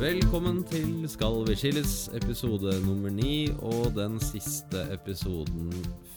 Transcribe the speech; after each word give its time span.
Velkommen 0.00 0.62
til 0.64 1.04
Skal 1.12 1.42
vi 1.44 1.54
skilles, 1.58 1.94
episode 2.16 2.72
nummer 2.86 3.12
ni, 3.12 3.50
og 3.60 3.90
den 3.96 4.16
siste 4.22 4.86
episoden 4.94 5.68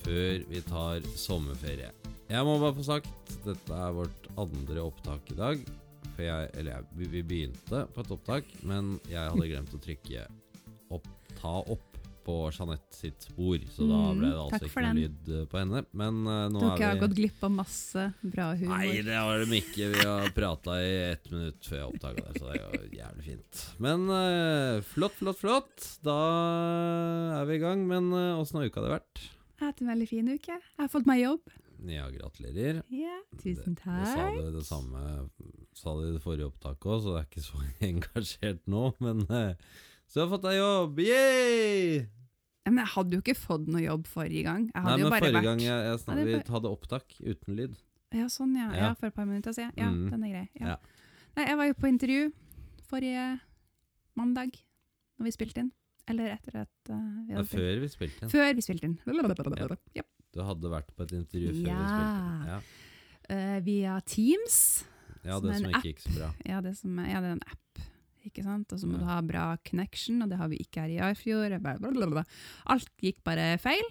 før 0.05 0.45
vi 0.49 0.61
tar 0.63 1.03
sommerferie. 1.19 1.89
Jeg 2.31 2.45
må 2.47 2.55
bare 2.61 2.75
få 2.77 2.85
sagt, 2.87 3.09
dette 3.43 3.75
er 3.75 3.95
vårt 3.97 4.29
andre 4.39 4.85
opptak 4.87 5.27
i 5.33 5.37
dag. 5.37 5.65
For 6.13 6.23
jeg, 6.23 6.49
eller 6.53 6.77
jeg, 6.77 6.85
vi- 6.95 7.23
begynte 7.23 7.83
på 7.93 8.01
et 8.05 8.11
opptak, 8.15 8.47
men 8.63 8.99
jeg 9.09 9.19
hadde 9.19 9.49
glemt 9.51 9.75
å 9.75 9.81
trykke 9.83 10.25
opp, 10.93 11.07
ta 11.41 11.55
opp 11.75 11.92
på 12.25 12.35
Jeanette 12.55 12.95
sitt 12.97 13.25
spor, 13.27 13.57
så 13.73 13.87
da 13.89 13.99
Mm, 14.03 14.19
ble 14.21 14.29
det 14.31 14.39
altså 14.43 14.67
ikke 14.67 14.83
noe 14.85 14.93
lyd 14.97 15.31
eh, 15.37 15.43
på 15.51 15.59
henne. 15.61 15.81
Men 16.03 16.19
uh, 16.27 16.35
nå 16.53 16.61
Dere 16.63 16.71
har 16.73 16.83
er 16.89 16.97
vi 16.97 17.03
gått 17.05 17.15
glipp 17.19 17.43
av 17.47 17.53
masse 17.57 18.05
bra 18.21 18.47
humor. 18.59 18.73
Nei, 18.77 19.01
det 19.07 19.17
har 19.19 19.43
de 19.45 19.59
ikke. 19.61 19.89
Vi 19.93 20.05
har 20.07 20.29
prata 20.35 20.77
i 20.83 20.91
ett 21.11 21.31
minutt 21.33 21.67
før 21.69 21.79
jeg 21.81 21.89
oppdaga 21.93 22.25
det, 22.27 22.39
så 22.39 22.49
det 22.51 22.59
er 22.59 22.77
jo 22.77 22.91
jævlig 23.01 23.25
fint. 23.31 23.63
Men 23.87 24.05
uh, 24.11 24.81
flott, 24.93 25.17
flott, 25.19 25.41
flott. 25.43 25.89
Da 26.05 26.17
er 27.41 27.45
vi 27.49 27.57
i 27.59 27.63
gang. 27.63 27.83
Men 27.89 28.11
åssen 28.13 28.59
har 28.61 28.69
uka 28.71 28.83
det 28.85 28.93
vært? 28.97 29.23
Jeg 29.27 29.61
har 29.67 29.71
hatt 29.73 29.83
en 29.83 29.91
veldig 29.93 30.07
fin 30.09 30.31
uke. 30.33 30.55
Jeg 30.57 30.81
har 30.83 30.91
fått 30.91 31.07
meg 31.09 31.21
jobb. 31.23 31.53
Ja, 31.83 32.05
gratulerer. 32.11 32.77
Ja, 32.95 33.17
tusen 33.41 33.75
Det, 33.75 33.81
det 33.83 34.07
sa 34.07 34.19
takk. 34.21 34.37
du 34.39 34.53
det 34.55 34.61
samme 34.63 35.01
Sa 35.75 35.95
du 35.97 36.03
i 36.05 36.13
det 36.15 36.21
forrige 36.23 36.47
opptaket 36.47 36.85
òg, 36.87 37.01
så 37.03 37.15
det 37.15 37.21
er 37.23 37.27
ikke 37.27 37.43
så 37.43 37.63
engasjert 37.89 38.61
nå. 38.71 38.83
Men 39.03 39.23
eh, 39.27 39.55
så 40.13 40.19
du 40.19 40.21
har 40.21 40.29
fått 40.35 40.43
deg 40.45 40.59
jobb! 40.59 40.99
Yay! 41.01 42.03
Men 42.69 42.77
jeg 42.83 42.91
hadde 42.93 43.17
jo 43.17 43.23
ikke 43.23 43.35
fått 43.35 43.65
noe 43.67 43.81
jobb 43.81 44.05
forrige 44.07 44.43
gang. 44.45 44.67
Jeg 44.69 44.77
Nei, 44.85 44.91
men 44.93 45.01
jo 45.01 45.09
bare 45.09 45.23
forrige 45.25 45.35
vært 45.39 45.47
gang 45.49 45.63
jeg, 45.65 45.79
jeg 45.89 45.99
snak, 46.03 46.13
Nei, 46.15 46.23
det 46.27 46.35
vi 46.37 46.53
hadde 46.53 46.69
opptak 46.71 47.15
uten 47.19 47.57
lyd. 47.57 47.73
Ja, 48.13 48.27
sånn, 48.29 48.53
ja. 48.55 48.67
Ja. 48.69 48.83
ja. 48.85 48.91
For 48.99 49.09
et 49.09 49.15
par 49.17 49.25
minutter 49.25 49.55
siden. 49.57 49.73
Ja, 49.75 49.89
Mm. 49.89 50.05
den 50.13 50.23
er 50.27 50.35
grei. 50.35 50.45
Ja. 50.61 50.77
Nei, 51.35 51.47
jeg 51.49 51.57
var 51.57 51.65
jo 51.71 51.73
på 51.81 51.89
intervju 51.89 52.27
forrige 52.87 53.25
mandag, 54.15 54.53
når 55.17 55.27
vi 55.27 55.33
spilte 55.33 55.65
inn. 55.65 55.73
Eller 56.07 56.33
etter 56.35 56.61
at 56.61 56.91
uh, 56.91 57.01
vi 57.25 57.33
hadde 57.33 57.41
er 57.41 57.49
før 57.49 57.81
vi 57.81 57.89
spilte 57.89 58.21
inn. 58.21 58.29
Før 58.31 58.53
vi 58.53 58.61
spilte 58.69 58.85
inn. 58.91 58.97
Ja. 59.97 60.05
Du 60.33 60.41
hadde 60.45 60.71
vært 60.71 60.93
på 60.93 61.03
et 61.07 61.13
intervju 61.17 61.51
før 61.57 61.73
vi 61.73 61.89
spilte 61.89 62.13
inn. 62.13 62.47
Ja, 62.53 62.61
Eh, 63.31 63.59
via 63.63 64.01
Teams. 64.03 64.83
ja 65.23 65.37
det 65.39 65.53
som, 65.55 65.63
som 65.63 65.69
ikke 65.71 65.93
gikk 65.93 66.01
så 66.03 66.11
bra. 66.17 66.25
Ja, 66.43 66.57
det, 66.59 66.73
som, 66.75 66.97
ja, 66.99 67.21
det 67.23 67.29
er 67.29 67.37
en 67.37 67.45
app. 67.47 67.79
Ikke 68.23 68.43
sant? 68.45 68.71
Og 68.71 68.79
så 68.79 68.87
må 68.87 68.97
du 69.01 69.03
ha 69.07 69.17
bra 69.25 69.57
connection, 69.67 70.21
og 70.23 70.29
det 70.31 70.37
har 70.39 70.47
vi 70.51 70.61
ikke 70.63 70.85
her 70.85 70.93
i 70.93 70.99
Arfjord. 71.03 71.57
Blablabla. 71.61 72.23
Alt 72.71 72.89
gikk 73.03 73.19
bare 73.27 73.57
feil, 73.59 73.83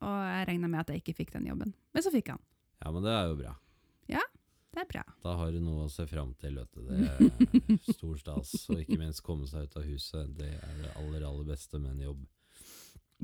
og 0.00 0.16
jeg 0.22 0.46
regna 0.52 0.68
med 0.70 0.80
at 0.84 0.92
jeg 0.94 1.02
ikke 1.02 1.16
fikk 1.24 1.32
den 1.34 1.48
jobben. 1.50 1.72
Men 1.94 2.02
så 2.06 2.12
fikk 2.14 2.30
jeg 2.30 2.38
den. 2.38 2.46
Ja, 2.84 2.92
men 2.94 3.02
det 3.06 3.12
er 3.16 3.30
jo 3.32 3.38
bra. 3.40 3.54
Ja, 4.12 4.22
Det 4.76 4.82
er 4.84 4.88
bra. 4.92 5.02
Da 5.24 5.32
har 5.40 5.50
du 5.54 5.58
noe 5.64 5.86
å 5.86 5.90
se 5.90 6.04
fram 6.06 6.34
til, 6.38 6.58
vet 6.60 6.72
du. 6.76 6.82
Det 6.84 7.08
er 7.08 7.78
stor 7.96 8.16
stas. 8.20 8.50
Og 8.70 8.82
ikke 8.82 8.98
minst 9.00 9.22
komme 9.24 9.46
seg 9.48 9.64
ut 9.70 9.76
av 9.80 9.86
huset. 9.88 10.34
Det 10.36 10.50
er 10.52 10.74
det 10.82 10.90
aller, 11.00 11.24
aller 11.26 11.46
beste 11.48 11.80
med 11.80 11.94
en 11.96 12.02
jobb. 12.10 12.26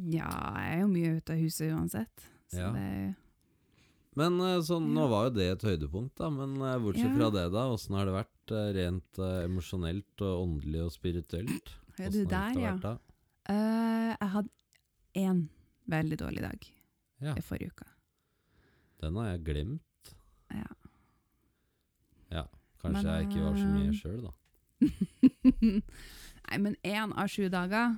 Ja, 0.01 0.31
jeg 0.65 0.79
er 0.79 0.81
jo 0.81 0.89
mye 0.95 1.11
ute 1.19 1.35
av 1.37 1.43
huset 1.45 1.75
uansett. 1.77 2.25
Så 2.53 2.63
Ja. 2.65 2.71
det 2.73 3.15
Men 4.19 4.37
så, 4.39 4.49
sånn, 4.75 4.91
nå 4.93 5.07
var 5.09 5.29
jo 5.31 5.35
det 5.39 5.47
et 5.55 5.63
høydepunkt, 5.65 6.13
da. 6.21 6.29
Men 6.33 6.59
eh, 6.61 6.79
bortsett 6.83 7.15
fra 7.17 7.31
det, 7.33 7.47
da. 7.55 7.63
Åssen 7.73 7.97
har 7.97 8.09
det 8.09 8.17
vært 8.19 8.53
eh, 8.53 8.69
rent 8.77 9.21
uh, 9.23 9.39
emosjonelt 9.47 10.25
og 10.27 10.43
åndelig 10.43 10.83
og 10.85 10.93
spirituelt? 10.93 11.73
Ja, 11.97 12.11
du 12.13 12.21
har 12.27 12.29
der, 12.35 12.61
ja. 12.61 12.93
Eh, 13.53 14.11
Jeg 14.13 14.29
hadde 14.35 14.53
én 15.23 15.41
veldig 15.93 16.19
dårlig 16.21 16.45
dag 16.45 16.69
Ja. 17.23 17.35
i 17.37 17.43
forrige 17.45 17.73
uke. 17.73 17.89
Den 19.03 19.17
har 19.19 19.33
jeg 19.33 19.43
glemt. 19.49 20.13
Ja. 20.53 20.69
Ja. 22.33 22.45
Kanskje 22.83 23.03
Men, 23.03 23.11
jeg 23.15 23.29
ikke 23.29 23.45
var 23.45 23.59
så 23.59 23.67
mye 23.73 23.89
eh, 23.89 23.99
sjøl, 23.99 24.23
da. 24.29 24.33
Nei, 26.53 26.59
men 26.59 26.77
én 26.85 27.13
av 27.17 27.29
sju 27.31 27.47
dager, 27.53 27.97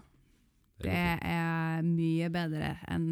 Det 0.78 0.90
det 0.90 1.30
er 1.30 1.82
mye 1.86 2.28
bedre 2.34 2.74
enn 2.90 3.06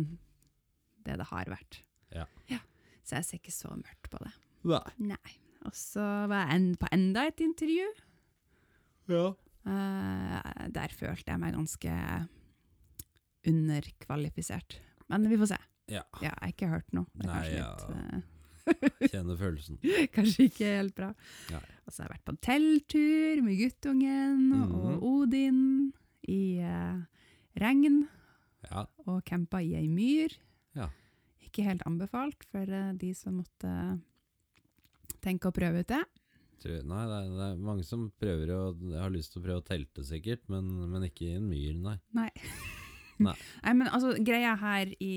det 1.06 1.16
det 1.18 1.26
har 1.30 1.50
vært. 1.50 1.78
Ja. 2.14 2.26
Ja. 2.50 2.58
Så 3.02 3.16
jeg 3.18 3.24
ser 3.26 3.38
ikke 3.40 3.52
så 3.54 3.68
mørkt 3.74 4.10
på 4.12 4.18
det. 4.22 4.32
Nei. 4.64 4.82
Nei. 5.12 5.32
Og 5.66 5.74
så 5.78 6.02
var 6.30 6.46
jeg 6.48 6.56
en, 6.60 6.68
på 6.78 6.88
enda 6.94 7.26
et 7.30 7.40
intervju. 7.42 7.88
Ja. 9.10 9.24
Uh, 9.62 10.68
der 10.74 10.90
følte 10.94 11.30
jeg 11.34 11.38
meg 11.42 11.54
ganske 11.54 11.92
underkvalifisert. 13.46 14.78
Men 15.10 15.26
vi 15.30 15.38
får 15.40 15.52
se. 15.54 15.58
Ja. 15.92 16.02
Ja, 16.22 16.30
jeg 16.30 16.36
har 16.40 16.52
ikke 16.54 16.68
hørt 16.70 16.92
noe. 16.96 17.06
Det 17.14 17.26
er 17.26 17.32
Nei, 17.32 17.40
kanskje 17.42 17.56
litt, 17.58 17.88
Uh, 17.92 18.28
Kjenner 19.10 19.34
følelsen. 19.40 19.78
kanskje 20.14 20.44
ikke 20.46 20.66
helt 20.70 20.94
bra. 20.94 21.08
Nei. 21.50 21.60
Og 21.82 21.90
så 21.90 22.04
har 22.04 22.06
jeg 22.06 22.12
vært 22.12 22.28
på 22.28 22.34
telttur 22.46 23.40
med 23.42 23.56
guttungen 23.58 24.44
Mhm. 24.52 24.74
og 24.78 25.02
Odin 25.08 25.58
i 26.30 26.60
eh, 26.62 27.00
regn 27.58 28.04
Ja. 28.70 28.84
og 29.04 29.24
campa 29.26 29.58
i 29.66 29.74
ei 29.74 29.88
myr. 29.90 30.30
Ja. 30.78 30.86
Ikke 31.52 31.68
helt 31.68 31.84
anbefalt 31.84 32.46
for 32.48 32.64
eh, 32.64 32.92
de 32.96 33.12
som 33.12 33.36
måtte 33.42 33.70
tenke 35.20 35.50
å 35.50 35.54
prøve 35.54 35.84
ut 35.84 35.90
det. 35.92 36.00
Nei, 36.62 37.02
det 37.10 37.16
er, 37.16 37.30
det 37.34 37.46
er 37.48 37.58
mange 37.60 37.84
som 37.84 38.06
prøver 38.22 38.52
å 38.54 38.60
har 38.94 39.12
lyst 39.12 39.34
til 39.34 39.42
å 39.42 39.44
prøve 39.44 39.60
å 39.60 39.66
telte, 39.66 40.04
sikkert, 40.06 40.46
men, 40.52 40.68
men 40.88 41.04
ikke 41.08 41.26
i 41.26 41.34
en 41.36 41.48
myr, 41.50 41.74
nei. 41.76 41.96
Nei. 42.16 42.30
Nei. 43.26 43.34
Nei, 43.66 43.74
men 43.76 43.90
altså, 43.90 44.14
greia 44.24 44.54
her 44.58 44.94
i 45.02 45.14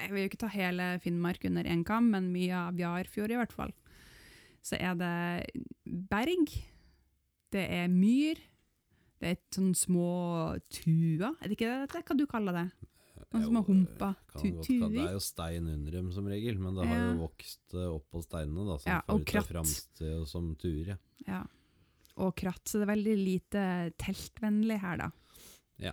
Jeg 0.00 0.12
vil 0.12 0.24
jo 0.24 0.28
ikke 0.30 0.42
ta 0.44 0.50
hele 0.52 0.92
Finnmark 1.00 1.44
under 1.48 1.64
én 1.64 1.86
kam, 1.86 2.10
men 2.12 2.28
mye 2.34 2.52
av 2.68 2.78
Jarfjord 2.78 3.32
i 3.32 3.40
hvert 3.40 3.54
fall. 3.56 3.72
Så 4.60 4.76
er 4.76 4.96
det 5.00 5.64
berg, 6.10 6.52
det 7.54 7.64
er 7.80 7.88
myr, 7.88 8.40
det 9.20 9.32
er 9.32 9.40
sånn 9.56 9.72
små 9.76 10.12
tuer, 10.72 11.32
er 11.32 11.48
det 11.48 11.56
ikke 11.56 11.72
det? 11.86 12.04
Hva 12.04 12.16
du 12.16 12.26
kaller 12.28 12.56
det? 12.56 12.68
Noen 13.32 13.44
som 13.46 13.54
har 13.60 13.62
humpa 13.68 14.08
kan 14.32 14.42
tu 14.42 14.50
godt 14.56 14.66
ka- 14.66 14.88
Det 14.90 15.04
er 15.06 15.12
jo 15.14 15.20
stein 15.22 15.68
under 15.70 15.92
dem 15.92 16.10
som 16.12 16.26
regel, 16.26 16.58
men 16.58 16.74
det 16.74 16.86
har 16.88 16.96
Ja. 16.96 17.12
jo 17.12 17.28
vokst 17.28 17.74
eh, 17.74 17.86
opp 17.94 18.06
på 18.10 18.22
steinene, 18.24 18.66
da, 18.66 18.76
som 18.78 18.90
Ja, 18.92 19.00
og 19.08 19.24
kratt. 19.24 20.26
som 20.28 20.56
tuer. 20.56 20.98
Ja. 21.28 21.44
Og 22.16 22.34
kratt, 22.36 22.64
så 22.66 22.80
det 22.80 22.88
er 22.88 22.94
veldig 22.96 23.16
lite 23.24 23.92
teltvennlig 23.98 24.80
her, 24.80 24.96
da. 24.96 25.10
Ja. 25.78 25.92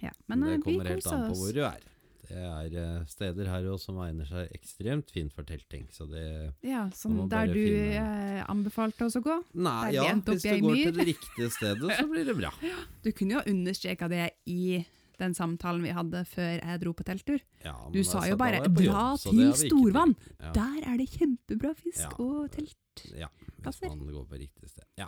Ja. 0.00 0.10
Men 0.28 0.40
det 0.40 0.52
eh, 0.54 0.58
kommer 0.62 0.86
helt 0.86 1.06
an 1.10 1.30
på 1.32 1.36
hvor 1.36 1.52
du 1.52 1.64
er. 1.66 1.80
Det 2.28 2.36
er 2.36 2.74
eh, 2.76 3.04
steder 3.08 3.46
her 3.48 3.62
også 3.72 3.86
som 3.88 3.96
egner 4.04 4.26
seg 4.28 4.50
ekstremt 4.52 5.10
fint 5.10 5.32
for 5.32 5.42
telting, 5.48 5.86
så 5.90 6.06
det 6.08 6.54
Ja, 6.62 6.90
som 6.90 7.26
der 7.28 7.46
du 7.46 7.54
finne- 7.54 8.44
anbefalte 8.46 9.06
oss 9.06 9.16
å 9.16 9.22
gå. 9.24 9.42
Nei, 9.54 9.92
ja, 9.94 10.12
hvis 10.14 10.42
du 10.42 10.60
går 10.60 10.74
til 10.84 10.92
det 10.92 11.06
riktige 11.08 11.50
stedet, 11.50 11.90
så 11.98 12.06
blir 12.06 12.24
det 12.28 12.36
bra. 12.36 12.52
Du 13.02 13.10
kunne 13.12 13.40
jo 13.40 13.42
understreka 13.50 14.08
det 14.08 14.30
i 14.46 14.84
den 15.18 15.34
samtalen 15.34 15.82
vi 15.84 15.92
hadde 15.94 16.22
før 16.28 16.58
jeg 16.58 16.80
dro 16.82 16.92
på 16.96 17.06
telttur. 17.06 17.40
Ja, 17.64 17.74
Du 17.92 18.00
sa 18.02 18.20
altså, 18.20 18.30
jo 18.30 18.36
bare 18.40 18.60
'dra 18.66 19.04
til 19.18 19.52
Storvann'. 19.62 20.14
Ja. 20.40 20.52
Der 20.54 20.92
er 20.92 20.96
det 20.98 21.08
kjempebra 21.10 21.74
fisk 21.74 22.20
og 22.20 22.50
telt. 22.54 22.76
Ja, 23.14 23.28
hvis 23.62 23.82
man 23.82 23.98
går 24.10 24.24
på 24.26 24.38
riktig 24.38 24.70
sted. 24.70 24.84
Ja. 24.98 25.06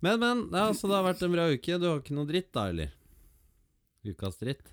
Men, 0.00 0.20
men, 0.20 0.48
ja, 0.52 0.72
så 0.72 0.88
det 0.88 0.96
har 0.96 1.04
vært 1.04 1.22
en 1.22 1.32
bra 1.32 1.48
uke. 1.48 1.78
Du 1.80 1.86
har 1.88 2.00
ikke 2.00 2.16
noe 2.16 2.28
dritt 2.28 2.52
da, 2.52 2.68
eller? 2.68 2.92
Ukas 4.04 4.36
dritt? 4.40 4.68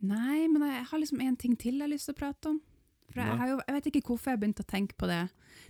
Nei, 0.00 0.48
men 0.48 0.64
jeg 0.66 0.84
har 0.90 0.98
liksom 0.98 1.20
en 1.20 1.36
ting 1.36 1.56
til 1.56 1.78
jeg 1.78 1.86
har 1.86 1.92
lyst 1.92 2.08
til 2.08 2.16
å 2.16 2.20
prate 2.20 2.48
om. 2.50 2.60
For 3.12 3.20
jeg, 3.20 3.38
har 3.38 3.48
jo, 3.48 3.58
jeg 3.66 3.76
vet 3.76 3.88
ikke 3.90 4.02
hvorfor 4.08 4.32
jeg 4.32 4.40
begynte 4.40 4.64
å 4.64 4.68
tenke 4.68 4.96
på 4.96 5.08
det 5.10 5.28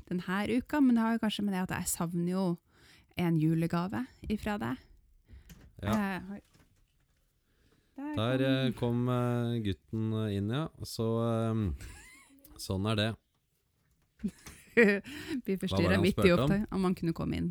denne 0.08 0.42
uka, 0.56 0.80
men 0.80 0.94
det 0.94 1.02
har 1.02 1.16
jo 1.16 1.22
kanskje 1.24 1.44
med 1.44 1.54
det 1.56 1.64
at 1.66 1.74
jeg 1.74 1.90
savner 1.90 2.30
jo 2.32 2.44
en 3.18 3.38
julegave 3.42 4.06
ifra 4.30 4.56
deg. 4.62 4.78
Ja. 5.82 5.92
Eh, 5.92 6.32
oi. 6.36 6.40
Der 7.96 8.72
kom- 8.78 9.08
eh, 9.08 9.56
eh, 9.56 9.62
gutten 9.62 10.12
eh, 10.12 10.36
inn, 10.36 10.48
ja. 10.50 10.68
Så 10.84 11.06
sånn 12.62 12.86
er 12.92 12.96
det. 12.96 13.10
Vi 14.74 15.56
Hva 15.56 15.58
forstyrra 15.66 16.00
midt 16.00 16.22
i 16.24 16.32
opptak, 16.32 16.66
om 16.72 16.84
han 16.88 16.94
kunne 16.96 17.12
komme 17.16 17.36
inn. 17.36 17.50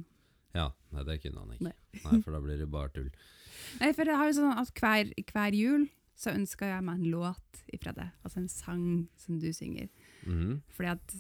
Ja, 0.56 0.72
nei, 0.92 1.04
det 1.08 1.20
kunne 1.24 1.44
han 1.44 1.54
ikke. 1.56 1.70
Nei. 1.70 1.76
Nei, 2.04 2.22
For 2.26 2.34
da 2.36 2.42
blir 2.44 2.58
det 2.60 2.70
bare 2.72 2.92
tull. 2.96 3.12
Nei, 3.82 3.92
for 3.96 4.08
det 4.08 4.16
har 4.18 4.30
jo 4.32 4.38
sånn 4.40 4.58
at 4.58 4.72
hver, 4.82 5.12
hver 5.32 5.56
jul 5.56 5.86
så 6.18 6.34
ønsker 6.36 6.70
jeg 6.74 6.86
meg 6.86 7.00
en 7.00 7.12
låt 7.14 7.62
ifra 7.74 7.94
det. 7.98 8.10
Altså 8.26 8.42
en 8.42 8.50
sang 8.52 8.88
som 9.22 9.38
du 9.42 9.48
synger. 9.56 9.88
Mm. 10.26 10.60
Fordi 10.74 10.92
at 10.92 11.16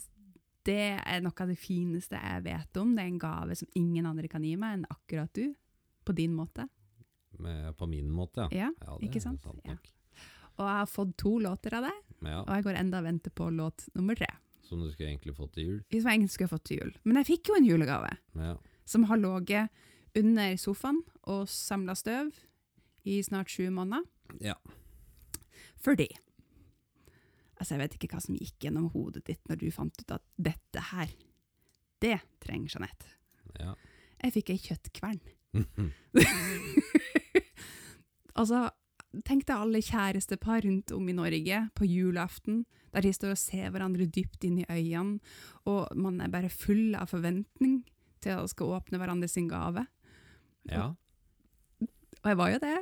det 0.68 0.82
er 1.00 1.24
noe 1.24 1.34
av 1.42 1.50
det 1.50 1.58
fineste 1.58 2.20
jeg 2.20 2.44
vet 2.46 2.78
om. 2.82 2.92
Det 2.98 3.06
er 3.06 3.10
en 3.14 3.22
gave 3.22 3.56
som 3.58 3.72
ingen 3.80 4.10
andre 4.10 4.30
kan 4.30 4.44
gi 4.46 4.54
meg 4.60 4.78
enn 4.80 4.90
akkurat 4.92 5.32
du. 5.38 5.54
På 6.06 6.14
din 6.18 6.34
måte. 6.34 6.66
Med, 7.40 7.72
på 7.78 7.88
min 7.88 8.10
måte, 8.12 8.48
ja. 8.52 8.68
Ja, 8.82 8.98
det 9.00 9.08
ikke 9.08 9.22
sant? 9.24 9.42
sant 9.44 9.62
Ja. 9.66 9.78
Og 10.60 10.66
jeg 10.68 10.78
har 10.78 10.90
fått 10.92 11.14
to 11.18 11.38
låter 11.40 11.74
av 11.78 11.86
deg, 11.88 12.00
ja, 12.28 12.42
og 12.44 12.50
jeg 12.54 12.66
går 12.68 12.78
enda 12.78 13.00
og 13.00 13.06
venter 13.08 13.32
på 13.34 13.48
låt 13.56 13.86
nummer 13.96 14.16
tre. 14.20 14.28
Som 14.68 14.84
du 14.84 14.92
skulle 14.92 15.10
egentlig 15.10 15.34
fått 15.36 15.54
til 15.56 15.64
jul. 15.68 15.80
Som 15.90 16.10
jeg 16.12 16.20
egentlig 16.20 16.34
skulle 16.36 16.52
fått 16.52 16.66
til 16.70 16.82
jul. 16.82 16.92
Men 17.04 17.18
jeg 17.22 17.30
fikk 17.32 17.50
jo 17.50 17.56
en 17.58 17.66
julegave 17.66 18.12
ja. 18.38 18.52
som 18.86 19.08
har 19.10 19.18
ligget 19.20 19.70
under 20.20 20.58
sofaen 20.60 21.00
og 21.24 21.48
samla 21.50 21.96
støv 21.98 22.30
i 23.08 23.18
snart 23.26 23.50
sju 23.50 23.70
måneder. 23.72 24.06
ja. 24.44 24.56
Fordi 25.82 26.10
Altså, 27.62 27.76
jeg 27.76 27.82
vet 27.84 27.96
ikke 27.96 28.08
hva 28.16 28.20
som 28.22 28.36
gikk 28.38 28.64
gjennom 28.66 28.88
hodet 28.90 29.22
ditt 29.28 29.50
når 29.50 29.60
du 29.62 29.68
fant 29.74 30.00
ut 30.02 30.14
at 30.16 30.24
dette 30.38 30.82
her, 30.92 31.12
det 32.02 32.16
trenger 32.42 32.74
Jeanette. 32.74 33.06
ja. 33.60 33.76
Jeg 34.24 34.34
fikk 34.34 34.50
ei 34.54 34.62
kjøttkvern. 34.62 35.20
altså, 38.40 38.70
tenk 39.28 39.46
deg 39.48 39.56
alle 39.58 39.82
kjærestepar 39.84 40.64
rundt 40.66 40.94
om 40.96 41.10
i 41.10 41.16
Norge 41.16 41.64
på 41.76 41.88
julaften, 41.88 42.64
der 42.92 43.06
de 43.06 43.14
står 43.16 43.36
og 43.36 43.40
ser 43.40 43.72
hverandre 43.72 44.08
dypt 44.08 44.44
inn 44.48 44.62
i 44.62 44.68
øynene, 44.70 45.20
og 45.70 45.92
man 45.96 46.20
er 46.24 46.32
bare 46.32 46.52
full 46.52 46.96
av 47.00 47.12
forventning 47.12 47.82
til 48.22 48.40
å 48.40 48.50
skal 48.50 48.78
åpne 48.78 49.00
hverandre 49.02 49.30
sin 49.32 49.50
gave. 49.52 49.86
ja. 50.70 50.92
Og 52.22 52.28
jeg 52.30 52.38
var 52.38 52.52
jo 52.52 52.58
det. 52.62 52.76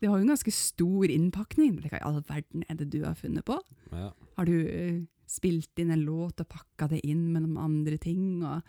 Det 0.00 0.08
var 0.08 0.16
jo 0.16 0.24
en 0.24 0.30
ganske 0.32 0.52
stor 0.56 1.10
innpakning. 1.12 1.74
Hva 1.84 1.98
i 1.98 2.04
all 2.04 2.22
verden 2.24 2.62
er 2.64 2.78
det 2.80 2.86
du 2.94 3.02
har 3.04 3.16
funnet 3.18 3.44
på? 3.44 3.58
ja. 3.92 4.12
Har 4.36 4.48
du 4.48 4.54
uh, 4.56 5.02
spilt 5.28 5.80
inn 5.80 5.90
en 5.92 6.04
låt 6.06 6.40
og 6.40 6.48
pakka 6.48 6.88
det 6.92 7.02
inn 7.04 7.26
med 7.32 7.44
noen 7.44 7.58
andre 7.60 7.98
ting? 8.00 8.40
Og... 8.40 8.64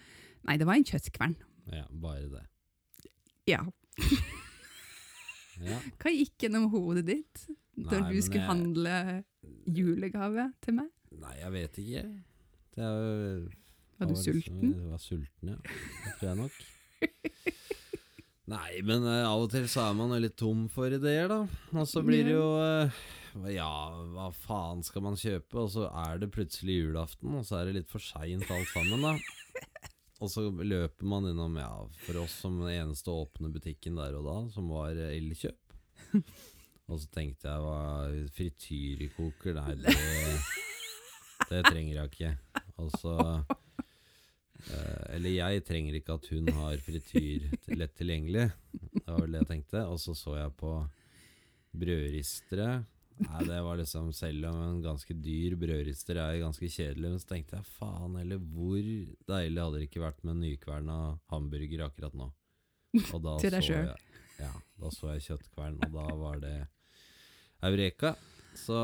Nei, 0.47 0.57
det 0.59 0.67
var 0.67 0.75
en 0.75 0.87
kjøttkvern. 0.87 1.37
Ja, 1.71 1.85
bare 1.91 2.27
det. 2.31 2.43
Ja. 3.47 3.63
Ja. 5.63 5.77
Hva 5.97 6.11
gikk 6.13 6.37
gjennom 6.45 6.67
hodet 6.73 7.05
ditt 7.07 7.45
da 7.77 7.99
Nei, 8.01 8.11
du 8.13 8.21
skulle 8.21 8.43
jeg- 8.43 8.49
handle 8.49 9.23
julegave 9.65 10.47
til 10.61 10.73
meg? 10.79 10.89
Nei, 11.17 11.35
jeg 11.39 11.51
vet 11.55 11.79
ikke. 11.83 12.03
Det 12.77 12.83
er 12.83 13.47
Var 13.97 14.07
du 14.07 14.13
var 14.13 14.21
sulten? 14.21 14.73
Jeg 14.73 14.89
var 14.91 15.01
sulten, 15.01 15.49
ja. 15.49 15.57
Det 16.05 16.15
tror 16.19 16.27
jeg 16.29 16.37
nok. 16.43 16.57
Nei, 18.47 18.81
men 18.87 19.03
uh, 19.03 19.25
av 19.27 19.41
og 19.43 19.49
til 19.51 19.65
så 19.67 19.89
er 19.89 19.95
man 19.97 20.13
jo 20.15 20.21
litt 20.23 20.37
tom 20.39 20.67
for 20.71 20.87
ideer, 20.93 21.27
da. 21.27 21.39
Og 21.75 21.87
så 21.89 21.99
blir 22.05 22.23
det 22.29 22.35
jo 22.37 22.45
uh, 22.55 22.99
Ja, 23.51 23.71
hva 24.13 24.29
faen 24.31 24.85
skal 24.87 25.03
man 25.03 25.17
kjøpe? 25.19 25.57
Og 25.65 25.73
så 25.73 25.89
er 26.05 26.21
det 26.21 26.29
plutselig 26.31 26.77
julaften, 26.85 27.33
og 27.35 27.43
så 27.49 27.59
er 27.59 27.65
det 27.71 27.81
litt 27.81 27.91
for 27.91 27.99
seint 27.99 28.47
alt 28.53 28.69
sammen, 28.71 29.03
da. 29.03 29.17
Og 30.17 30.31
så 30.33 30.47
løper 30.49 31.05
man 31.05 31.27
innom, 31.29 31.59
ja, 31.61 31.71
for 32.05 32.23
oss 32.23 32.39
som 32.41 32.57
den 32.63 32.73
eneste 32.73 33.13
åpne 33.13 33.51
butikken 33.53 33.99
der 33.99 34.17
og 34.17 34.25
da, 34.25 34.37
som 34.53 34.71
var 34.73 34.97
eh, 34.97 35.17
Elkjøp. 35.19 35.75
Og 36.87 37.01
så 37.03 37.09
tenkte 37.11 37.51
jeg 37.51 37.63
hva 37.65 37.79
Frityrkoker, 38.31 39.57
nei, 39.57 39.73
det, 39.83 39.95
det 41.49 41.63
trenger 41.67 41.97
jeg 41.97 42.11
ikke. 42.13 42.29
Og 42.79 42.93
så 42.95 43.15
eh, 44.71 45.03
Eller 45.17 45.35
jeg 45.35 45.65
trenger 45.67 45.97
ikke 45.99 46.15
at 46.15 46.29
hun 46.31 46.47
har 46.61 46.79
frityr 46.85 47.49
lett 47.75 47.97
tilgjengelig. 47.99 48.47
Det 48.71 49.03
var 49.03 49.19
vel 49.25 49.35
det 49.35 49.43
jeg 49.43 49.51
tenkte. 49.51 49.83
Og 49.91 49.99
så 49.99 50.15
så 50.15 50.37
jeg 50.39 50.55
på 50.61 50.71
brødristere. 51.77 52.71
Nei, 53.17 53.41
det 53.47 53.57
var 53.65 53.79
liksom 53.79 54.11
Selv 54.13 54.45
om 54.51 54.57
en 54.61 54.81
ganske 54.83 55.15
dyr 55.17 55.55
brødrister 55.57 56.19
er 56.21 56.37
ganske 56.43 56.69
kjedelig, 56.69 57.09
men 57.09 57.21
så 57.21 57.31
tenkte 57.31 57.57
jeg 57.57 57.69
faen 57.79 58.17
heller, 58.19 58.37
hvor 58.37 58.77
deilig 59.31 59.63
hadde 59.63 59.79
det 59.81 59.87
ikke 59.89 60.03
vært 60.03 60.23
med 60.23 60.35
en 60.35 60.43
nykverna 60.45 60.97
hamburger 61.33 61.85
akkurat 61.87 62.17
nå? 62.17 62.29
Og 63.09 63.19
da 63.25 63.35
Til 63.41 63.55
deg 63.57 63.65
sjøl? 63.65 63.91
Ja, 64.37 64.51
da 64.77 64.93
så 64.93 65.15
jeg 65.15 65.25
kjøttkvern, 65.31 65.79
og 65.81 65.95
da 65.97 66.07
var 66.21 66.41
det 66.43 66.55
Eureka. 67.65 68.13
Så 68.57 68.77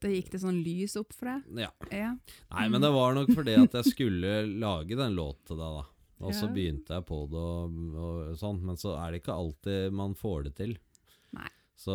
Da 0.00 0.08
gikk 0.12 0.30
det 0.32 0.40
sånn 0.42 0.60
lys 0.64 0.96
opp 1.00 1.12
for 1.16 1.28
deg? 1.30 1.62
ja. 1.66 1.70
Ja. 1.92 2.10
Nei, 2.52 2.66
men 2.72 2.84
det 2.84 2.90
var 2.92 3.16
nok 3.16 3.32
fordi 3.36 3.56
at 3.60 3.76
jeg 3.80 3.94
skulle 3.94 4.34
lage 4.60 4.96
den 4.96 5.16
låten 5.16 5.52
til 5.52 5.60
deg, 5.60 5.80
da. 5.80 5.86
Og 6.20 6.34
så 6.36 6.50
begynte 6.52 6.98
jeg 6.98 7.04
på 7.08 7.22
det 7.32 7.40
og, 7.40 7.76
og 7.96 8.32
sånn, 8.36 8.58
men 8.68 8.76
så 8.76 8.92
er 9.00 9.12
det 9.14 9.22
ikke 9.22 9.36
alltid 9.40 9.94
man 9.96 10.12
får 10.18 10.48
det 10.48 10.54
til. 10.58 10.74
Så 11.80 11.94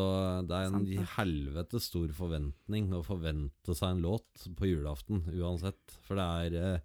det 0.50 0.58
er 0.58 0.72
en 0.72 1.08
helvete 1.20 1.78
stor 1.84 2.10
forventning 2.18 2.88
å 2.98 3.04
forvente 3.06 3.76
seg 3.78 3.92
en 3.94 4.02
låt 4.02 4.48
på 4.58 4.66
julaften, 4.72 5.22
uansett. 5.38 5.98
For 6.08 6.18
det 6.18 6.26
er 6.26 6.56
eh, 6.74 6.80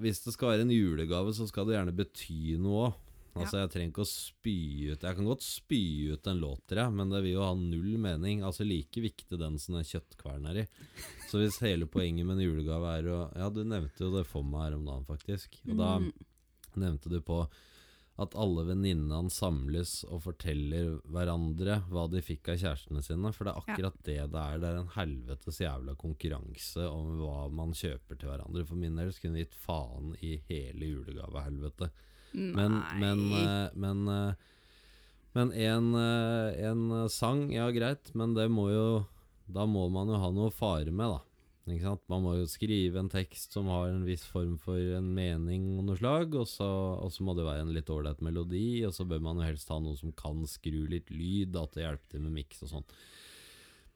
Hvis 0.00 0.22
det 0.24 0.36
skal 0.36 0.52
være 0.54 0.64
en 0.68 0.70
julegave, 0.72 1.34
så 1.34 1.48
skal 1.50 1.66
det 1.66 1.74
gjerne 1.76 1.96
bety 1.98 2.56
noe 2.62 2.86
òg. 2.86 3.02
Altså, 3.36 3.58
jeg 3.60 3.68
trenger 3.74 3.90
ikke 3.92 4.04
å 4.06 4.08
spy 4.08 4.52
ut 4.94 5.02
Jeg 5.04 5.16
kan 5.18 5.26
godt 5.28 5.42
spy 5.44 5.80
ut 6.14 6.28
en 6.30 6.38
låt 6.40 6.62
til 6.70 6.78
deg, 6.78 6.94
men 6.96 7.10
det 7.12 7.18
vil 7.26 7.34
jo 7.34 7.42
ha 7.44 7.50
null 7.58 7.98
mening. 8.00 8.40
Altså 8.48 8.64
Like 8.64 9.02
viktig 9.04 9.36
den 9.36 9.58
som 9.60 9.74
den 9.76 9.84
kjøttkvernen 9.84 10.46
er 10.54 10.62
i. 10.62 10.64
Så 11.28 11.42
hvis 11.42 11.58
hele 11.60 11.84
poenget 11.90 12.24
med 12.24 12.38
en 12.38 12.46
julegave 12.46 12.94
er 13.02 13.10
å 13.12 13.18
Ja, 13.36 13.50
du 13.52 13.60
nevnte 13.68 14.06
jo 14.06 14.14
det 14.14 14.24
for 14.30 14.46
meg 14.46 14.70
her 14.70 14.78
om 14.78 14.86
dagen, 14.88 15.04
faktisk. 15.10 15.58
Og 15.68 15.76
da 15.82 15.90
Mm. 16.00 16.12
nevnte 16.80 17.12
du 17.12 17.18
på 17.20 17.42
at 18.16 18.34
alle 18.40 18.62
venninnene 18.70 19.28
samles 19.32 19.98
og 20.08 20.22
forteller 20.24 20.94
hverandre 21.12 21.82
hva 21.90 22.06
de 22.08 22.22
fikk 22.24 22.48
av 22.54 22.62
kjærestene 22.62 23.02
sine. 23.04 23.32
For 23.36 23.44
det 23.44 23.52
er 23.52 23.60
akkurat 23.60 23.98
det 24.08 24.18
det 24.32 24.42
er. 24.42 24.60
Det 24.62 24.70
er 24.70 24.78
en 24.80 24.92
helvetes 24.94 25.60
jævla 25.60 25.96
konkurranse 26.00 26.86
om 26.88 27.18
hva 27.20 27.46
man 27.52 27.76
kjøper 27.76 28.16
til 28.16 28.32
hverandre. 28.32 28.64
For 28.64 28.80
min 28.80 28.96
del 28.96 29.12
kunne 29.20 29.44
gitt 29.44 29.56
faen 29.66 30.14
i 30.24 30.38
hele 30.48 30.92
julegavehelvete. 30.94 31.90
Men, 32.36 32.80
men, 33.00 33.26
eh, 33.32 33.68
men, 33.74 34.08
eh, 34.08 34.34
men 35.36 35.52
en, 35.52 35.92
eh, 36.00 36.64
en 36.70 37.10
sang, 37.12 37.46
ja 37.52 37.68
greit, 37.72 38.14
men 38.14 38.34
det 38.36 38.48
må 38.52 38.70
jo 38.72 38.88
Da 39.46 39.62
må 39.62 39.84
man 39.94 40.08
jo 40.10 40.16
ha 40.18 40.28
noe 40.34 40.50
å 40.50 40.52
fare 40.52 40.90
med, 40.90 41.06
da. 41.06 41.20
Man 41.66 42.22
må 42.22 42.36
jo 42.38 42.46
skrive 42.46 43.00
en 43.00 43.10
tekst 43.10 43.56
som 43.56 43.66
har 43.72 43.90
en 43.90 44.04
viss 44.06 44.22
form 44.30 44.54
for 44.62 44.78
en 44.78 45.08
mening 45.16 45.72
og 45.74 45.88
noe 45.88 45.98
slag, 45.98 46.34
og 46.38 46.46
så, 46.46 46.68
og 47.02 47.10
så 47.10 47.26
må 47.26 47.34
det 47.34 47.46
være 47.46 47.64
en 47.66 47.72
litt 47.74 47.90
ålreit 47.90 48.22
melodi, 48.22 48.84
og 48.86 48.94
så 48.94 49.06
bør 49.08 49.24
man 49.24 49.40
jo 49.40 49.48
helst 49.48 49.72
ha 49.74 49.80
noe 49.82 49.98
som 49.98 50.14
kan 50.14 50.44
skru 50.46 50.84
litt 50.92 51.10
lyd, 51.10 51.58
at 51.58 51.74
det 51.74 51.82
hjelper 51.82 52.12
til 52.12 52.22
med 52.28 52.36
miks 52.38 52.62
og 52.62 52.70
sånn. 52.70 52.86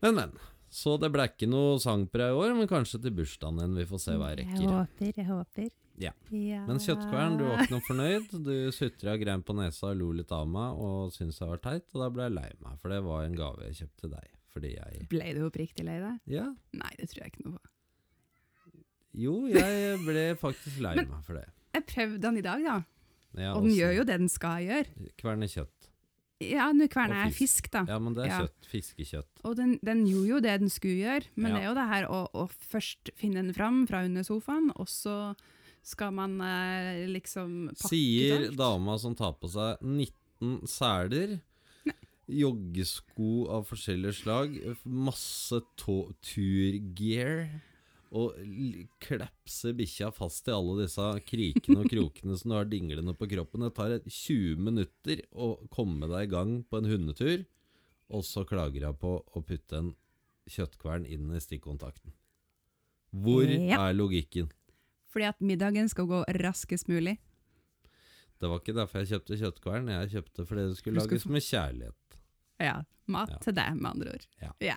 Men, 0.02 0.18
men. 0.18 0.34
Så 0.70 0.96
det 1.02 1.10
ble 1.14 1.26
ikke 1.26 1.48
noe 1.50 1.78
sang 1.82 2.04
på 2.10 2.18
deg 2.20 2.32
i 2.32 2.42
år, 2.42 2.56
men 2.58 2.70
kanskje 2.70 3.00
til 3.02 3.14
bursdagen 3.14 3.58
din. 3.58 3.78
Vi 3.78 3.86
får 3.90 4.02
se 4.02 4.18
hva 4.18 4.32
jeg 4.32 4.42
rekker. 4.44 4.60
Jeg 4.62 4.74
håper, 4.74 5.14
jeg 5.14 5.28
håper. 5.30 5.70
Ja. 6.00 6.12
Ja. 6.32 6.64
Men 6.66 6.78
kjøttkvern, 6.80 7.38
du 7.38 7.46
var 7.48 7.64
ikke 7.64 7.74
noe 7.74 7.86
fornøyd. 7.86 8.36
Du 8.46 8.54
sutra 8.74 9.16
grein 9.20 9.42
på 9.46 9.56
nesa 9.58 9.90
og 9.90 9.98
lo 10.00 10.12
litt 10.16 10.30
av 10.34 10.46
meg 10.48 10.78
og 10.80 11.10
syntes 11.14 11.42
jeg 11.42 11.50
var 11.50 11.62
teit, 11.64 11.86
og 11.94 12.04
da 12.04 12.12
ble 12.14 12.28
jeg 12.28 12.36
lei 12.38 12.50
meg, 12.62 12.78
for 12.82 12.94
det 12.94 13.02
var 13.06 13.26
en 13.26 13.36
gave 13.38 13.66
jeg 13.66 13.82
kjøpte 13.82 14.06
til 14.06 14.14
deg. 14.14 14.39
Fordi 14.50 14.72
jeg 14.74 15.04
Ble 15.10 15.28
du 15.36 15.44
oppriktig 15.46 15.84
lei 15.86 15.98
deg? 16.02 16.16
Ja. 16.26 16.48
Nei, 16.74 16.90
det 16.98 17.08
tror 17.12 17.22
jeg 17.24 17.32
ikke 17.34 17.44
noe 17.46 17.58
på. 17.58 17.66
Jo, 19.20 19.34
jeg 19.50 19.98
ble 20.06 20.24
faktisk 20.38 20.80
lei 20.84 20.94
meg 21.02 21.22
for 21.26 21.38
det. 21.40 21.46
Jeg 21.74 21.86
prøvde 21.90 22.20
den 22.22 22.38
i 22.38 22.44
dag, 22.46 22.62
da. 22.66 22.76
Ja, 23.38 23.52
og 23.54 23.62
den 23.62 23.70
også 23.70 23.78
gjør 23.78 23.92
jo 24.00 24.04
det 24.08 24.16
den 24.22 24.30
skal 24.30 24.64
gjøre. 24.66 25.08
Kverne 25.18 25.48
kjøtt. 25.50 25.86
Ja, 26.40 26.70
nå 26.72 26.86
kverner 26.90 27.26
jeg 27.26 27.34
fisk, 27.36 27.66
da. 27.74 27.82
Ja, 27.86 27.98
men 28.00 28.14
det 28.16 28.24
er 28.24 28.30
Ja. 28.30 28.38
kjøtt. 28.46 28.68
Fiskekjøtt. 28.70 29.42
Og 29.44 29.56
den, 29.58 29.74
den 29.84 30.06
gjorde 30.08 30.30
jo 30.30 30.38
det 30.40 30.54
den 30.62 30.70
skulle 30.72 30.96
gjøre, 31.02 31.26
men 31.36 31.50
Ja. 31.52 31.56
det 31.56 31.62
er 31.62 31.68
jo 31.68 31.74
det 31.76 31.88
her 31.90 32.06
å, 32.08 32.20
å 32.32 32.44
først 32.48 33.10
finne 33.20 33.42
den 33.44 33.52
fram 33.54 33.82
fra 33.86 34.04
under 34.06 34.22
sofaen, 34.24 34.70
og 34.74 34.88
så 34.88 35.36
skal 35.82 36.12
man 36.16 36.40
eh, 36.40 37.04
liksom 37.12 37.68
pakke. 37.74 37.88
Sier 37.92 38.48
dama 38.56 38.96
som 38.98 39.14
tar 39.14 39.34
på 39.40 39.50
seg 39.52 39.78
19 39.84 40.66
seler, 40.66 41.40
joggesko 42.30 43.48
av 43.52 43.66
forskjellige 43.68 44.16
slag, 44.22 44.54
masse 44.84 45.60
turgear, 45.80 47.48
og 48.10 48.34
klepse 49.04 49.70
bikkja 49.78 50.08
fast 50.14 50.48
i 50.50 50.54
alle 50.54 50.80
disse 50.82 51.04
krikene 51.28 51.84
og 51.84 51.90
krokene 51.92 52.34
som 52.38 52.50
du 52.50 52.56
har 52.56 52.66
dinglende 52.70 53.14
på 53.14 53.28
kroppen. 53.30 53.62
Det 53.62 53.74
tar 53.76 53.94
20 54.02 54.58
minutter 54.66 55.22
å 55.30 55.52
komme 55.70 56.08
deg 56.10 56.26
i 56.26 56.32
gang 56.32 56.56
på 56.66 56.80
en 56.80 56.90
hundetur, 56.90 57.44
og 58.10 58.24
så 58.26 58.42
klager 58.48 58.88
jeg 58.88 58.98
på 58.98 59.14
å 59.22 59.44
putte 59.46 59.78
en 59.78 59.92
kjøttkvern 60.50 61.06
inn 61.06 61.30
i 61.30 61.42
stikkontakten. 61.42 62.10
Hvor 63.14 63.46
Ja. 63.46 63.88
er 63.88 63.94
logikken? 63.94 64.50
Fordi 65.10 65.26
at 65.28 65.40
middagen 65.40 65.88
skal 65.88 66.06
gå 66.06 66.24
raskest 66.38 66.88
mulig. 66.88 67.18
Det 68.40 68.48
var 68.48 68.58
ikke 68.60 68.74
derfor 68.74 69.02
jeg 69.04 69.20
kjøpte 69.20 69.38
kjøttkvern. 69.38 69.88
Jeg 69.90 70.10
kjøpte 70.14 70.46
fordi 70.46 70.68
det 70.68 70.76
skulle 70.78 71.02
lages 71.02 71.26
med 71.26 71.42
kjærlighet. 71.42 72.09
Ja, 72.60 72.78
mat 73.10 73.36
til 73.44 73.56
deg, 73.56 73.76
med 73.80 73.90
andre 73.94 74.16
ord. 74.16 74.26
Ja. 74.60 74.76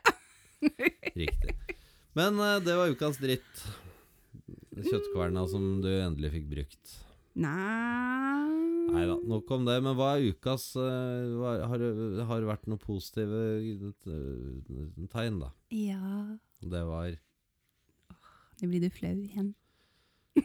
Riktig. 1.19 1.55
Men 2.17 2.37
eh, 2.39 2.59
det 2.63 2.75
var 2.79 2.93
ukas 2.93 3.19
dritt. 3.21 3.63
Kjøttkverna 4.73 5.43
som 5.51 5.81
du 5.83 5.89
endelig 5.91 6.33
fikk 6.37 6.47
brukt. 6.51 6.93
Nei 7.33 8.63
Nei 8.93 9.03
da, 9.09 9.15
nok 9.25 9.49
om 9.55 9.65
det. 9.65 9.77
Men 9.85 9.95
hva 9.97 10.13
er 10.17 10.27
ukas 10.33 10.67
eh, 10.77 11.33
hva, 11.39 11.55
har, 11.71 11.83
har 12.29 12.41
det 12.43 12.49
vært 12.49 12.67
noen 12.69 12.81
positive 12.81 13.41
eh, 13.63 15.05
tegn, 15.13 15.39
da? 15.41 15.49
Ja 15.73 16.37
Det 16.61 16.83
var 16.85 17.15
Nå 18.61 18.69
blir 18.69 18.83
du 18.85 18.89
flau 18.93 19.13
igjen. 19.17 19.53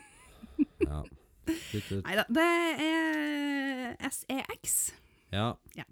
Ja. 0.89 1.03
Nei 1.49 2.15
da, 2.19 2.25
det 2.33 2.45
er 2.83 4.11
SEX. 4.11 4.79
Ja. 5.33 5.53
Ja, 5.77 5.85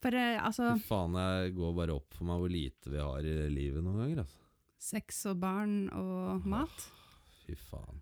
For 0.00 0.16
eh, 0.16 0.38
altså 0.40 0.74
fy 0.78 0.86
faen, 0.88 1.18
jeg 1.20 1.56
går 1.58 1.74
bare 1.76 1.96
opp 1.98 2.16
for 2.16 2.28
meg 2.28 2.40
hvor 2.40 2.52
lite 2.52 2.92
vi 2.92 3.02
har 3.02 3.26
i 3.26 3.34
livet 3.52 3.84
noen 3.84 4.00
ganger, 4.04 4.22
altså. 4.24 4.38
Sex 4.80 5.26
og 5.28 5.42
barn 5.42 5.74
og 5.92 6.46
mat. 6.48 6.86
Fy 7.44 7.56
faen. 7.68 8.00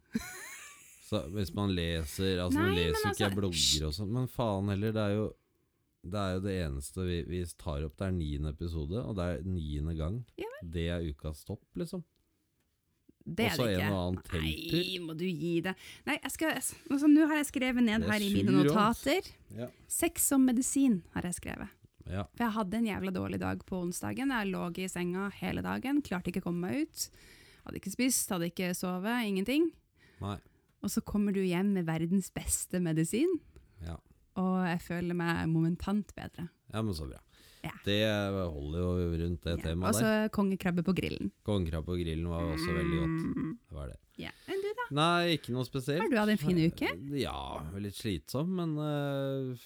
Så 1.09 1.25
hvis 1.33 1.51
man 1.57 1.73
leser 1.73 2.43
Altså, 2.45 2.59
Nei, 2.61 2.67
man 2.69 2.77
leser 2.77 2.93
jo 2.93 3.13
ikke 3.15 3.29
altså, 3.31 3.37
blogger 3.41 3.87
og 3.89 3.95
sånn, 3.97 4.11
men 4.15 4.27
faen 4.31 4.69
heller, 4.75 4.93
det 4.95 5.05
er 5.07 5.15
jo 5.17 5.29
det 6.09 6.21
er 6.21 6.37
jo 6.37 6.43
det 6.45 6.53
eneste 6.63 7.05
vi, 7.05 7.17
vi 7.27 7.41
tar 7.59 7.83
opp. 7.85 7.97
Det 7.99 8.07
er 8.07 8.13
niende 8.15 8.53
episode, 8.55 9.01
og 9.03 9.17
det 9.19 9.25
er 9.33 9.41
niende 9.49 9.97
gang. 9.99 10.21
Ja 10.39 10.53
Det 10.63 10.87
er 10.95 11.09
ukas 11.11 11.43
topp, 11.45 11.65
liksom. 11.81 12.05
Det 13.29 13.45
er 13.45 13.59
det 13.59 13.73
ikke. 13.75 13.89
og 13.91 13.99
annen 13.99 14.23
telttur. 14.25 14.79
Nei, 14.79 15.01
må 15.05 15.17
du 15.19 15.27
gi 15.27 15.59
det. 15.67 15.75
Nei, 16.07 16.17
jeg 16.23 16.33
skal, 16.33 16.55
altså, 16.63 17.11
Nå 17.13 17.27
har 17.29 17.43
jeg 17.43 17.49
skrevet 17.51 17.85
ned 17.85 18.07
er 18.07 18.15
her 18.15 18.25
i 18.25 18.31
mine 18.33 18.55
notater. 18.57 19.29
Ja. 19.59 19.69
Sex 19.91 20.31
som 20.31 20.47
medisin 20.49 21.03
har 21.13 21.29
jeg 21.29 21.37
skrevet. 21.37 21.75
Ja. 22.11 22.25
For 22.37 22.45
jeg 22.47 22.55
hadde 22.57 22.75
en 22.81 22.87
jævla 22.89 23.13
dårlig 23.15 23.41
dag 23.41 23.65
på 23.69 23.81
onsdagen. 23.83 24.31
Jeg 24.35 24.51
lå 24.53 24.63
i 24.79 24.89
senga 24.89 25.29
hele 25.41 25.63
dagen, 25.63 26.03
klarte 26.03 26.31
ikke 26.33 26.41
å 26.43 26.49
komme 26.49 26.69
meg 26.69 26.87
ut. 26.89 27.09
Hadde 27.67 27.81
ikke 27.83 27.93
spist, 27.93 28.29
hadde 28.33 28.49
ikke 28.51 28.71
sovet, 28.77 29.27
ingenting. 29.29 29.71
Nei. 30.21 30.39
Og 30.83 30.91
så 30.95 31.03
kommer 31.05 31.33
du 31.35 31.41
hjem 31.43 31.73
med 31.75 31.87
verdens 31.87 32.31
beste 32.31 32.81
medisin, 32.81 33.29
Ja. 33.85 33.97
og 34.37 34.65
jeg 34.67 34.81
føler 34.81 35.15
meg 35.15 35.49
momentant 35.49 36.15
bedre. 36.15 36.49
ja, 36.73 36.83
men 36.83 36.95
så 36.95 37.09
bra. 37.09 37.19
Ja. 37.65 37.73
Det 37.85 37.99
holder 38.07 38.79
jo 38.79 39.17
rundt 39.19 39.43
det 39.43 39.59
Ja. 39.59 39.63
temaet 39.75 39.89
Og 39.89 40.01
der. 40.01 40.29
så 40.29 40.31
kongekrabbe 40.31 40.85
på 40.87 40.95
grillen. 40.95 41.33
Kongekrabbe 41.45 41.87
på 41.91 41.97
grillen 41.99 42.29
var 42.29 42.43
også 42.55 42.71
veldig 42.73 42.99
godt. 43.03 43.37
Mm. 43.37 43.59
Det 43.69 43.75
var 43.77 43.87
det. 43.89 43.97
Ja. 44.17 44.31
Enn 44.47 44.63
du, 44.63 44.69
da? 44.79 44.85
Nei, 44.95 45.37
ikke 45.37 45.51
noe 45.53 45.65
spesielt. 45.67 46.01
Har 46.01 46.09
du 46.09 46.17
hatt 46.17 46.29
en 46.29 46.39
fin 46.39 46.57
uke? 46.71 47.19
Ja, 47.19 47.61
litt 47.79 47.95
slitsom, 47.99 48.49
men 48.55 48.79
uh, 48.79 49.57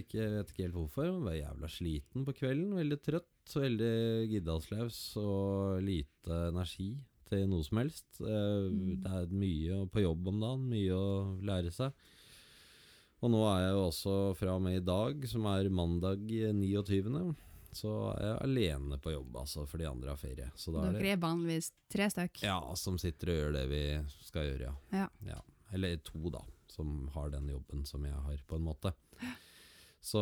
ikke, 0.00 0.18
jeg 0.22 0.32
vet 0.38 0.50
ikke 0.52 0.64
helt 0.66 0.76
hvorfor. 0.78 1.04
Jeg 1.08 1.22
var 1.26 1.36
jævla 1.38 1.68
sliten 1.70 2.24
på 2.26 2.34
kvelden. 2.38 2.72
Veldig 2.78 2.98
trøtt, 3.04 3.54
veldig 3.54 3.92
giddalslaus 4.32 4.98
og 5.20 5.82
lite 5.84 6.38
energi 6.50 6.90
til 7.28 7.46
noe 7.48 7.64
som 7.64 7.78
helst. 7.82 8.08
Eh, 8.20 8.66
Mm. 8.72 9.02
Det 9.02 9.12
er 9.12 9.26
mye 9.32 9.86
på 9.92 10.02
jobb 10.04 10.28
om 10.28 10.40
dagen, 10.40 10.68
mye 10.70 10.92
å 10.96 11.40
lære 11.44 11.72
seg. 11.72 11.92
Og 13.22 13.30
nå 13.30 13.40
er 13.46 13.60
jeg 13.68 13.72
jo 13.76 13.82
også 13.86 14.14
fra 14.36 14.54
og 14.56 14.62
med 14.64 14.76
i 14.80 14.84
dag, 14.84 15.26
som 15.30 15.44
er 15.46 15.68
mandag 15.70 16.24
29., 16.26 17.34
så 17.72 17.92
er 18.18 18.24
jeg 18.26 18.40
alene 18.44 18.98
på 19.00 19.12
jobb, 19.14 19.36
altså, 19.40 19.62
for 19.66 19.78
de 19.80 19.86
andre 19.88 20.10
har 20.12 20.18
ferie. 20.20 20.50
Så 20.60 20.74
da 20.74 20.82
er 20.84 20.92
det 20.92 21.00
Dere 21.00 21.12
er 21.14 21.22
vanligvis 21.22 21.70
tre 21.88 22.08
stykk. 22.12 22.42
ja, 22.42 22.58
som 22.76 22.98
sitter 23.00 23.30
og 23.32 23.38
gjør 23.38 23.52
det 23.56 23.62
vi 23.70 23.82
skal 24.26 24.42
gjøre, 24.50 24.74
ja. 24.92 25.06
Ja. 25.24 25.38
Eller 25.72 25.96
to, 26.04 26.18
da, 26.34 26.42
som 26.68 27.08
har 27.14 27.30
den 27.32 27.48
jobben 27.48 27.86
som 27.88 28.04
jeg 28.04 28.12
har, 28.12 28.36
på 28.46 28.56
en 28.58 28.66
måte. 28.66 28.92
Så 30.02 30.20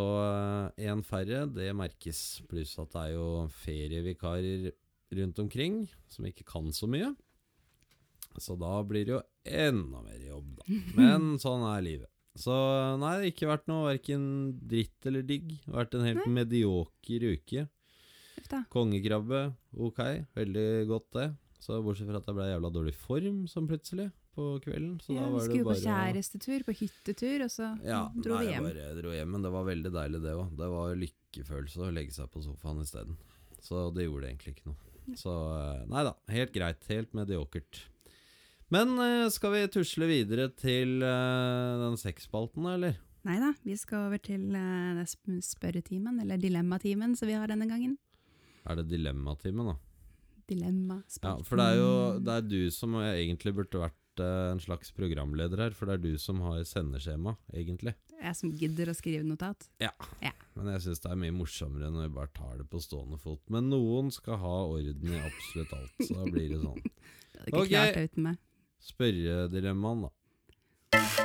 én 0.76 1.00
færre, 1.06 1.46
det 1.48 1.70
merkes. 1.76 2.42
Pluss 2.50 2.76
at 2.82 2.92
det 2.92 3.06
er 3.06 3.16
jo 3.16 3.26
ferievikarer 3.62 4.70
rundt 5.16 5.40
omkring 5.42 5.82
som 6.10 6.28
ikke 6.28 6.46
kan 6.46 6.68
så 6.76 6.88
mye. 6.90 7.14
Så 8.38 8.54
da 8.60 8.76
blir 8.86 9.08
det 9.08 9.16
jo 9.16 9.22
enda 9.48 10.04
mer 10.04 10.20
jobb, 10.22 10.60
da. 10.60 10.78
Men 11.00 11.32
sånn 11.42 11.64
er 11.72 11.84
livet. 11.86 12.12
Så 12.38 12.54
nei, 13.00 13.16
det 13.16 13.24
har 13.24 13.32
ikke 13.32 13.50
vært 13.50 13.66
noe 13.72 13.88
verken 13.88 14.24
dritt 14.70 15.08
eller 15.08 15.24
digg. 15.26 15.48
Det 15.64 15.72
har 15.72 15.82
vært 15.82 15.96
en 15.98 16.06
helt 16.06 16.28
medioker 16.30 17.26
uke. 17.32 17.66
Kongekrabbe, 18.72 19.42
ok. 19.74 20.00
Veldig 20.38 20.68
godt 20.90 21.08
det. 21.16 21.26
Så 21.60 21.80
bortsett 21.84 22.08
fra 22.08 22.20
at 22.20 22.28
jeg 22.30 22.36
ble 22.38 22.46
i 22.46 22.52
jævla 22.54 22.70
dårlig 22.72 22.94
form 22.96 23.42
sånn 23.50 23.66
plutselig 23.68 24.08
på 24.36 24.46
kvelden. 24.64 24.94
Så 25.02 25.14
Ja, 25.14 25.24
da 25.24 25.32
var 25.32 25.40
vi 25.40 25.46
skulle 25.46 25.64
på 25.64 25.72
bare 25.72 25.80
på 25.80 25.86
kjærestetur, 25.88 26.64
på 26.66 26.74
hyttetur, 26.80 27.44
og 27.46 27.50
så 27.52 27.70
ja, 27.86 28.00
dro 28.14 28.36
nei, 28.36 28.44
vi 28.44 28.52
hjem. 28.52 28.68
jeg 28.68 28.76
bare 28.76 28.94
dro 29.00 29.14
hjem. 29.16 29.34
Men 29.34 29.46
det 29.46 29.52
var 29.56 29.66
veldig 29.68 29.92
deilig, 29.96 30.22
det 30.24 30.36
òg. 30.36 30.54
Det 30.60 30.70
var 30.74 31.00
lykkefølelse 31.04 31.84
å 31.86 31.90
legge 31.96 32.16
seg 32.16 32.30
på 32.32 32.44
sofaen 32.44 32.82
isteden. 32.84 33.18
Så 33.60 33.88
det 33.94 34.06
gjorde 34.06 34.30
egentlig 34.30 34.56
ikke 34.56 34.70
noe. 34.70 34.90
Så 35.18 35.32
eh, 35.56 35.86
nei 35.90 36.04
da, 36.06 36.14
helt 36.30 36.52
greit. 36.54 36.86
Helt 36.90 37.14
mediokert. 37.16 37.84
Men 38.70 38.94
eh, 39.02 39.26
skal 39.34 39.56
vi 39.56 39.66
tusle 39.74 40.06
videre 40.10 40.48
til 40.54 41.02
eh, 41.02 41.80
den 41.84 41.98
sexspalten, 42.00 42.68
eller? 42.76 42.98
Nei 43.26 43.36
da, 43.42 43.50
vi 43.66 43.74
skal 43.76 44.06
over 44.06 44.20
til 44.24 44.54
uh, 44.56 45.02
spørretimen, 45.44 46.22
eller 46.22 46.40
dilemmatimen 46.40 47.12
som 47.18 47.28
vi 47.28 47.36
har 47.36 47.50
denne 47.52 47.66
gangen. 47.68 47.98
Er 48.64 48.78
det 48.78 48.86
dilemmatimen, 48.88 49.74
da? 49.74 49.76
Ja, 50.50 51.36
for 51.46 51.60
det 51.60 51.66
er 51.68 51.76
jo 51.78 51.90
det 52.26 52.32
er 52.34 52.46
du 52.48 52.60
som 52.74 52.96
egentlig 52.98 53.52
burde 53.54 53.84
vært 53.84 53.99
en 54.18 54.58
slags 54.60 54.90
programleder 54.96 55.58
her, 55.62 55.70
for 55.76 55.86
det 55.86 55.94
er 55.94 56.02
du 56.02 56.18
som 56.18 56.40
har 56.42 56.64
sendeskjema, 56.66 57.36
egentlig. 57.54 57.94
Jeg 58.20 58.36
som 58.36 58.50
gidder 58.52 58.90
å 58.90 58.94
skrive 58.96 59.22
notat. 59.24 59.68
Men 59.78 60.72
jeg 60.74 60.82
syns 60.82 61.00
det 61.00 61.12
er 61.12 61.20
mye 61.22 61.32
morsommere 61.32 61.88
når 61.94 62.08
vi 62.08 62.14
bare 62.18 62.32
tar 62.36 62.58
det 62.58 62.66
på 62.68 62.80
stående 62.82 63.16
fot. 63.22 63.40
Men 63.48 63.70
noen 63.70 64.10
skal 64.12 64.36
ha 64.42 64.56
orden 64.74 65.14
i 65.14 65.20
absolutt 65.22 65.72
alt, 65.78 65.94
så 66.02 66.18
da 66.18 66.26
blir 66.26 66.48
det 66.56 66.60
sånn. 66.64 66.82
Det 67.40 67.46
hadde 67.46 67.50
ikke 67.54 67.60
Ok. 67.62 67.68
klart 67.70 67.94
det 67.94 68.08
uten 68.10 68.24
meg. 68.26 68.40
Spørredilemmaen, 68.90 70.02
da. 70.04 71.20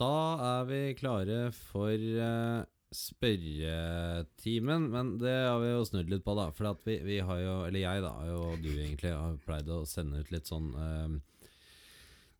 Da 0.00 0.12
er 0.58 0.64
vi 0.68 0.78
klare 0.98 1.40
for 1.54 1.92
eh, 1.94 2.64
spørretimen, 2.94 4.88
men 4.92 5.14
det 5.20 5.34
har 5.34 5.60
vi 5.62 5.70
jo 5.72 5.84
snudd 5.88 6.10
litt 6.12 6.24
på, 6.24 6.34
da. 6.38 6.48
For 6.56 6.70
at 6.70 6.82
vi, 6.86 6.98
vi 7.04 7.20
har 7.24 7.40
jo, 7.42 7.54
eller 7.68 7.82
jeg 7.82 8.04
da, 8.04 8.12
og 8.38 8.58
du 8.62 8.70
egentlig, 8.72 9.12
har 9.14 9.38
pleid 9.44 9.70
å 9.70 9.84
sende 9.88 10.22
ut 10.22 10.32
litt 10.34 10.50
sånn 10.50 10.70
eh, 10.78 11.16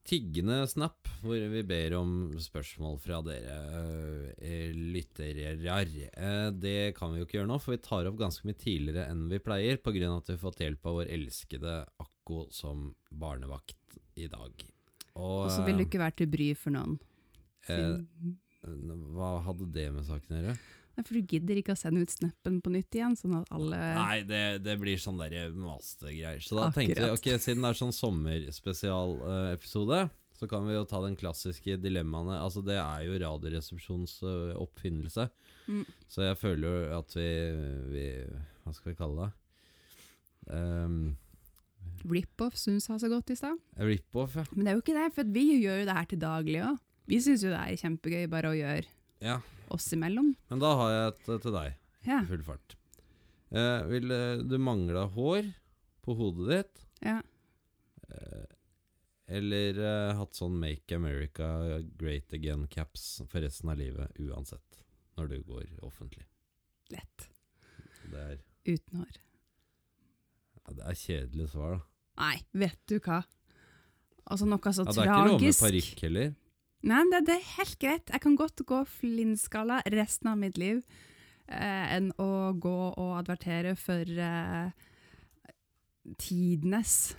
tiggende 0.04 0.66
snap, 0.68 1.08
hvor 1.22 1.40
vi 1.54 1.62
ber 1.64 1.94
om 1.96 2.10
spørsmål 2.40 2.98
fra 3.00 3.22
dere 3.24 3.54
uh, 3.72 4.74
lyttere. 4.76 5.54
Eh, 5.56 6.50
det 6.52 6.92
kan 6.98 7.14
vi 7.14 7.22
jo 7.22 7.28
ikke 7.28 7.38
gjøre 7.40 7.50
nå, 7.50 7.58
for 7.62 7.74
vi 7.76 7.80
tar 7.84 8.10
opp 8.10 8.18
ganske 8.20 8.44
mye 8.44 8.58
tidligere 8.60 9.08
enn 9.08 9.26
vi 9.32 9.40
pleier, 9.42 9.80
pga. 9.80 10.10
at 10.12 10.28
vi 10.28 10.36
har 10.36 10.42
fått 10.44 10.60
hjelp 10.60 10.90
av 10.90 11.00
vår 11.00 11.12
elskede 11.16 11.80
Akko 12.04 12.46
som 12.52 12.90
barnevakt 13.10 13.98
i 14.20 14.28
dag. 14.28 14.66
Og, 15.14 15.48
så 15.52 15.64
vil 15.64 15.78
du 15.78 15.86
ikke 15.86 16.02
være 16.02 16.18
til 16.20 16.30
bry 16.30 16.52
for 16.58 16.74
noen. 16.74 16.98
eh, 17.68 17.76
Siden- 17.76 18.38
Hva 19.14 19.36
hadde 19.46 19.68
det 19.74 19.90
med 19.94 20.08
saken 20.08 20.34
å 20.34 20.40
gjøre? 20.40 20.56
For 21.02 21.16
du 21.16 21.24
gidder 21.26 21.58
ikke 21.58 21.74
å 21.74 21.78
sende 21.78 22.04
ut 22.06 22.12
snappen 22.12 22.60
på 22.62 22.70
nytt 22.70 22.94
igjen, 22.94 23.16
sånn 23.18 23.32
at 23.40 23.48
alle 23.54 23.78
Nei, 23.96 24.18
det, 24.28 24.42
det 24.62 24.76
blir 24.78 24.98
sånn 25.00 25.18
der 25.18 25.50
mastergreier. 25.58 26.40
Så 26.44 26.54
da 26.54 26.70
tenkte 26.74 27.02
vi, 27.02 27.10
ok, 27.16 27.28
siden 27.42 27.62
det 27.66 27.70
er 27.72 27.78
sånn 27.80 27.96
sommerspesialepisode, 27.96 30.00
så 30.38 30.44
kan 30.50 30.66
vi 30.68 30.76
jo 30.76 30.84
ta 30.86 30.98
den 31.02 31.16
klassiske 31.18 31.76
dilemmaene. 31.82 32.36
Altså, 32.38 32.60
det 32.66 32.78
er 32.78 33.00
jo 33.08 33.18
Radioresepsjonens 33.24 34.14
eh, 34.22 34.62
oppfinnelse. 34.62 35.24
Mm. 35.66 35.84
Så 36.10 36.18
jeg 36.28 36.36
føler 36.38 36.66
jo 36.68 36.74
at 36.98 37.08
vi, 37.16 37.30
vi 37.90 38.04
Hva 38.62 38.72
skal 38.76 38.90
vi 38.92 38.98
kalle 38.98 39.16
det? 39.24 39.30
Um, 40.44 41.16
Rip-off 42.04 42.54
syns 42.60 42.84
jeg 42.90 43.00
så 43.00 43.08
godt 43.08 43.30
i 43.32 43.36
stad. 43.38 43.56
Rip-off, 43.80 44.36
ja. 44.36 44.44
Men 44.52 44.64
det 44.66 44.70
er 44.70 44.76
jo 44.76 44.82
ikke 44.84 44.98
det, 44.98 45.14
for 45.16 45.24
vi 45.36 45.44
gjør 45.62 45.76
jo 45.80 45.86
det 45.88 45.96
her 45.96 46.08
til 46.10 46.20
daglig 46.20 46.60
òg. 46.66 46.76
Vi 47.10 47.18
syns 47.20 47.44
jo 47.44 47.52
det 47.52 47.60
er 47.60 47.80
kjempegøy 47.80 48.24
bare 48.32 48.52
å 48.52 48.56
gjøre 48.56 48.86
ja. 49.24 49.38
oss 49.74 49.90
imellom. 49.96 50.32
Men 50.50 50.62
da 50.62 50.70
har 50.80 50.92
jeg 50.94 51.10
et 51.12 51.28
eh, 51.34 51.42
til 51.44 51.54
deg. 51.58 51.76
Ja. 52.08 52.18
i 52.22 52.30
Full 52.30 52.44
fart. 52.46 52.76
Eh, 53.54 53.84
vil 53.90 54.10
eh, 54.14 54.42
du 54.44 54.56
mangla 54.60 55.06
hår 55.14 55.52
på 56.04 56.16
hodet 56.18 56.50
ditt? 56.54 56.84
ja. 57.04 57.20
Eh, 58.08 58.50
eller 59.34 59.78
eh, 59.80 60.10
hatt 60.18 60.36
sånn 60.36 60.58
Make 60.60 60.92
America 60.92 61.46
Great 61.96 62.32
Again-caps 62.36 63.22
for 63.24 63.40
resten 63.40 63.70
av 63.72 63.78
livet, 63.80 64.12
uansett, 64.20 64.82
når 65.16 65.30
du 65.30 65.36
går 65.48 65.70
offentlig. 65.86 66.26
Lett. 66.92 67.24
Det 68.12 68.20
er, 68.20 68.42
Uten 68.68 69.00
hår. 69.00 69.16
ja, 70.60 70.74
det 70.76 70.84
er 70.90 70.98
kjedelig 71.00 71.48
svar, 71.54 71.78
da. 71.78 71.80
Nei, 72.20 72.36
vet 72.52 72.78
du 72.92 72.98
hva? 73.00 73.22
Altså 74.28 74.46
noe 74.48 74.72
så 74.76 74.84
Ja, 74.84 74.92
det 74.92 75.00
er 75.00 75.08
ikke 75.08 75.16
lov 75.16 75.32
med 75.32 75.40
tragisk. 75.40 75.64
parykk 75.64 76.04
heller. 76.04 76.34
Nei, 76.84 77.00
men 77.00 77.12
det, 77.14 77.24
det 77.30 77.38
er 77.38 77.52
helt 77.56 77.78
greit. 77.80 78.12
Jeg 78.12 78.22
kan 78.24 78.36
godt 78.36 78.60
gå 78.68 78.82
flintskala 78.98 79.80
resten 79.94 80.28
av 80.34 80.40
mitt 80.40 80.58
liv 80.60 80.82
eh, 81.48 81.94
enn 81.96 82.10
å 82.20 82.52
gå 82.60 82.78
og 82.92 83.12
advertere 83.22 83.72
for 83.80 84.04
eh, 84.04 84.90
tidenes 86.20 87.14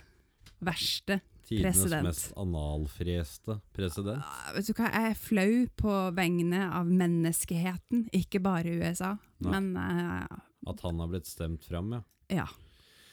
verste. 0.62 1.20
Tidenes 1.46 1.78
President. 1.78 2.06
mest 2.08 2.32
analfreste 2.42 3.58
president. 3.74 4.22
Ah, 4.22 4.48
vet 4.56 4.66
du 4.66 4.72
hva, 4.74 4.88
jeg 4.90 5.12
er 5.12 5.20
flau 5.20 5.50
på 5.78 5.98
vegne 6.16 6.64
av 6.74 6.90
menneskeheten, 6.90 8.08
ikke 8.18 8.42
bare 8.42 8.72
USA. 8.80 9.12
Nei. 9.46 9.52
Men 9.54 9.68
eh, 9.78 10.40
At 10.66 10.82
han 10.82 11.02
har 11.02 11.12
blitt 11.12 11.30
stemt 11.30 11.66
fram, 11.66 11.92
ja. 11.94 12.02
ja. 12.42 12.48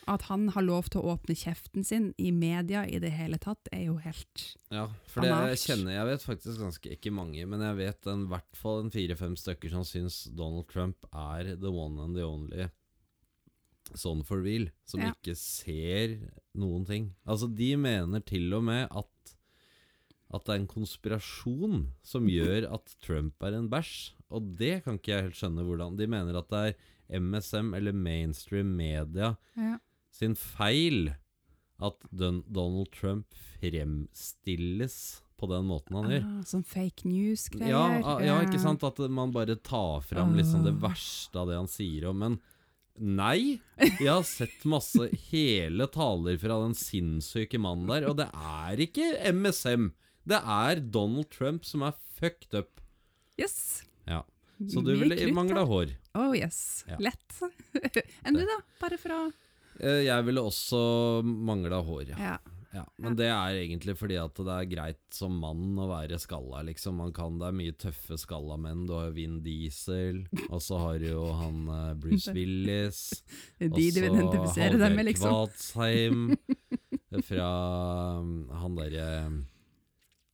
At 0.07 0.25
han 0.27 0.49
har 0.51 0.65
lov 0.65 0.89
til 0.91 0.99
å 1.01 1.13
åpne 1.13 1.35
kjeften 1.37 1.85
sin 1.87 2.09
i 2.19 2.31
media 2.35 2.81
i 2.85 2.99
det 2.99 3.11
hele 3.15 3.37
tatt, 3.39 3.69
er 3.71 3.85
jo 3.87 3.97
helt 4.03 4.43
Ja, 4.73 4.89
for 5.07 5.23
det 5.23 5.29
jeg 5.31 5.61
kjenner 5.63 5.93
Jeg 5.95 6.09
vet 6.09 6.25
faktisk 6.27 6.59
ganske 6.59 6.91
ikke 6.97 7.13
mange, 7.15 7.45
men 7.47 7.61
jeg 7.63 7.77
vet 7.79 8.09
i 8.11 8.15
hvert 8.33 8.59
fall 8.59 8.83
en 8.83 8.91
fire-fem 8.91 9.37
stykker 9.39 9.71
som 9.71 9.85
syns 9.87 10.23
Donald 10.35 10.67
Trump 10.67 11.07
er 11.13 11.53
the 11.55 11.71
one 11.71 12.01
and 12.03 12.15
the 12.19 12.25
only 12.27 12.67
sånn 13.93 14.23
for 14.25 14.41
real, 14.41 14.69
som 14.87 15.01
Ja. 15.03 15.11
ikke 15.13 15.35
ser 15.37 16.15
noen 16.55 16.85
ting. 16.87 17.09
Altså, 17.27 17.49
de 17.53 17.75
mener 17.77 18.23
til 18.25 18.53
og 18.55 18.63
med 18.63 18.87
at 18.89 19.07
at 20.33 20.45
det 20.47 20.53
er 20.55 20.59
en 20.63 20.67
konspirasjon 20.71 21.75
som 22.01 22.25
gjør 22.25 22.65
at 22.73 22.95
Trump 23.05 23.43
er 23.45 23.53
en 23.53 23.67
bæsj. 23.69 24.13
Og 24.33 24.55
det 24.57 24.79
kan 24.83 24.97
ikke 24.97 25.11
jeg 25.13 25.25
helt 25.27 25.37
skjønne 25.37 25.61
hvordan 25.67 25.95
De 25.99 26.07
mener 26.09 26.39
at 26.39 26.49
det 26.49 26.61
er 27.11 27.19
MSM, 27.21 27.75
eller 27.77 27.93
mainstream 27.93 28.71
media, 28.75 29.35
ja. 29.55 29.75
Sin 30.13 30.35
feil 30.37 31.11
at 31.83 32.05
Donald 32.13 32.91
Trump 32.93 33.33
fremstilles 33.59 34.97
på 35.39 35.49
den 35.51 35.65
måten 35.67 35.97
han 35.97 36.11
gjør. 36.11 36.25
ah, 36.29 36.43
Sånn 36.47 36.63
fake 36.63 37.07
news-greier. 37.09 37.73
Ja, 37.73 37.83
ah, 38.13 38.21
ja, 38.23 38.37
ikke 38.45 38.61
sant? 38.61 38.83
At 38.87 39.01
man 39.11 39.33
bare 39.35 39.57
tar 39.59 40.03
fram 40.05 40.35
liksom 40.37 40.63
det 40.67 40.75
verste 40.79 41.41
av 41.41 41.49
det 41.51 41.57
han 41.59 41.71
sier 41.71 42.13
Men 42.15 42.39
Nei. 42.93 43.57
Jeg 43.81 44.05
har 44.05 44.21
sett 44.27 44.61
masse 44.69 45.07
hele 45.31 45.87
taler 45.89 46.37
fra 46.37 46.59
den 46.61 46.75
sinnssyke 46.77 47.57
mannen 47.57 47.89
der, 47.89 48.05
og 48.05 48.19
det 48.19 48.27
er 48.29 48.83
ikke 48.85 49.07
MSM. 49.33 49.87
Det 50.29 50.37
er 50.37 50.79
Donald 50.93 51.31
Trump 51.33 51.65
som 51.65 51.81
er 51.87 51.97
fucked 52.19 52.53
up. 52.53 52.83
Yes. 53.41 53.81
Ja. 54.05 54.21
Så 54.69 54.83
du 54.85 54.93
ville 54.93 55.17
mangla 55.33 55.65
hår. 55.67 55.95
Oh 56.13 56.37
yes. 56.37 56.85
Ja. 56.87 56.99
Lett. 57.09 57.39
Enn 58.23 58.37
du, 58.37 58.45
da? 58.45 58.59
Bare 58.79 59.01
for 59.01 59.15
å 59.17 59.23
Jeg 59.81 60.25
ville 60.27 60.41
også 60.43 60.79
mangla 61.25 61.79
hår, 61.85 62.11
ja. 62.13 62.17
Ja. 62.19 62.33
ja. 62.75 62.83
Men 63.01 63.15
det 63.17 63.27
er 63.31 63.57
egentlig 63.63 63.95
fordi 63.99 64.17
at 64.21 64.37
det 64.37 64.53
er 64.53 64.69
greit 64.69 65.01
som 65.15 65.35
mann 65.41 65.77
å 65.81 65.87
være 65.89 66.19
skalla, 66.21 66.61
liksom. 66.67 66.99
Man 67.01 67.13
kan, 67.15 67.39
det 67.41 67.49
er 67.49 67.57
mye 67.57 67.75
tøffe 67.81 68.17
skalla 68.21 68.57
menn. 68.61 68.85
Du 68.89 68.93
har 68.97 69.09
jo 69.09 69.15
Vin 69.17 69.39
Diesel, 69.45 70.23
og 70.49 70.61
så 70.63 70.79
har 70.83 70.99
du 71.01 71.09
jo 71.11 71.25
han 71.39 71.63
eh, 71.73 71.93
Bruce 72.03 72.33
Willis. 72.37 73.01
De 73.59 73.69
du 73.71 73.81
identifiserer 74.03 74.77
deg 74.77 74.97
med, 74.99 75.09
liksom. 75.11 75.33
Kvatsheim 75.33 76.29
Fra 77.27 77.49
um, 78.17 78.47
han 78.49 78.73
derre 78.79 79.07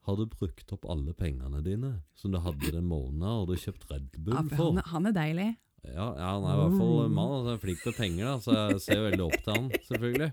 Har 0.08 0.16
du 0.16 0.22
brukt 0.32 0.72
opp 0.72 0.86
alle 0.88 1.12
pengene 1.18 1.60
dine 1.66 1.90
som 2.16 2.32
du 2.32 2.40
hadde 2.40 2.72
den 2.72 2.88
måneden, 2.88 3.26
og 3.28 3.50
du 3.52 3.58
kjøpt 3.60 3.84
Red 3.92 4.14
Bull 4.16 4.38
Ja, 4.38 4.44
for 4.48 4.56
for? 4.56 4.78
han, 4.78 4.86
han 4.94 5.10
er 5.12 5.16
deilig. 5.18 5.50
Ja, 5.88 6.08
ja, 6.18 6.32
han 6.36 6.46
er 6.46 6.56
i 6.56 6.62
hvert 6.62 6.80
fall 6.80 7.12
mann. 7.14 7.36
Altså, 7.40 7.58
flink 7.64 7.84
til 7.84 7.96
penger, 7.96 8.26
da, 8.26 8.34
så 8.44 8.56
jeg 8.58 8.82
ser 8.84 9.04
veldig 9.06 9.26
opp 9.26 9.38
til 9.46 9.56
han, 9.56 9.70
selvfølgelig. 9.88 10.32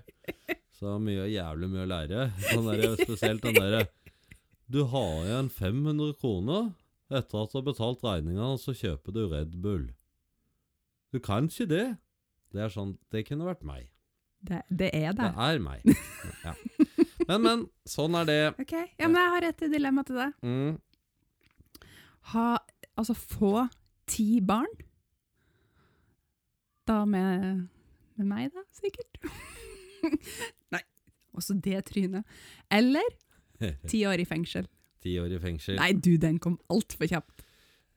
Så 0.77 0.97
mye 1.01 1.29
jævlig 1.31 1.69
mye 1.73 1.85
å 1.85 1.89
lære. 1.89 2.25
Han 2.51 2.67
der, 2.69 2.97
spesielt 2.99 3.45
den 3.45 3.55
derre 3.57 3.87
Du 4.69 4.83
har 4.91 5.23
igjen 5.25 5.47
500 5.49 6.17
kroner 6.21 6.73
etter 7.07 7.39
at 7.39 7.53
du 7.53 7.57
har 7.57 7.65
betalt 7.65 8.03
regninga, 8.03 8.49
så 8.59 8.75
kjøper 8.75 9.15
du 9.15 9.21
Red 9.31 9.55
Bull. 9.63 9.87
Du 11.15 11.21
kan 11.23 11.47
ikke 11.47 11.69
det. 11.71 11.85
Det 12.53 12.63
er 12.63 12.73
sånn 12.73 12.97
Det 13.11 13.23
kunne 13.27 13.47
vært 13.47 13.63
meg. 13.67 13.87
Det, 14.43 14.61
det 14.69 14.91
er 14.93 15.15
det. 15.15 15.31
Det 15.31 15.47
er 15.47 15.63
meg. 15.63 15.87
Ja. 16.45 16.53
Men, 17.27 17.41
men. 17.43 17.63
Sånn 17.87 18.15
er 18.19 18.27
det. 18.27 18.41
Ok, 18.61 18.75
ja, 18.75 19.07
men 19.07 19.17
jeg 19.19 19.31
har 19.33 19.47
et 19.49 19.63
dilemma 19.71 20.03
til 20.07 20.19
deg. 20.19 20.35
Mm. 20.45 21.87
Ha, 22.33 22.45
altså 22.99 23.15
få 23.17 23.65
ti 24.07 24.37
barn. 24.43 24.69
Da 26.87 27.01
med, 27.09 27.67
med 28.15 28.29
meg, 28.29 28.51
da, 28.55 28.63
sikkert. 28.75 29.19
Nei, 30.73 30.83
også 31.35 31.57
det 31.63 31.81
trynet. 31.89 32.37
Eller 32.71 33.07
ti 33.91 34.05
år 34.07 34.23
i 34.23 34.27
fengsel. 34.27 34.69
Ti 35.03 35.17
år 35.21 35.35
i 35.35 35.41
fengsel. 35.41 35.75
Nei, 35.81 35.91
du, 35.93 36.15
den 36.21 36.39
kom 36.43 36.55
altfor 36.71 37.09
kjapt. 37.09 37.43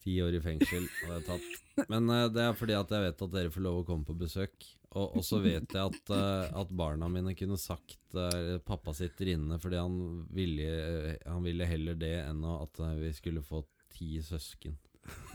Ti 0.00 0.16
år 0.24 0.38
i 0.38 0.42
fengsel 0.42 0.86
hadde 1.04 1.18
jeg 1.18 1.26
tatt. 1.28 1.86
Men 1.92 2.10
uh, 2.10 2.26
det 2.32 2.42
er 2.42 2.56
fordi 2.56 2.76
at 2.76 2.92
jeg 2.92 3.04
vet 3.04 3.24
at 3.26 3.34
dere 3.34 3.52
får 3.52 3.64
lov 3.64 3.80
å 3.82 3.86
komme 3.88 4.08
på 4.08 4.16
besøk. 4.18 4.68
Og, 4.90 5.20
og 5.20 5.22
så 5.22 5.38
vet 5.38 5.70
jeg 5.70 5.80
at, 5.86 6.10
uh, 6.10 6.48
at 6.58 6.72
barna 6.74 7.06
mine 7.12 7.36
kunne 7.38 7.60
sagt 7.60 8.16
uh, 8.18 8.56
pappa 8.66 8.94
sitter 8.96 9.36
inne 9.36 9.60
fordi 9.62 9.78
han 9.78 10.24
ville, 10.34 11.14
han 11.22 11.44
ville 11.46 11.68
heller 11.68 12.00
det 12.00 12.16
enn 12.24 12.42
at 12.56 12.80
vi 12.98 13.12
skulle 13.14 13.44
få 13.46 13.62
ti 13.94 14.16
søsken. 14.24 14.74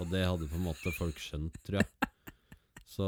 Og 0.01 0.11
det 0.11 0.25
hadde 0.25 0.49
på 0.49 0.59
en 0.59 0.67
måte 0.67 0.91
folk 0.97 1.21
skjønt, 1.21 1.55
tror 1.63 1.79
jeg. 1.81 2.04
Så 2.85 3.05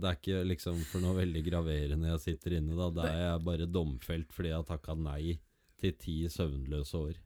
det 0.00 0.08
er 0.08 0.16
ikke 0.16 0.42
liksom 0.48 0.78
for 0.88 1.04
noe 1.04 1.18
veldig 1.18 1.42
graverende 1.44 2.08
jeg 2.14 2.22
sitter 2.24 2.54
inne, 2.58 2.76
da. 2.78 2.86
Da 2.96 3.08
er 3.12 3.22
jeg 3.26 3.42
bare 3.44 3.66
domfelt 3.68 4.32
fordi 4.32 4.52
jeg 4.54 4.56
har 4.62 4.68
takka 4.70 4.94
nei 4.96 5.34
til 5.78 5.92
ti 6.00 6.14
søvnløse 6.32 6.96
år. 6.98 7.18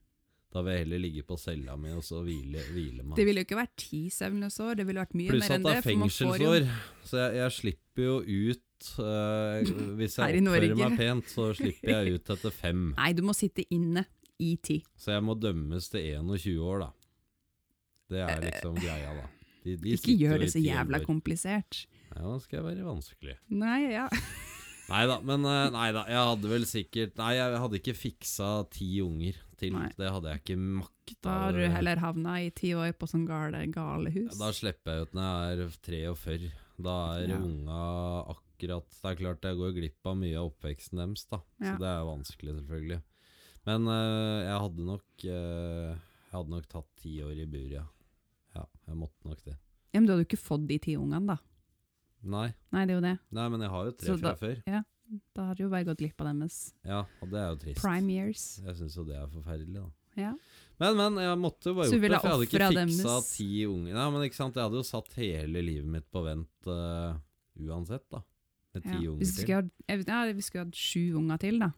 Da 0.52 0.60
vil 0.60 0.74
jeg 0.74 0.82
heller 0.82 1.00
ligge 1.00 1.22
på 1.24 1.38
cella 1.40 1.76
mi 1.80 1.94
og 1.96 2.02
så 2.04 2.18
hvile, 2.26 2.60
hvile 2.74 3.06
meg. 3.06 3.14
Det 3.16 3.24
ville 3.24 3.40
jo 3.40 3.46
ikke 3.46 3.56
vært 3.56 3.76
ti 3.80 4.02
søvnløse 4.12 4.66
år, 4.66 4.74
det 4.82 4.84
ville 4.88 5.00
vært 5.00 5.14
mye 5.16 5.30
Pluss 5.30 5.46
mer 5.46 5.54
enn 5.54 5.62
det 5.64 5.70
Pluss 5.70 5.78
at 5.78 5.78
det. 5.78 5.78
er 5.78 5.86
fengselsår, 5.88 6.58
jo- 6.58 7.06
så 7.08 7.20
jeg, 7.22 7.36
jeg 7.38 7.54
slipper 7.58 8.04
jo 8.08 8.16
ut 8.50 8.90
uh, 8.98 9.94
Hvis 10.02 10.18
jeg 10.18 10.42
oppfører 10.42 10.74
meg 10.82 10.98
pent, 10.98 11.30
så 11.32 11.46
slipper 11.56 11.94
jeg 11.94 12.18
ut 12.18 12.34
etter 12.36 12.56
fem. 12.58 12.82
Nei, 13.00 13.12
du 13.16 13.22
må 13.24 13.32
sitte 13.38 13.64
inne 13.72 14.04
i 14.42 14.56
ti. 14.60 14.80
Så 14.98 15.14
jeg 15.14 15.22
må 15.24 15.38
dømmes 15.38 15.88
til 15.94 16.02
21 16.18 16.58
år, 16.66 16.82
da. 16.82 16.90
Det 18.12 18.20
er 18.26 18.42
liksom 18.44 18.76
greia, 18.76 19.14
da. 19.22 19.28
De, 19.62 19.76
de 19.78 19.94
Ikke 19.94 20.18
gjør 20.18 20.42
det 20.42 20.50
så 20.52 20.60
jævla 20.60 20.98
komplisert. 21.06 21.84
Ja, 22.16 22.22
da 22.28 22.38
skal 22.42 22.58
jeg 22.60 22.66
være 22.66 22.86
vanskelig. 22.86 23.36
Nei, 23.48 23.78
ja. 23.94 24.08
Nei 24.92 25.04
da, 25.08 25.14
men 25.24 25.44
eh, 25.46 25.68
nei 25.72 25.86
da, 25.94 26.02
jeg 26.10 26.24
hadde 26.26 26.48
vel 26.50 26.64
sikkert 26.68 27.14
Nei, 27.16 27.30
jeg 27.38 27.60
hadde 27.62 27.78
ikke 27.78 27.94
fiksa 27.96 28.48
ti 28.74 28.88
unger 29.00 29.38
til. 29.60 29.76
Nei. 29.78 29.86
Det 29.96 30.10
hadde 30.10 30.32
jeg 30.32 30.42
ikke 30.42 30.56
makta. 30.58 31.16
Da 31.24 31.36
har 31.46 31.54
du 31.56 31.62
heller 31.70 32.00
havna 32.02 32.34
i 32.42 32.50
ti 32.52 32.72
år 32.76 32.90
på 32.98 33.06
sånn 33.08 33.22
gale, 33.28 33.62
gale 33.72 34.10
hus. 34.12 34.34
Da 34.40 34.50
slipper 34.52 34.98
jeg 34.98 35.06
ut 35.06 35.14
når 35.16 35.30
jeg 35.30 35.62
er 35.68 35.78
43. 35.86 36.50
Da 36.82 36.96
er 37.22 37.30
Ja. 37.30 37.38
unga 37.38 37.78
akkurat 38.34 38.90
Det 38.90 39.10
er 39.12 39.16
klart 39.22 39.42
jeg 39.48 39.56
går 39.58 39.72
glipp 39.78 40.06
av 40.10 40.16
mye 40.18 40.36
av 40.38 40.50
oppveksten 40.50 40.98
deres, 41.00 41.24
da. 41.30 41.40
Ja. 41.62 41.72
Så 41.72 41.78
det 41.80 41.88
er 41.94 42.04
vanskelig, 42.10 42.56
selvfølgelig. 42.58 43.00
Men 43.70 43.86
øh, 43.94 44.38
jeg 44.42 44.58
hadde 44.66 44.84
nok 44.90 45.24
øh, 45.24 45.90
Jeg 45.94 46.34
hadde 46.36 46.50
nok 46.56 46.68
tatt 46.74 46.90
ti 47.00 47.14
år 47.22 47.38
i 47.38 47.46
bur, 47.46 47.70
ja. 47.78 47.86
Ja, 48.58 48.66
jeg 48.90 48.98
måtte 48.98 49.30
nok 49.30 49.40
det. 49.46 49.56
Ja, 49.94 50.00
men 50.00 50.06
du 50.06 50.12
hadde 50.14 50.24
jo 50.26 50.28
ikke 50.30 50.42
fått 50.42 50.66
de 50.68 50.78
ti 50.82 50.98
ungene, 50.98 51.36
da. 51.36 51.38
Nei, 52.22 52.52
Nei, 52.72 52.84
det 52.86 52.92
er 52.94 52.98
jo 53.00 53.04
det. 53.04 53.18
nei 53.32 53.48
men 53.48 53.60
jeg 53.60 53.70
har 53.70 53.84
jo 53.84 53.90
tre 53.92 54.06
Så 54.06 54.18
fra 54.20 54.28
da- 54.32 54.34
før. 54.36 54.84
Da 55.36 55.42
har 55.44 55.54
du 55.54 55.64
jo 55.64 55.68
bare 55.68 55.84
gått 55.84 55.98
glipp 55.98 56.20
av 56.20 56.26
deres 56.32 56.72
Ja, 56.86 57.00
og 57.20 57.28
det 57.30 57.38
er 57.38 57.48
jo 57.50 57.56
trist. 57.56 57.82
prime 57.82 58.08
years. 58.08 58.60
Jeg 58.64 58.76
syns 58.76 58.94
jo 58.96 59.04
det 59.04 59.16
er 59.16 59.26
forferdelig, 59.26 59.74
da. 59.74 59.90
Ja. 60.16 60.32
Men, 60.80 60.96
men, 60.96 61.14
jeg 61.24 61.38
måtte 61.38 61.64
jo 61.70 61.74
bare 61.74 61.86
Så 61.88 61.92
du 61.92 61.96
gjort 61.96 62.00
det, 62.00 62.00
ville 62.02 62.20
for 62.20 62.28
jeg 62.28 62.32
hadde 62.32 62.46
ikke 62.46 62.60
offret 62.62 62.88
fiksa 62.88 63.02
deres- 63.08 63.36
ti 63.36 63.64
unger. 63.66 63.92
Nei, 63.94 64.10
men 64.10 64.22
ikke 64.28 64.34
sant, 64.38 64.54
jeg 64.54 64.62
hadde 64.62 64.80
jo 64.80 64.82
satt 64.82 65.12
hele 65.14 65.62
livet 65.62 65.84
mitt 65.86 66.10
på 66.12 66.22
vent 66.24 66.66
øh, 66.66 67.18
uansett, 67.68 68.04
da. 68.10 68.22
Med 68.74 68.82
ti 68.84 68.88
Ja. 68.88 68.96
unger 69.10 69.18
Hvis 69.20 69.32
vi 69.32 69.36
til. 69.36 69.44
skulle 69.44 69.62
hatt, 69.62 69.70
jeg 69.88 69.98
vet- 69.98 70.08
ja, 70.08 70.32
vi 70.32 70.40
skulle 70.40 70.64
hatt 70.64 70.74
sju 70.74 71.04
unger 71.16 71.38
til, 71.38 71.58
da. 71.58 71.70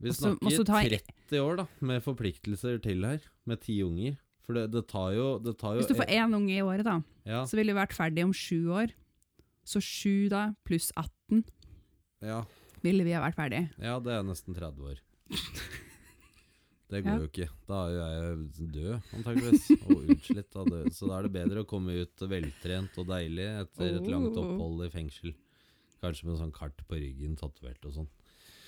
Vi 0.00 0.08
Også- 0.10 0.38
snakker 0.38 0.64
ta- 0.64 0.82
30 0.82 1.38
år 1.40 1.56
da, 1.56 1.66
med 1.80 2.02
forpliktelser 2.02 2.80
til 2.82 3.04
her, 3.04 3.20
med 3.46 3.60
ti 3.60 3.82
unger. 3.82 4.16
For 4.42 4.54
det, 4.54 4.70
det 4.72 4.86
tar 4.88 5.12
jo, 5.12 5.38
det 5.38 5.58
tar 5.58 5.74
jo 5.74 5.80
Hvis 5.82 5.88
du 5.88 5.94
får 5.94 6.08
én 6.08 6.34
unge 6.34 6.56
i 6.56 6.62
året, 6.62 6.84
da, 6.84 7.02
ja, 7.26 7.44
så 7.44 7.54
ville 7.56 7.72
du 7.72 7.78
vært 7.78 7.92
ferdig 7.92 8.24
om 8.24 8.32
sju 8.32 8.66
år. 8.70 8.90
Så 9.68 9.82
7 9.84 10.28
da, 10.32 10.46
pluss 10.64 10.88
18, 10.96 11.42
ja, 12.24 12.40
ville 12.82 13.04
vi 13.04 13.12
ha 13.12 13.20
vært 13.20 13.36
ferdig. 13.36 13.62
ja, 13.78 13.98
det 14.00 14.14
er 14.16 14.24
nesten 14.24 14.56
30 14.56 14.88
år. 14.94 15.02
Det 16.88 17.02
går 17.04 17.10
Ja. 17.12 17.18
jo 17.20 17.26
ikke. 17.28 17.46
Da 17.68 17.78
er 17.84 17.90
jo 17.92 17.98
jeg 18.00 18.70
død, 18.72 18.92
antakeligvis. 19.18 19.66
Og 19.90 20.06
utslitt. 20.14 20.56
av 20.56 20.70
det. 20.72 20.94
Så 20.96 21.06
da 21.10 21.18
er 21.18 21.26
det 21.26 21.32
bedre 21.34 21.60
å 21.60 21.66
komme 21.68 21.92
ut 22.00 22.16
veltrent 22.30 22.96
og 22.96 23.06
deilig 23.10 23.44
etter 23.60 23.98
et 23.98 24.06
langt 24.08 24.32
Oh. 24.38 24.46
opphold 24.46 24.86
i 24.86 24.88
fengsel. 24.94 25.34
Kanskje 26.00 26.24
med 26.30 26.38
sånn 26.40 26.50
kart 26.54 26.80
på 26.88 26.96
ryggen, 26.96 27.36
tatovert 27.36 27.84
og 27.84 27.92
sånn. 27.92 28.08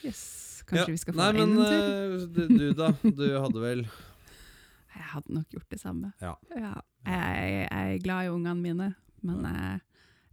Yes, 0.04 0.62
Kanskje 0.66 0.84
Ja, 0.84 0.92
vi 0.92 0.96
skal 0.98 1.14
få 1.14 1.16
Nei, 1.16 1.28
en 1.40 1.56
men 1.56 1.64
til? 1.64 1.80
eh, 1.80 2.26
du, 2.28 2.58
du 2.58 2.72
da? 2.74 2.90
Du 3.02 3.24
hadde 3.40 3.60
vel 3.60 3.82
Jeg 3.86 5.02
hadde 5.14 5.32
nok 5.32 5.48
gjort 5.56 5.68
det 5.70 5.80
samme. 5.80 6.12
Ja. 6.20 6.34
Jeg, 6.50 6.82
jeg 7.06 7.70
er 7.72 7.98
glad 8.04 8.26
i 8.26 8.28
ungene 8.36 8.60
mine, 8.60 8.94
men 9.22 9.42
jeg, 9.48 9.80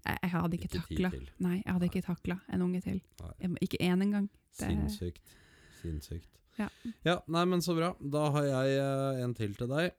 jeg, 0.08 0.18
jeg 0.24 0.32
hadde 0.32 0.58
ikke 0.58 0.70
Ikke 0.70 0.80
takla. 0.88 1.12
Nei, 1.46 1.56
jeg 1.66 1.74
hadde 1.74 1.86
ikke 1.92 2.02
takla 2.08 2.40
en 2.54 2.62
unge 2.66 2.82
til. 2.86 3.02
Jeg, 3.42 3.52
ikke 3.62 3.78
én 3.84 4.02
engang. 4.06 4.30
Det- 4.60 4.68
Sinnssykt. 4.72 5.36
Sinnssykt. 5.82 6.34
Ja. 6.58 7.20
nei, 7.30 7.44
men 7.46 7.62
så 7.62 7.76
bra. 7.78 7.92
Da 8.02 8.30
har 8.34 8.44
jeg 8.50 8.78
eh, 8.82 9.24
en 9.24 9.34
til 9.38 9.54
til 9.56 9.68
deg. 9.70 9.92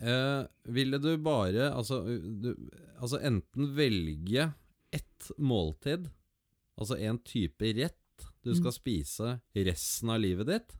Eh, 0.00 0.46
ville 0.72 0.96
du 0.98 1.10
bare 1.20 1.66
altså, 1.76 1.98
du, 2.40 2.54
altså 2.96 3.18
enten 3.20 3.74
velge 3.76 4.46
ett 4.96 5.28
måltid, 5.36 6.06
altså 6.80 6.96
en 6.96 7.18
type 7.28 7.68
rett 7.76 8.24
du 8.44 8.54
skal 8.56 8.72
spise 8.72 9.34
resten 9.54 10.10
av 10.12 10.20
livet 10.24 10.48
ditt, 10.48 10.76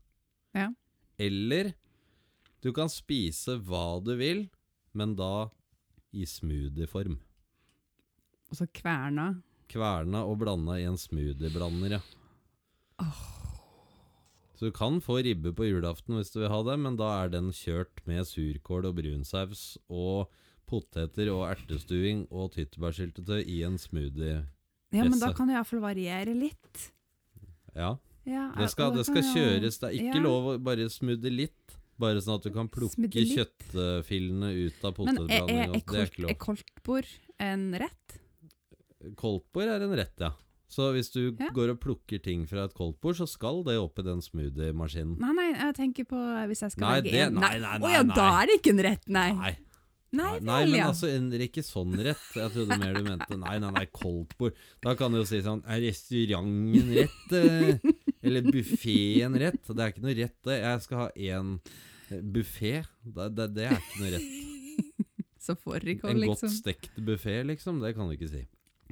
Mm. 0.50 0.59
Ja. 0.61 0.68
eller 1.18 1.68
du 2.64 2.72
kan 2.72 2.88
spise 2.90 3.55
hva 3.62 4.00
du 4.03 4.16
vil, 4.18 4.48
men 4.98 5.12
da 5.14 5.50
i 6.12 6.24
smoothieform. 6.26 7.20
Og 8.50 8.58
så 8.58 8.66
kverna. 8.74 9.32
Kverna 9.70 10.24
og 10.26 10.40
blanda 10.42 10.76
i 10.80 10.86
en 10.88 10.98
smoothieblander, 10.98 11.98
ja. 11.98 13.10
Så 14.58 14.68
du 14.68 14.74
kan 14.76 14.98
få 15.00 15.22
ribbe 15.24 15.54
på 15.56 15.70
julaften 15.70 16.18
hvis 16.18 16.34
du 16.34 16.42
vil 16.42 16.50
ha 16.52 16.60
det, 16.66 16.76
men 16.82 16.98
da 17.00 17.08
er 17.22 17.32
den 17.32 17.48
kjørt 17.56 18.02
med 18.10 18.26
surkål 18.28 18.90
og 18.90 18.98
brunsaus 18.98 19.62
og 19.88 20.28
poteter 20.68 21.30
og 21.32 21.46
ertestuing 21.48 22.26
og 22.28 22.52
tyttebærsyltetøy 22.58 23.40
i 23.40 23.62
en 23.66 23.78
smoothie. 23.80 24.42
Ja, 24.92 25.06
men 25.06 25.22
da 25.22 25.30
kan 25.32 25.48
du 25.48 25.54
iallfall 25.54 25.80
variere 25.86 26.34
litt. 26.36 26.90
Ja, 27.72 27.94
Ja, 28.28 28.50
det 28.58 28.68
skal, 28.72 28.92
det 28.94 29.06
skal 29.08 29.24
kjøres. 29.24 29.78
Det 29.80 29.88
er 29.88 29.96
ikke 29.96 30.18
ja. 30.18 30.24
lov 30.24 30.48
å 30.52 30.56
bare 30.62 30.88
smoothie 30.92 31.32
litt. 31.32 31.76
Bare 32.00 32.20
sånn 32.24 32.38
at 32.38 32.46
du 32.46 32.52
kan 32.54 32.68
plukke 32.72 33.10
kjøttfillene 33.12 34.52
ut 34.56 34.84
av 34.88 35.00
Men 35.04 35.18
er, 35.26 35.42
er, 35.52 35.74
er, 35.76 36.12
er 36.32 36.36
koldtbord 36.40 37.08
en 37.44 37.66
rett? 37.80 38.14
Koldtbord 39.16 39.68
er 39.68 39.82
en 39.86 39.94
rett, 39.96 40.14
ja. 40.20 40.32
Så 40.70 40.92
hvis 40.94 41.08
du 41.10 41.32
Ja. 41.40 41.48
går 41.50 41.70
og 41.72 41.80
plukker 41.80 42.20
ting 42.22 42.44
fra 42.46 42.64
et 42.64 42.74
koldtbord, 42.74 43.16
så 43.18 43.26
skal 43.26 43.64
det 43.66 43.74
opp 43.80 43.98
i 43.98 44.02
den 44.06 44.20
smoothie-maskinen. 44.22 45.16
Nei, 45.18 45.32
nei, 45.34 45.48
jeg 45.58 45.74
tenker 45.74 46.04
på 46.06 46.20
hvis 46.46 46.60
jeg 46.62 46.70
skal 46.76 46.86
Nei, 46.86 47.00
velge 47.00 47.10
det- 47.10 47.26
en. 47.26 47.34
nei, 47.34 47.58
nei, 47.58 47.76
Å 47.76 47.80
nei, 47.80 47.92
ja, 47.96 48.02
nei. 48.02 48.14
da 48.14 48.28
er 48.42 48.46
det 48.46 48.60
ikke 48.62 48.70
en 48.76 48.84
rett, 48.86 49.08
nei. 49.08 49.32
Nei. 49.32 49.56
Nei, 50.12 50.40
Nei, 50.40 50.40
men 50.40 50.70
vel, 50.70 50.74
ja. 50.74 50.86
altså, 50.90 51.06
en, 51.08 51.30
ikke 51.30 51.62
sånn 51.62 51.94
rett. 52.02 52.18
Jeg 52.34 52.50
trodde 52.50 52.78
mer 52.80 52.94
du 52.94 53.02
mente 53.04 53.36
Nei, 53.38 53.58
nei, 53.62 53.70
nei, 53.70 53.86
koldtbord. 53.86 54.54
Da 54.82 54.94
kan 54.96 55.12
du 55.12 55.18
jo 55.18 55.24
si 55.24 55.38
sånn 55.40 55.62
Er 55.64 55.78
restauranten 55.80 56.94
rett? 56.96 57.32
eh, 57.32 57.78
Eller 58.22 58.42
buffeen 58.42 59.38
rett? 59.38 59.62
Det 59.66 59.78
er 59.78 59.92
ikke 59.92 60.02
noe 60.02 60.14
rett, 60.18 60.34
det. 60.42 60.56
Jeg 60.62 60.82
skal 60.82 60.98
ha 60.98 61.10
én 61.14 61.60
buffé. 62.10 62.84
Det, 63.06 63.34
det, 63.36 63.54
det 63.54 63.64
er 63.70 63.76
ikke 63.78 64.00
noe 64.02 64.10
rett. 64.16 64.30
Så 65.46 65.54
fårikål, 65.56 66.10
En 66.10 66.18
liksom. 66.18 66.48
godt 66.48 66.58
stekt 66.58 66.90
buffé, 67.06 67.44
liksom. 67.46 67.80
Det 67.80 67.94
kan 67.94 68.08
du 68.10 68.16
ikke 68.16 68.28
si. 68.30 68.46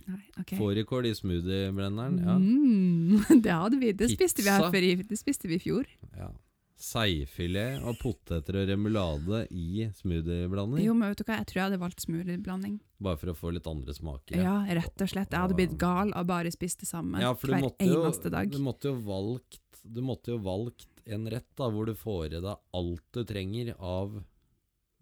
Nei, 0.08 0.24
ok. 0.40 0.56
Fårikål 0.56 1.06
i 1.10 1.14
smoothieblenderen, 1.16 2.18
ja. 2.24 2.36
Mm, 2.40 3.24
det 3.44 3.54
hadde 3.54 3.80
vi. 3.80 3.92
Det 3.92 4.10
spiste 4.12 4.44
vi 4.44 4.84
i, 4.92 4.94
det 5.02 5.18
spiste 5.20 5.50
vi 5.50 5.58
i 5.60 5.62
fjor. 5.62 5.88
ja. 6.16 6.30
Seifilet 6.78 7.82
og 7.82 7.96
poteter 7.98 8.60
og 8.60 8.68
remulade 8.70 9.40
i 9.50 9.88
smoothieblanding? 9.98 10.84
Jo, 10.86 10.92
men 10.94 11.10
vet 11.10 11.18
du 11.18 11.24
hva, 11.26 11.40
jeg 11.40 11.48
tror 11.50 11.58
jeg 11.58 11.64
hadde 11.64 11.80
valgt 11.82 12.04
smoothieblanding. 12.04 12.76
Bare 13.02 13.18
for 13.18 13.32
å 13.32 13.34
få 13.34 13.50
litt 13.56 13.66
andre 13.66 13.96
smaker. 13.96 14.38
Ja, 14.38 14.60
rett 14.78 15.02
og 15.02 15.10
slett. 15.10 15.34
Jeg 15.34 15.42
hadde 15.42 15.56
blitt 15.58 15.74
gal 15.80 16.14
av 16.14 16.28
bare 16.30 16.52
spist 16.54 16.84
det 16.84 16.86
samme 16.90 17.18
Ja, 17.18 17.32
hver 17.34 17.64
jo, 17.64 17.72
eneste 17.82 18.30
dag. 18.30 18.54
du 18.54 18.62
måtte 18.62 18.92
jo 18.92 18.94
valgt 19.08 19.82
Du 19.82 19.98
måtte 20.06 20.36
jo 20.36 20.38
valgt 20.44 21.02
en 21.08 21.26
rett 21.32 21.50
da 21.58 21.66
hvor 21.72 21.90
du 21.90 21.96
får 21.98 22.38
i 22.38 22.42
deg 22.46 22.54
alt 22.78 23.04
du 23.16 23.24
trenger 23.26 23.74
av 23.78 24.14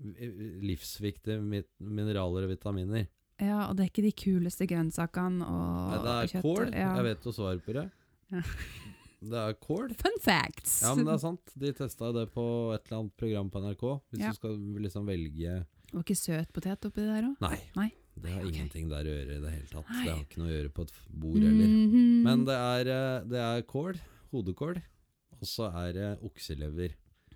livsviktige 0.00 1.40
mineraler 1.78 2.46
og 2.46 2.52
vitaminer. 2.52 3.06
Ja, 3.40 3.66
og 3.68 3.76
det 3.76 3.84
er 3.84 3.90
ikke 3.90 4.02
de 4.06 4.12
kuleste 4.16 4.66
grønnsakene 4.70 5.44
og 5.44 5.90
Nei, 5.90 5.98
det 6.02 6.12
er 6.16 6.30
kjøtt. 6.32 6.42
kål. 6.46 6.70
Ja. 6.72 6.94
Jeg 6.96 7.04
vet 7.04 7.24
jo 7.28 7.32
svaret 7.36 7.64
på 7.66 7.72
det. 7.76 7.90
Ja. 8.32 8.42
Det 9.26 9.38
er 9.42 9.54
kål. 9.60 9.88
Fun 9.98 10.16
facts! 10.22 10.82
Ja, 10.84 10.94
men 10.94 11.04
det 11.08 11.14
er 11.14 11.18
sant. 11.22 11.52
De 11.58 11.72
testa 11.72 12.12
det 12.12 12.26
på 12.34 12.44
et 12.74 12.84
eller 12.86 12.98
annet 13.02 13.16
program 13.16 13.50
på 13.50 13.60
NRK. 13.64 13.84
Hvis 14.12 14.20
Ja. 14.20 14.30
du 14.30 14.34
skal 14.34 14.56
liksom 14.84 15.06
velge 15.06 15.66
Og 15.94 16.02
ikke 16.04 16.16
søtpotet 16.16 16.84
oppi 16.84 17.04
der 17.06 17.22
òg? 17.22 17.36
Nei. 17.40 17.60
Nei. 17.76 17.92
Det 18.18 18.30
har 18.32 18.40
Ok. 18.42 18.52
ingenting 18.52 18.88
der 18.88 19.04
å 19.04 19.12
gjøre 19.12 19.36
i 19.36 19.40
det 19.40 19.50
hele 19.52 19.68
tatt. 19.68 19.90
Nei. 19.90 20.04
Det 20.04 20.12
har 20.14 20.24
ikke 20.24 20.38
noe 20.38 20.48
å 20.48 20.56
gjøre 20.56 20.72
på 20.72 20.82
et 20.82 20.92
bord 21.10 21.42
heller. 21.42 21.66
Mhm. 21.68 22.22
Men 22.24 22.44
det 22.44 22.54
er, 22.56 22.88
eh, 22.88 23.24
det 23.24 23.38
er 23.38 23.62
kål, 23.62 24.00
hodekål, 24.32 24.76
og 25.32 25.42
så 25.42 25.72
er 25.74 25.92
det 25.92 26.20
okselever. 26.22 26.94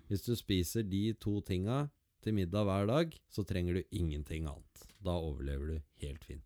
Hvis 0.09 0.25
du 0.25 0.35
spiser 0.35 0.83
de 0.87 1.13
to 1.13 1.39
tinga 1.41 1.89
til 2.21 2.33
middag 2.33 2.65
hver 2.65 2.87
dag, 2.87 3.13
så 3.31 3.45
trenger 3.45 3.73
du 3.75 3.83
ingenting 3.91 4.45
annet. 4.47 4.87
Da 5.03 5.11
overlever 5.17 5.67
du 5.75 6.05
helt 6.05 6.23
fint. 6.23 6.43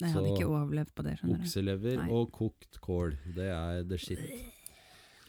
Nei, 0.00 0.08
jeg 0.08 0.14
hadde 0.14 0.28
så- 0.28 0.36
ikke 0.38 0.48
overlevd 0.48 0.94
på 0.94 1.02
det. 1.04 1.18
skjønner 1.18 1.36
du. 1.36 1.42
Okselever 1.44 2.10
og 2.10 2.32
kokt 2.32 2.80
kål, 2.80 3.16
det 3.34 3.48
er 3.50 3.82
the 3.84 3.98
shit. 3.98 4.18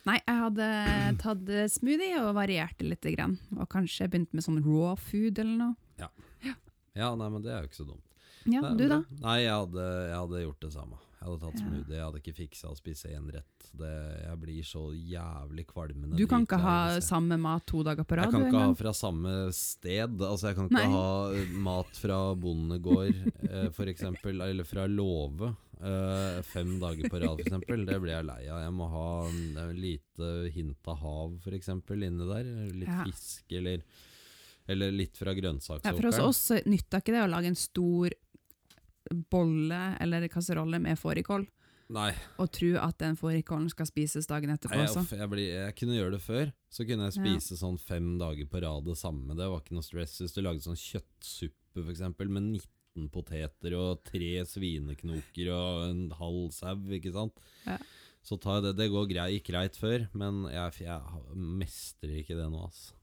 Nei, 0.05 0.19
jeg 0.27 0.37
hadde 0.37 1.17
tatt 1.19 1.71
smoothie 1.71 2.17
og 2.21 2.33
variert 2.35 2.77
det 2.79 2.87
litt. 2.89 3.01
Grann. 3.15 3.37
Og 3.59 3.67
kanskje 3.69 4.07
begynt 4.09 4.33
med 4.33 4.43
sånn 4.43 4.63
raw 4.65 4.95
food 4.95 5.37
eller 5.39 5.57
noe. 5.57 5.75
Ja, 6.95 7.15
nei, 7.15 7.29
men 7.29 7.41
det 7.41 7.51
er 7.51 7.61
jo 7.61 7.67
ikke 7.69 7.83
så 7.83 7.87
dumt. 7.87 8.03
Ja, 8.45 8.61
Nei, 8.61 8.75
du 8.75 8.87
da? 8.89 9.03
Nei, 9.21 9.37
jeg 9.43 9.51
hadde, 9.53 9.83
jeg 10.09 10.15
hadde 10.17 10.41
gjort 10.43 10.59
det 10.59 10.71
samme. 10.73 10.97
Jeg 11.21 11.29
hadde 11.29 11.43
tatt 11.45 11.59
smoothie, 11.61 11.93
jeg 11.99 12.01
hadde 12.01 12.19
ikke 12.23 12.33
fiksa 12.33 12.69
å 12.71 12.77
spise 12.79 13.09
én 13.13 13.27
rett. 13.29 13.65
Det, 13.77 13.89
jeg 14.25 14.37
blir 14.41 14.63
så 14.65 14.87
jævlig 14.89 15.65
kvalmende. 15.69 16.17
Du 16.17 16.23
kan 16.29 16.47
ikke 16.47 16.57
ha 16.63 16.77
samme 17.05 17.37
mat 17.37 17.65
to 17.69 17.83
dager 17.85 18.07
på 18.09 18.17
Jeg 18.17 18.33
kan 18.33 18.45
ikke 18.47 18.63
ha 18.63 18.71
fra 18.79 18.93
samme 18.97 19.33
sted. 19.53 20.15
Altså 20.25 20.49
Jeg 20.49 20.57
kan 20.57 20.71
ikke 20.71 20.81
Nei. 20.81 20.95
ha 20.95 21.11
eh, 21.37 21.51
mat 21.67 21.99
fra 22.01 22.17
bondegård, 22.41 23.19
eh, 23.45 23.67
eksempel, 23.91 24.41
eller 24.47 24.65
fra 24.65 24.87
låve. 24.89 25.51
eh, 25.77 26.41
fem 26.41 26.73
dager 26.81 27.05
på 27.13 27.21
rad, 27.21 27.43
eksempel. 27.45 27.85
Det 27.85 27.99
blir 28.01 28.15
jeg 28.15 28.25
lei 28.25 28.41
av. 28.49 28.63
Jeg 28.65 28.73
må 28.79 28.89
ha 28.89 29.05
et 29.67 29.77
lite 29.77 30.31
hint 30.57 30.89
av 30.89 30.97
hav, 31.05 31.37
for 31.45 31.53
eksempel, 31.53 32.01
inni 32.09 32.25
der. 32.33 32.49
Litt 32.73 32.89
Ja. 32.89 33.05
fisk, 33.05 33.45
eller, 33.61 33.85
eller 34.67 34.91
litt 34.91 35.21
fra 35.21 35.37
Ja, 35.85 35.93
for 35.93 36.09
hos 36.09 36.19
oss 36.19 36.65
nytta 36.65 36.97
ikke 36.97 37.13
det 37.13 37.25
å 37.27 37.29
lage 37.29 37.45
en 37.53 37.55
stor 37.55 38.09
bolle 39.31 39.81
eller 40.01 40.27
kasserolle 40.31 40.79
med 40.81 40.99
fårikål, 40.99 41.47
Nei, 41.91 42.11
og 42.39 42.47
tro 42.55 42.69
at 42.79 42.95
den 43.01 43.17
fårikålen 43.19 43.67
skal 43.71 43.87
spises 43.89 44.27
dagen 44.29 44.53
etterpå 44.53 44.77
Nei, 44.79 44.85
også. 44.87 45.03
jeg, 45.11 45.27
jeg, 45.41 45.47
jeg 45.57 45.75
kunne 45.75 45.97
gjøre 45.97 46.13
det 46.15 46.21
før. 46.23 46.51
Så 46.71 46.85
kunne 46.87 47.09
jeg 47.09 47.17
Ja. 47.17 47.23
spise 47.25 47.57
sånn 47.59 47.79
fem 47.81 48.13
dager 48.21 48.47
på 48.47 48.61
rad 48.63 48.85
det 48.87 48.95
samme. 49.01 49.35
Det 49.35 49.49
var 49.51 49.59
ikke 49.59 49.75
noe 49.75 49.83
stress. 49.83 50.13
Hvis 50.21 50.31
du 50.37 50.39
lagde 50.41 50.63
sånn 50.63 50.79
kjøttsuppe 50.79 51.83
for 51.83 51.91
eksempel, 51.91 52.29
med 52.31 52.47
19 52.95 53.09
poteter 53.11 53.75
og 53.75 54.05
tre 54.07 54.31
svineknoker 54.47 55.51
og 55.51 55.89
en 55.89 56.01
halv 56.15 56.51
sau, 56.55 56.77
ikke 56.95 57.11
sant. 57.11 57.43
Ja. 57.67 57.77
Så 58.23 58.37
det. 58.39 58.75
Det 58.77 58.87
går 58.93 59.09
greit, 59.09 59.43
greit 59.43 59.75
før, 59.75 60.07
men 60.13 60.45
jeg, 60.51 60.85
jeg 60.85 61.01
mestrer 61.35 62.19
ikke 62.21 62.37
det 62.39 62.47
nå, 62.53 62.63
altså. 62.69 62.93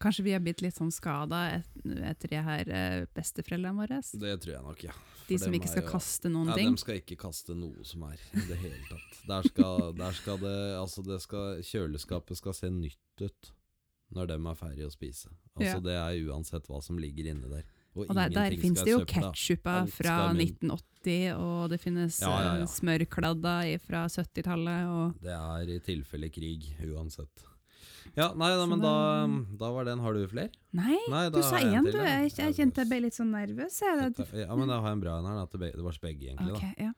Kanskje 0.00 0.24
vi 0.24 0.32
har 0.32 0.40
blitt 0.40 0.62
litt 0.64 0.74
sånn 0.78 0.90
skada 0.94 1.62
etter 1.84 2.28
de 2.32 2.40
her 2.46 2.70
eh, 2.72 3.06
besteforeldrene 3.14 3.76
våre? 3.76 3.98
Det 4.00 4.34
tror 4.40 4.54
jeg 4.54 4.62
nok, 4.64 4.84
ja. 4.88 4.94
De 5.28 5.38
som 5.38 5.52
ikke 5.54 5.68
skal 5.70 5.84
jo- 5.84 5.90
kaste 5.92 6.30
noen 6.32 6.48
Ja, 6.48 6.54
ting? 6.56 6.70
De 6.74 6.80
skal 6.80 6.96
ikke 7.02 7.18
kaste 7.20 7.54
noe 7.54 7.84
som 7.84 8.02
er 8.08 8.16
i 8.34 8.46
det 8.48 8.56
hele 8.58 8.80
tatt. 8.88 9.20
Der 9.28 9.42
skal, 9.50 9.92
der 9.94 10.12
skal 10.16 10.38
det 10.42 10.56
Altså, 10.80 11.04
det 11.06 11.20
skal 11.22 11.60
Kjøleskapet 11.62 12.36
skal 12.40 12.52
se 12.56 12.70
nytt 12.70 13.20
ut 13.28 13.52
når 14.16 14.26
de 14.26 14.34
er 14.40 14.56
ferdig 14.58 14.86
å 14.88 14.90
spise. 14.90 15.28
Altså, 15.54 15.76
Ja. 15.76 15.80
det 15.80 15.92
er 15.94 16.32
uansett 16.32 16.66
hva 16.66 16.80
som 16.82 16.98
ligger 16.98 17.28
inni 17.30 17.48
der. 17.48 17.62
Og 17.94 18.06
der, 18.08 18.28
der 18.30 18.50
ingenting 18.50 18.60
finnes 18.62 18.84
det 18.84 18.90
jo 18.90 19.04
ketsjupa 19.04 19.86
fra 19.90 20.16
skal 20.16 20.36
i 20.40 20.46
munnen. 20.46 20.70
1980, 20.70 21.36
og 21.38 21.70
det 21.70 21.80
finnes 21.80 22.20
Ja, 22.22 22.30
ja, 22.42 22.56
ja. 22.60 22.64
smørkladda 22.66 23.54
fra 23.84 24.06
70-tallet, 24.08 25.20
Det 25.20 25.30
er 25.36 25.74
i 25.76 25.78
tilfelle 25.80 26.30
krig, 26.32 26.74
uansett. 26.86 27.44
Ja, 28.16 28.32
nei, 28.34 28.50
da, 28.56 28.64
men 28.66 28.80
da, 28.82 28.94
da- 29.60 29.70
var 29.74 29.84
den. 29.84 30.00
Har 30.04 30.14
du 30.14 30.24
flere? 30.28 30.50
Nei, 30.76 30.96
Nei, 31.10 31.28
du 31.30 31.42
sa 31.42 31.60
én, 31.62 31.84
du. 31.84 31.98
Jeg, 31.98 32.32
jeg 32.36 32.56
kjente 32.56 32.82
jeg 32.82 32.90
ble 32.90 33.04
litt 33.06 33.16
sånn 33.16 33.30
nervøs. 33.34 33.80
Jeg. 33.82 34.10
da. 34.16 34.26
ja, 34.42 34.50
men 34.56 34.68
da 34.70 34.80
har 34.80 34.92
jeg 34.92 34.98
en 34.98 35.04
bra 35.04 35.18
en 35.20 35.30
her. 35.30 35.46
Det 35.52 35.86
var 35.86 35.96
til 35.96 36.04
begge, 36.08 36.32
egentlig. 36.32 36.56
Ok, 36.56 36.66
da 36.76 36.88
ja. 36.88 36.92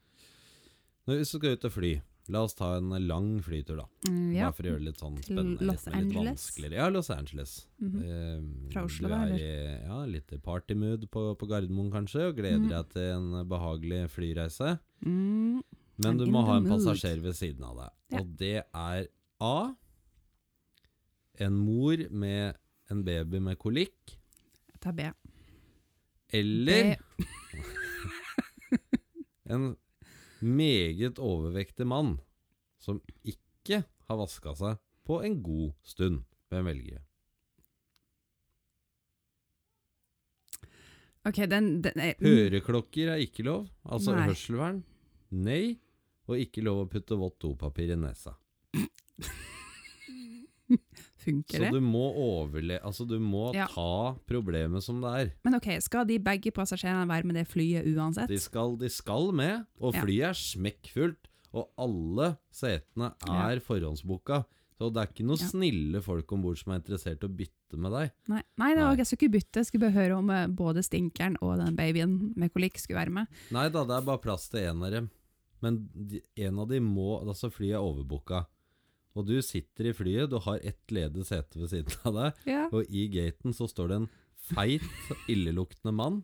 Nå, 1.03 1.19
Hvis 1.19 1.33
du 1.35 1.39
skal 1.41 1.57
ut 1.57 1.65
og 1.67 1.75
fly, 1.75 1.93
la 2.31 2.43
oss 2.47 2.55
ta 2.55 2.69
en 2.79 2.93
lang 3.09 3.29
flytur, 3.43 3.81
da. 3.81 3.87
Mm, 4.07 4.29
ja. 4.37 4.47
Bare 4.47 4.57
for 4.57 4.67
å 4.67 4.71
gjøre 4.71 4.83
det 4.83 4.89
litt 4.91 5.03
sånn 5.03 5.19
spennende. 5.19 5.67
Los 5.67 5.73
litt, 5.73 5.87
litt 5.89 5.99
Angeles? 5.99 6.29
vanskeligere. 6.31 6.79
Ja, 6.79 6.89
Los 6.95 7.11
Angeles. 7.11 7.55
Mm 7.81 7.91
-hmm. 7.91 8.73
Fra 8.73 8.85
Oslo, 8.85 9.09
du 9.09 9.15
da, 9.15 9.21
er 9.21 9.27
eller? 9.27 9.39
i 9.39 9.87
ja, 9.87 10.05
litt 10.07 10.43
partymood 10.43 11.11
på, 11.11 11.35
på 11.35 11.47
Gardermoen 11.47 11.91
kanskje, 11.91 12.29
og 12.29 12.37
gleder 12.37 12.59
mm. 12.59 12.69
deg 12.69 12.89
til 12.91 13.03
en 13.03 13.49
behagelig 13.49 14.11
flyreise. 14.11 14.79
Mm, 15.05 15.63
Men 15.97 16.19
du 16.19 16.27
må 16.27 16.43
ha 16.47 16.57
en 16.57 16.65
passasjer 16.67 17.21
ved 17.21 17.35
siden 17.35 17.65
av 17.65 17.77
deg. 17.77 18.21
Og 18.21 18.39
det 18.39 18.63
er 18.73 19.09
A. 19.41 19.75
En 21.43 21.57
mor 21.59 21.99
med 22.11 22.55
en 22.93 23.03
baby 23.05 23.41
med 23.43 23.59
kolikk. 23.59 24.15
jeg 24.73 24.81
tar 24.85 24.93
B. 24.95 25.09
Eller 26.33 26.95
en 29.53 29.75
meget 30.41 31.19
overvektig 31.19 31.87
mann 31.87 32.17
som 32.83 33.01
ikke 33.23 33.83
har 34.09 34.19
vaska 34.21 34.55
seg 34.59 34.81
på 35.07 35.21
en 35.27 35.39
god 35.45 35.73
stund. 35.87 36.23
Hvem 36.53 36.69
velger 36.71 36.99
du? 36.99 37.09
Ok, 41.23 41.39
den, 41.47 41.77
den 41.85 42.01
er, 42.03 42.17
Høreklokker 42.19 43.13
er 43.15 43.21
ikke 43.23 43.45
lov, 43.47 43.69
altså 43.87 44.17
Nei. 44.17 44.25
hørselvern. 44.27 44.81
Nei. 45.31 45.77
Og 46.31 46.39
ikke 46.39 46.63
lov 46.65 46.85
å 46.85 46.89
putte 46.91 47.17
vått 47.19 47.39
dopapir 47.43 47.91
i 47.93 47.97
nesa. 47.99 48.33
Funker 51.23 51.59
Så 51.63 51.71
du 51.73 51.81
må 51.85 52.03
overle... 52.19 52.81
Altså, 52.83 53.07
du 53.07 53.19
må 53.23 53.53
Ja. 53.55 53.67
ta 53.71 54.15
problemet 54.27 54.83
som 54.83 55.01
det 55.01 55.13
er. 55.21 55.33
Men 55.45 55.55
ok, 55.61 55.69
skal 55.85 56.05
de 56.09 56.19
begge 56.19 56.51
passasjerene 56.55 57.07
være 57.09 57.25
med 57.29 57.37
det 57.39 57.47
flyet 57.51 57.87
uansett? 57.95 58.29
De 58.29 58.39
skal, 58.43 58.77
de 58.81 58.89
skal 58.91 59.31
med, 59.33 59.67
og 59.81 59.95
Ja. 59.95 60.03
flyet 60.03 60.29
er 60.33 60.35
smekkfullt. 60.35 61.29
Og 61.53 61.69
alle 61.79 62.39
setene 62.51 63.13
er 63.29 63.61
forhåndsboka. 63.61 64.45
Så 64.81 64.89
det 64.91 65.03
er 65.03 65.07
ikke 65.13 65.27
noen 65.29 65.39
Ja. 65.39 65.47
snille 65.53 66.01
folk 66.03 66.33
om 66.33 66.43
bord 66.43 66.57
som 66.59 66.73
er 66.73 66.81
interessert 66.81 67.23
i 67.23 67.27
å 67.29 67.37
bytte 67.37 67.77
med 67.79 67.93
deg. 67.93 68.11
Nei, 68.29 68.43
nei, 68.59 68.71
det 68.75 68.83
var, 68.83 68.97
Nei. 68.97 68.97
jeg 68.97 69.07
skulle 69.07 69.21
ikke 69.29 69.37
bytte, 69.37 69.61
jeg 69.61 69.67
skulle 69.67 69.85
bare 69.93 70.01
høre 70.01 70.17
om 70.19 70.31
eh, 70.31 70.47
både 70.49 70.83
stinkeren 70.83 71.37
og 71.43 71.59
den 71.61 71.77
babyen 71.77 72.33
med 72.37 72.53
kolikk 72.53 72.79
skulle 72.81 72.99
være 72.99 73.13
med. 73.13 73.27
Nei 73.53 73.69
da, 73.69 73.85
det 73.85 73.95
er 73.99 74.07
bare 74.09 74.19
plass 74.25 74.49
til 74.49 74.61
én 74.61 74.83
av 74.85 74.91
dem. 74.91 75.11
Men 75.63 75.89
en 76.37 76.59
av 76.59 76.69
dem 76.69 76.83
må 76.93 77.21
Altså, 77.23 77.53
flyet 77.53 77.77
er 77.77 77.85
overbooka. 77.85 78.47
Og 79.17 79.27
du 79.29 79.35
sitter 79.45 79.91
i 79.91 79.93
flyet, 79.97 80.31
du 80.33 80.39
har 80.41 80.59
ett 80.65 80.89
ledig 80.95 81.25
sete 81.29 81.59
ved 81.61 81.69
siden 81.69 81.97
av 82.09 82.15
deg, 82.17 82.45
Ja. 82.49 82.69
og 82.73 82.85
i 82.89 83.09
gaten 83.13 83.53
så 83.53 83.69
står 83.69 83.89
det 83.93 83.97
en 84.03 84.11
feit, 84.53 84.83
illeluktende 85.31 85.93
mann 85.95 86.23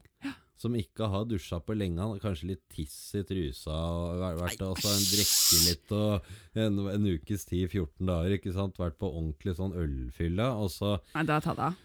som 0.58 0.74
ikke 0.74 1.06
har 1.12 1.26
dusja 1.30 1.60
på 1.62 1.76
lenge. 1.76 2.00
Han 2.02 2.16
har 2.16 2.22
kanskje 2.24 2.48
litt 2.50 2.64
tiss 2.74 2.96
i 3.14 3.20
trusa 3.22 3.70
og 3.70 4.16
vært, 4.18 4.40
vært 4.40 4.64
og 4.66 4.80
så 4.82 4.90
en 4.90 5.04
drikke 5.06 5.58
litt 5.68 5.92
og 5.94 6.32
en, 6.58 6.80
en 6.96 7.06
ukes 7.12 7.44
tid, 7.46 7.68
14 7.70 8.08
dager, 8.08 8.34
ikke 8.38 8.54
sant. 8.56 8.80
Vært 8.80 8.96
på 8.98 9.06
ordentlig 9.12 9.54
sånn 9.60 9.76
ølfylle, 9.78 10.48
og 10.58 10.72
så 10.74 10.96
Nei, 11.14 11.22
det 11.28 11.36
av. 11.46 11.76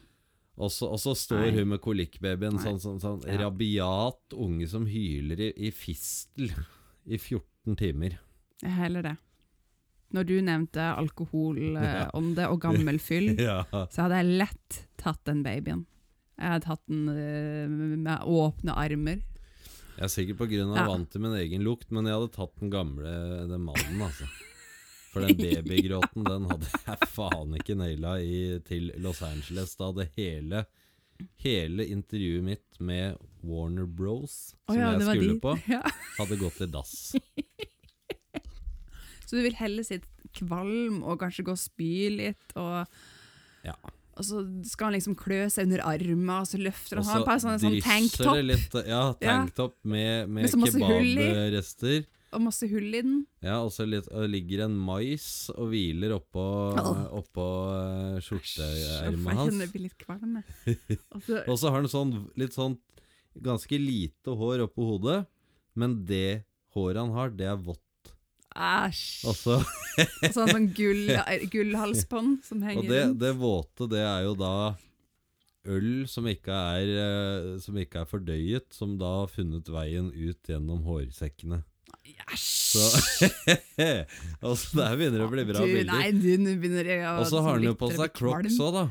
og 0.57 0.71
så, 0.73 0.89
og 0.89 0.97
så 1.03 1.13
står 1.19 1.43
Nei. 1.49 1.51
hun 1.59 1.69
med 1.75 1.83
kolikkbabyen, 1.85 2.57
sånn, 2.63 2.79
sånn, 2.81 2.97
sånn 3.03 3.21
Ja. 3.27 3.43
rabiat 3.43 4.33
unge 4.33 4.67
som 4.71 4.87
hyler 4.89 5.39
i, 5.39 5.51
i 5.67 5.71
fistel 5.71 6.49
i 7.05 7.17
14 7.19 7.75
timer. 7.77 8.17
Heller 8.63 9.03
det. 9.05 9.17
Når 10.13 10.27
du 10.29 10.33
nevnte 10.45 10.83
alkoholånde 10.93 12.45
og 12.49 12.59
gammel 12.61 12.99
fyll, 13.07 13.31
Ja. 13.41 13.63
så 13.71 14.05
hadde 14.05 14.19
jeg 14.21 14.37
lett 14.43 14.79
tatt 15.01 15.23
den 15.25 15.43
babyen. 15.45 15.85
Jeg 16.37 16.49
hadde 16.55 16.65
tatt 16.67 16.83
den 16.89 17.07
eh, 17.09 17.69
med 17.97 18.25
åpne 18.25 18.75
armer. 18.77 19.21
Jeg 19.93 20.05
er 20.07 20.09
sikkert 20.13 20.39
på 20.39 20.47
grunn 20.49 20.71
av 20.73 20.77
Ja. 20.81 20.85
vant 20.89 21.09
til 21.13 21.21
min 21.21 21.35
egen 21.37 21.61
lukt, 21.65 21.91
men 21.93 22.05
jeg 22.09 22.15
hadde 22.17 22.31
tatt 22.33 22.55
den 22.59 22.71
gamle 22.73 23.11
den 23.49 23.61
mannen, 23.65 24.01
altså. 24.01 24.25
For 25.13 25.21
den 25.21 25.37
babygråten, 25.37 26.23
den 26.25 26.47
hadde 26.49 26.69
jeg 26.87 27.09
faen 27.13 27.53
ikke 27.59 27.75
naila 27.77 28.15
i, 28.25 28.59
til 28.65 28.87
Los 29.03 29.19
Angeles. 29.21 29.75
Da 29.77 29.91
hadde 29.91 30.07
hele, 30.17 30.63
hele 31.43 31.85
intervjuet 31.93 32.41
mitt 32.47 32.79
med 32.81 33.19
Warner 33.45 33.85
Bros, 33.85 34.55
som 34.65 34.73
som 34.73 34.81
ja, 34.81 34.89
jeg 34.97 35.05
skulle 35.21 35.37
på, 35.43 35.53
Ja. 35.75 35.83
hadde 36.17 36.39
gått 36.41 36.61
i 36.65 36.69
dass. 36.73 36.95
Så 39.33 39.39
du 39.39 39.47
vil 39.47 39.55
heller 39.57 39.81
sitte 39.81 40.05
kvalm 40.37 40.99
og 41.01 41.17
kanskje 41.23 41.41
gå 41.47 41.53
og 41.55 41.57
spy 41.57 41.93
litt, 42.13 42.51
og, 42.53 42.85
Ja. 43.65 43.73
og 44.13 44.21
så 44.27 44.43
skal 44.69 44.91
han 44.91 44.93
liksom 44.93 45.15
klø 45.17 45.47
seg 45.49 45.65
under 45.65 45.81
armen, 45.89 46.29
og 46.29 46.45
så 46.45 46.59
løfter 46.61 47.01
han 47.01 47.23
på 47.25 47.33
en 47.33 47.41
sånn, 47.41 47.57
sånn 47.63 47.77
tanktopp. 47.81 48.37
litt 48.45 48.77
Ja, 48.85 49.15
Ja. 49.25 49.39
med, 49.49 50.29
med 50.29 50.29
Med 50.29 50.53
kebabrester. 50.53 52.05
og 52.31 52.41
masse 52.45 52.69
hull 52.69 52.93
i 52.93 53.01
den. 53.01 53.25
Ja, 53.41 53.57
og 53.63 53.71
så 53.73 53.87
ligger 53.89 54.65
en 54.67 54.77
mais 54.77 55.49
og 55.57 55.71
hviler 55.73 56.13
oppå, 56.19 56.45
oh. 56.77 57.01
oppå 57.17 57.47
eh, 57.73 58.21
skjorteermet 58.21 59.33
hans. 59.33 59.59
jeg 59.65 59.71
blir 59.73 59.87
litt 59.87 59.97
kvalm. 59.97 60.43
jeg. 60.67 60.99
Og 61.49 61.57
så 61.57 61.69
har 61.73 61.81
han 61.81 61.89
sånn 61.89 62.13
litt 62.37 62.53
sånn 62.53 62.77
ganske 63.41 63.81
lite 63.81 64.37
hår 64.37 64.67
oppå 64.67 64.85
hodet, 64.93 65.25
men 65.73 66.05
det 66.05 66.43
håret 66.75 67.01
han 67.01 67.17
har, 67.17 67.33
det 67.33 67.49
er 67.49 67.57
vått. 67.57 67.81
Æsj. 68.53 69.25
Og 69.27 69.35
så- 69.35 69.59
sånn, 69.63 70.33
så 70.33 70.45
sånn 70.49 70.67
gull, 70.77 71.07
gullhalsbånd 71.53 72.43
som 72.45 72.61
henger 72.61 72.89
det, 72.89 73.03
rundt. 73.07 73.19
det 73.23 73.33
våte, 73.39 73.87
det 73.89 74.01
er 74.05 74.23
jo 74.27 74.35
da 74.37 74.53
øl 75.65 76.07
som 76.11 76.25
ikke 76.27 76.51
er 76.51 76.89
eh, 76.99 77.59
Som 77.63 77.77
ikke 77.79 78.01
er 78.03 78.09
fordøyet, 78.09 78.65
som 78.75 78.97
da 78.99 79.11
har 79.23 79.29
funnet 79.31 79.69
veien 79.71 80.09
ut 80.11 80.49
gjennom 80.49 80.83
hårsekkene. 80.85 81.63
Æsj! 82.33 82.49
så 82.73 82.83
der 84.79 84.97
begynner 84.97 85.21
det 85.21 85.27
å 85.27 85.31
bli 85.31 85.45
bra 85.45 85.61
Du, 85.61 85.69
bilder. 85.69 85.93
nei, 85.93 86.09
du, 86.11 86.29
nå 86.41 86.55
begynner 86.59 86.89
jeg 86.89 87.03
å 87.05 87.13
Og 87.21 87.29
så 87.29 87.41
har 87.45 87.55
han 87.57 87.63
jo 87.67 87.73
på 87.79 87.89
seg 87.93 88.13
crocs 88.17 88.57
òg, 88.59 88.73
da. 88.79 88.85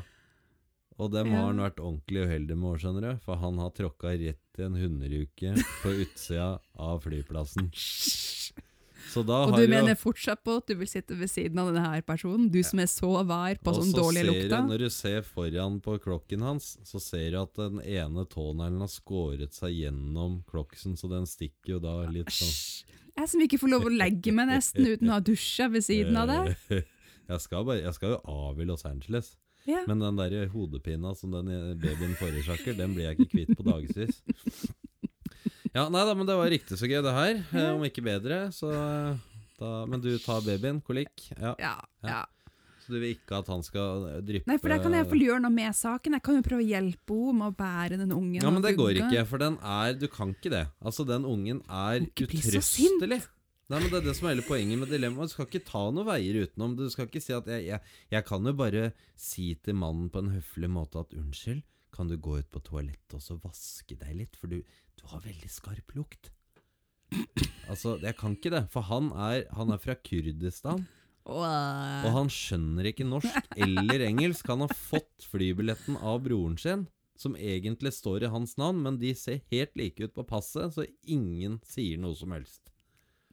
Og 1.01 1.09
dem 1.11 1.31
har 1.33 1.47
han 1.49 1.59
vært 1.61 1.79
ordentlig 1.81 2.21
uheldig 2.27 2.55
med, 2.57 2.79
skjønner 2.81 3.05
du. 3.05 3.11
For 3.25 3.39
han 3.41 3.57
har 3.59 3.71
tråkka 3.75 4.11
rett 4.13 4.59
i 4.61 4.65
en 4.67 4.75
hunderuke 4.77 5.53
på 5.81 5.93
utsida 6.03 6.49
av 6.77 7.01
flyplassen. 7.03 7.71
Og 9.21 9.53
du 9.55 9.61
jo 9.61 9.69
mener 9.69 9.95
fortsatt 9.99 10.41
på 10.43 10.55
at 10.57 10.67
du 10.67 10.73
vil 10.79 10.87
sitte 10.89 11.15
ved 11.19 11.29
siden 11.29 11.59
av 11.61 11.69
denne 11.69 11.83
her 11.85 12.01
personen? 12.07 12.49
Du 12.51 12.59
som 12.65 12.79
er 12.81 12.89
så 12.91 13.11
var 13.27 13.59
på 13.61 13.69
Og 13.73 13.77
sånn 13.81 13.91
så 13.91 13.99
dårlige 14.01 14.25
lukta? 14.29 14.61
Du, 14.63 14.71
når 14.71 14.85
du 14.85 14.89
ser 14.89 15.21
foran 15.27 15.77
på 15.85 15.97
klokken 16.03 16.41
hans, 16.47 16.77
så 16.87 17.01
ser 17.03 17.29
du 17.35 17.37
at 17.43 17.53
den 17.59 17.81
ene 17.83 18.25
tåneglen 18.31 18.81
har 18.81 18.91
skåret 18.91 19.53
seg 19.53 19.75
gjennom 19.83 20.39
kloksen, 20.49 20.97
så 20.97 21.11
den 21.11 21.27
stikker 21.29 21.75
jo 21.77 21.79
da 21.83 21.95
litt 22.09 22.31
sånn. 22.33 22.55
Jeg 23.13 23.29
som 23.29 23.41
ikke 23.45 23.59
får 23.61 23.69
lov 23.75 23.85
å 23.85 23.93
legge 23.93 24.31
meg 24.33 24.49
nesten 24.49 24.87
uten 24.89 25.11
å 25.11 25.19
ha 25.19 25.21
dusja 25.21 25.67
ved 25.69 25.85
siden 25.85 26.17
av 26.17 26.31
deg. 26.33 26.55
Jeg 27.23 27.39
skal, 27.39 27.63
bare, 27.63 27.79
jeg 27.85 27.93
skal 27.95 28.09
jo 28.11 28.17
av 28.27 28.57
i 28.59 28.65
Los 28.67 28.81
Angeles, 28.85 29.29
Ja. 29.63 29.85
men 29.87 30.01
den 30.03 30.17
der 30.19 30.49
hodepina 30.51 31.13
som 31.15 31.31
den 31.31 31.47
babyen 31.79 32.17
forårsaker, 32.19 32.75
den 32.75 32.91
blir 32.97 33.05
jeg 33.07 33.15
ikke 33.15 33.29
kvitt 33.31 33.53
på 33.55 33.63
dagevis. 33.63 34.17
Ja, 35.73 35.87
nei 35.89 36.03
da, 36.05 36.13
men 36.13 36.27
det 36.29 36.35
var 36.37 36.51
riktig 36.53 36.77
så 36.77 36.85
gøy 36.89 37.01
det 37.01 37.13
her, 37.15 37.39
eh, 37.49 37.71
om 37.73 37.81
ikke 37.87 38.03
bedre, 38.05 38.45
så 38.53 38.69
eh, 38.69 39.21
da, 39.57 39.71
Men 39.89 40.03
du 40.03 40.11
tar 40.21 40.43
babyen, 40.45 40.81
kolikk, 40.85 41.29
ja. 41.33 41.55
Ja, 41.57 41.75
ja. 42.05 42.21
Så 42.83 42.91
du 42.91 42.99
vil 42.99 43.13
ikke 43.15 43.37
at 43.39 43.47
han 43.47 43.61
skal 43.63 44.07
eh, 44.09 44.17
dryppe 44.27 44.49
Nei, 44.51 44.57
for 44.59 44.73
jeg 44.73 44.83
kan 44.83 44.95
jeg 44.97 45.07
hvert 45.07 45.23
gjøre 45.23 45.43
noe 45.45 45.55
med 45.55 45.77
saken. 45.77 46.17
Jeg 46.17 46.25
kan 46.25 46.35
jo 46.35 46.43
prøve 46.45 46.65
å 46.65 46.67
hjelpe 46.67 47.15
henne 47.19 47.37
med 47.39 47.53
å 47.53 47.55
bære 47.61 47.99
den 48.01 48.11
ungen. 48.11 48.41
Ja, 48.43 48.51
men 48.51 48.65
det 48.65 48.73
går 48.77 48.99
ikke, 49.05 49.23
for 49.29 49.41
den 49.43 49.55
er 49.63 49.95
Du 49.95 50.09
kan 50.11 50.33
ikke 50.35 50.51
det. 50.51 50.65
Altså, 50.83 51.05
den 51.07 51.25
ungen 51.29 51.63
er 51.71 52.03
utrøstelig. 52.03 53.21
Nei, 53.71 53.79
men 53.79 53.87
Det 53.89 54.01
er 54.01 54.07
det 54.09 54.15
som 54.17 54.27
er 54.27 54.35
hele 54.35 54.45
poenget 54.45 54.81
med 54.81 54.91
dilemmaet. 54.91 55.31
Du 55.31 55.33
skal 55.37 55.47
ikke 55.47 55.63
ta 55.65 55.85
noen 55.95 56.05
veier 56.09 56.41
utenom. 56.43 56.75
Du 56.77 56.83
skal 56.91 57.07
ikke 57.07 57.23
si 57.23 57.33
at 57.33 57.47
jeg, 57.47 57.63
jeg, 57.71 57.93
jeg 58.11 58.25
kan 58.27 58.45
jo 58.51 58.53
bare 58.59 58.89
si 59.15 59.53
til 59.63 59.79
mannen 59.79 60.11
på 60.11 60.19
en 60.19 60.33
høflig 60.35 60.69
måte 60.69 60.99
at 61.01 61.15
unnskyld, 61.15 61.63
kan 61.95 62.09
du 62.11 62.17
gå 62.17 62.39
ut 62.41 62.49
på 62.51 62.59
toalettet 62.67 63.15
og 63.15 63.21
så 63.23 63.37
vaske 63.39 63.95
deg 63.95 64.17
litt, 64.17 64.37
for 64.41 64.51
du, 64.51 64.59
du 64.99 65.05
har 65.11 65.23
veldig 65.25 65.51
skarp 65.51 65.95
lukt. 65.97 66.31
Altså, 67.69 67.95
jeg 68.01 68.17
kan 68.17 68.35
ikke 68.35 68.51
det, 68.53 68.65
for 68.73 68.85
han 68.89 69.11
er, 69.13 69.45
han 69.53 69.71
er 69.73 69.79
fra 69.81 69.95
Kurdistan, 69.99 70.85
og 71.29 72.09
han 72.17 72.31
skjønner 72.31 72.89
ikke 72.89 73.05
norsk 73.07 73.47
eller 73.55 74.03
engelsk. 74.09 74.49
Han 74.51 74.65
har 74.65 74.73
fått 74.75 75.27
flybilletten 75.31 75.97
av 76.01 76.23
broren 76.25 76.57
sin, 76.59 76.87
som 77.19 77.37
egentlig 77.37 77.93
står 77.95 78.25
i 78.27 78.33
hans 78.33 78.57
navn, 78.59 78.81
men 78.83 78.99
de 78.99 79.13
ser 79.15 79.43
helt 79.53 79.75
like 79.79 80.03
ut 80.03 80.15
på 80.17 80.25
passet, 80.27 80.73
så 80.75 80.87
ingen 81.05 81.61
sier 81.67 82.01
noe 82.01 82.17
som 82.17 82.33
helst. 82.35 82.73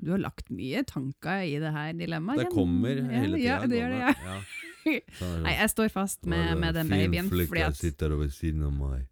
Du 0.00 0.14
har 0.14 0.20
lagt 0.22 0.48
mye 0.54 0.80
tanker 0.88 1.42
i 1.44 1.56
det 1.60 1.72
her 1.74 1.90
dilemmaet. 1.96 2.46
Det 2.46 2.52
kommer 2.54 3.02
hele 3.04 3.36
tida. 3.36 3.44
Ja, 3.44 3.56
det 3.68 3.80
gjør 3.80 3.90
det, 3.92 3.98
ja. 4.00 4.12
Ja. 4.30 4.36
Så 5.18 5.26
det 5.28 5.40
Nei, 5.44 5.50
jeg 5.58 5.70
står 5.74 5.90
fast 5.92 6.22
med, 6.24 6.54
med 6.56 6.72
den 6.78 6.88
babyen. 6.88 7.26
Fordi 7.28 7.64
at 7.66 7.76
sitter 7.76 8.14
ved 8.16 8.30
siden 8.32 8.62
av 8.64 8.72
meg. 8.78 9.02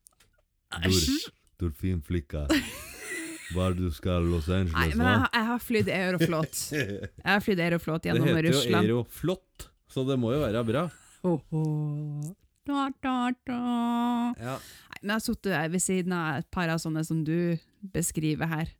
Æsj. 0.79 1.29
Du 1.59 1.71
fin 1.75 1.99
flikka. 2.05 2.47
Hva 3.55 3.71
du 3.73 3.87
skal 3.91 4.27
Los 4.29 4.47
Angeles, 4.53 4.75
Nei, 4.77 4.91
men 4.99 5.07
jeg, 5.09 5.29
jeg 5.33 5.47
har 5.49 5.63
flydd 5.65 5.89
Aeroflot. 5.89 6.59
Jeg 7.25 7.25
har 7.25 7.41
flydd 7.41 7.63
Aeroflot 7.65 8.03
Det 8.05 8.11
gjennom 8.11 8.27
heter 8.29 8.49
jo 8.51 8.59
Aeroflot, 8.77 9.69
så 9.89 10.05
det 10.05 10.19
må 10.21 10.35
jo 10.35 10.43
være 10.43 10.63
bra. 10.69 10.83
Oh, 11.25 11.41
oh. 11.57 12.27
Da, 12.69 12.91
da, 13.01 13.15
da. 13.49 13.61
Ja. 14.37 14.59
Nei, 14.61 14.99
men 15.01 15.15
jeg 15.15 15.15
har 15.15 15.25
sittet 15.25 15.73
ved 15.73 15.83
siden 15.83 16.13
av 16.13 16.43
et 16.43 16.51
par 16.53 16.69
av 16.69 16.83
sånne 16.83 17.01
som 17.09 17.23
du 17.25 17.57
beskriver 17.95 18.51
her. 18.53 18.75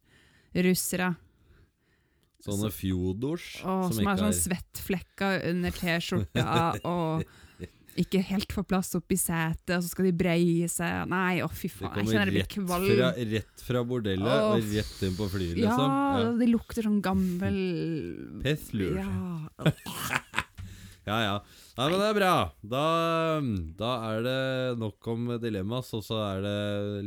Russere. 0.69 1.15
Sånne 2.45 2.69
fjodors 2.71 3.49
Og 3.67 3.89
som, 3.97 4.07
har 4.07 4.21
sånn 4.21 4.37
svettflekker 4.37 5.49
under 5.49 5.75
T-skjorta 5.75 6.61
og 6.93 7.25
ikke 8.03 8.21
helt 8.31 8.53
får 8.55 8.67
plass 8.71 8.93
oppi 8.99 9.17
setet, 9.21 9.75
og 9.77 9.83
så 9.85 9.91
skal 9.93 10.09
de 10.09 10.15
breie 10.21 10.69
seg. 10.73 11.09
Nei, 11.11 11.41
å 11.45 11.49
fy 11.51 11.71
faen, 11.73 11.99
jeg 12.03 12.11
kjenner 12.13 12.33
jeg 12.33 12.37
blir 12.39 12.51
kvalm. 12.55 12.89
fra, 12.95 13.11
rett 13.35 13.65
fra 13.69 13.85
bordellet 13.87 14.35
Åh. 14.35 14.51
og 14.57 14.73
rett 14.77 15.03
inn 15.09 15.17
på 15.19 15.29
flyet, 15.33 15.59
Ja, 15.63 15.73
liksom. 15.75 16.39
det 16.43 16.51
lukter 16.53 16.87
sånn 16.89 17.01
gammel 17.05 17.61
Pestlur. 18.45 19.01
Ja. 19.03 19.73
Ja, 21.09 21.19
ja. 21.25 21.37
Nei, 21.79 21.85
men 21.89 22.01
det 22.03 22.07
er 22.11 22.17
bra. 22.19 22.33
Da, 22.61 22.81
da 23.81 23.91
er 24.11 24.19
det 24.27 24.41
nok 24.77 25.07
om 25.09 25.23
dilemmas, 25.41 25.89
og 25.97 26.03
så 26.05 26.19
er 26.35 26.43
det 26.45 26.57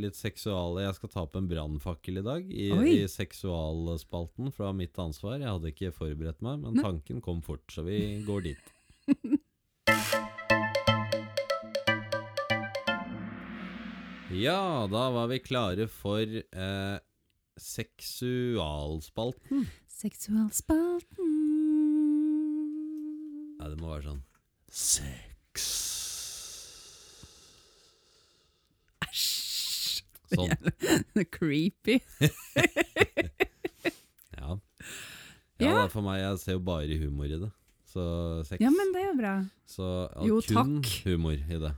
litt 0.02 0.18
seksuale. 0.18 0.82
Jeg 0.88 0.96
skal 0.96 1.12
ta 1.12 1.22
opp 1.22 1.36
en 1.38 1.46
brannfakkel 1.46 2.18
i 2.18 2.24
dag, 2.26 2.48
i, 2.50 2.72
i 2.96 2.96
seksualspalten 3.06 4.50
fra 4.56 4.72
mitt 4.74 4.98
ansvar. 4.98 5.38
Jeg 5.38 5.52
hadde 5.52 5.70
ikke 5.70 5.92
forberedt 5.94 6.42
meg, 6.42 6.64
men 6.64 6.82
tanken 6.82 7.22
kom 7.22 7.44
fort, 7.46 7.62
så 7.70 7.86
vi 7.86 8.00
går 8.26 8.48
dit. 8.50 8.74
Ja, 14.32 14.86
da 14.90 15.10
var 15.12 15.26
vi 15.28 15.38
klare 15.44 15.84
for 15.90 16.22
eh, 16.24 16.98
seksualspalten. 17.60 19.66
Seksualspalten 19.92 21.28
Nei, 23.60 23.68
det 23.70 23.76
må 23.78 23.90
være 23.92 24.02
sånn 24.08 24.22
Sex. 24.72 25.66
Æsj! 29.04 30.00
Sånn. 30.32 30.48
Creepy. 31.36 32.00
Ja. 34.42 34.48
ja. 34.48 34.56
Ja. 35.62 35.72
det 35.76 35.82
er 35.84 35.90
for 35.92 36.02
meg. 36.02 36.16
Jeg 36.18 36.38
ser 36.42 36.56
jo 36.56 36.62
bare 36.66 36.96
humor 36.98 37.30
i 37.30 37.36
det. 37.38 37.46
Så 37.92 38.02
sex. 38.48 38.58
Ja, 38.64 38.70
men 38.74 38.88
det 38.96 39.00
er 39.04 39.08
jo 39.12 39.18
bra. 39.20 39.34
Så 39.70 39.84
ja, 40.08 40.24
Jo, 40.26 40.40
kun 40.48 40.80
takk. 40.80 40.88
humor 41.04 41.36
i 41.36 41.58
det. 41.62 41.70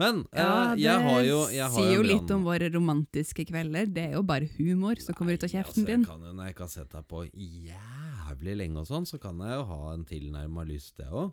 Men 0.00 0.26
Ja, 0.32 0.74
eh, 0.74 0.82
jeg 0.82 1.00
har 1.06 1.22
jo 1.24 1.38
jeg 1.48 1.64
har 1.64 1.72
sier 1.72 1.94
jo 1.96 2.04
litt 2.04 2.30
om 2.34 2.44
våre 2.44 2.68
romantiske 2.72 3.46
kvelder. 3.48 3.88
Det 3.88 4.10
er 4.10 4.16
jo 4.18 4.22
bare 4.28 4.48
humor 4.58 5.00
som 5.00 5.16
kommer 5.16 5.38
ut 5.38 5.46
av 5.46 5.52
kjeften 5.52 5.82
altså, 5.82 5.88
din. 5.88 6.04
Kan 6.04 6.22
jo, 6.26 6.34
når 6.36 6.50
jeg 6.50 6.56
ikke 6.56 6.66
har 6.66 6.74
sett 6.74 6.92
deg 6.92 7.08
på 7.08 7.24
jævlig 7.32 8.56
lenge 8.60 8.82
og 8.82 8.88
sånn, 8.90 9.08
så 9.08 9.20
kan 9.22 9.40
jeg 9.40 9.56
jo 9.56 9.66
ha 9.70 9.82
en 9.94 10.04
tilnærma 10.08 10.66
lyst, 10.68 10.96
det 11.00 11.08
òg. 11.08 11.32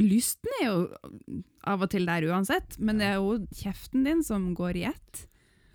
Lysten 0.00 0.48
er 0.62 0.64
jo 0.70 0.76
av 1.68 1.82
og 1.84 1.90
til 1.92 2.06
der 2.08 2.24
uansett, 2.24 2.78
men 2.80 2.98
det 3.02 3.10
er 3.10 3.18
jo 3.20 3.34
kjeften 3.52 4.06
din 4.06 4.22
som 4.24 4.54
går 4.56 4.78
i 4.80 4.86
ett. 4.88 5.26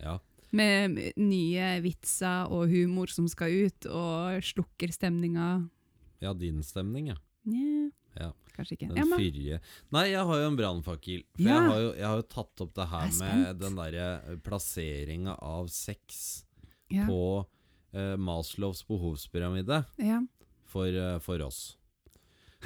Ja. 0.01 0.17
Med 0.57 0.97
nye 1.19 1.67
vitser 1.83 2.49
og 2.49 2.71
humor 2.71 3.11
som 3.13 3.27
skal 3.29 3.67
ut, 3.67 3.85
og 3.85 4.41
slukker 4.43 4.91
stemninga. 4.91 5.69
ja, 6.19 6.33
din 6.33 6.63
stemning, 6.65 7.11
ja. 7.13 7.17
Nja, 7.45 7.91
ja. 8.19 8.31
kanskje 8.55 8.77
ikke. 8.77 8.89
Den 8.91 8.99
Ja, 8.99 9.05
men, 9.09 9.63
Nei, 9.95 10.05
jeg 10.11 10.25
har 10.29 10.41
jo 10.41 10.49
en 10.51 10.59
brannfakkel. 10.59 11.23
For 11.35 11.43
Ja. 11.43 11.53
jeg, 11.53 11.69
har 11.69 11.81
jo, 11.83 11.91
jeg 11.93 12.07
har 12.07 12.21
jo 12.21 12.27
tatt 12.35 12.65
opp 12.65 12.73
det 12.77 12.87
her 12.93 13.07
er 13.07 13.17
med 13.21 13.61
den 13.61 13.79
derre 13.79 14.37
plasseringa 14.45 15.37
av 15.43 15.71
sex 15.73 16.21
ja, 16.93 17.07
på 17.09 17.21
uh, 17.43 18.15
Maslows 18.17 18.83
behovspyramide. 18.87 19.83
ja. 20.01 20.21
for, 20.67 20.87
uh, 20.87 21.17
for 21.23 21.41
oss. 21.41 21.77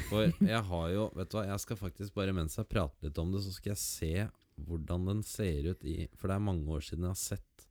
For 0.08 0.32
jeg 0.54 0.62
har 0.70 0.86
jo 0.94 1.10
Vet 1.18 1.32
du 1.32 1.36
hva, 1.36 1.48
jeg 1.50 1.64
skal 1.66 1.80
faktisk 1.80 2.16
bare 2.16 2.34
mens 2.36 2.56
jeg 2.56 2.70
prater 2.72 3.10
litt 3.10 3.20
om 3.20 3.34
det, 3.34 3.44
så 3.44 3.52
skal 3.52 3.74
jeg 3.74 3.82
se 3.82 4.14
hvordan 4.62 5.08
den 5.10 5.24
ser 5.26 5.72
ut 5.74 5.84
i 5.88 6.06
For 6.16 6.30
det 6.30 6.38
er 6.38 6.46
mange 6.46 6.70
år 6.72 6.84
siden 6.86 7.08
jeg 7.08 7.16
har 7.16 7.20
sett 7.20 7.68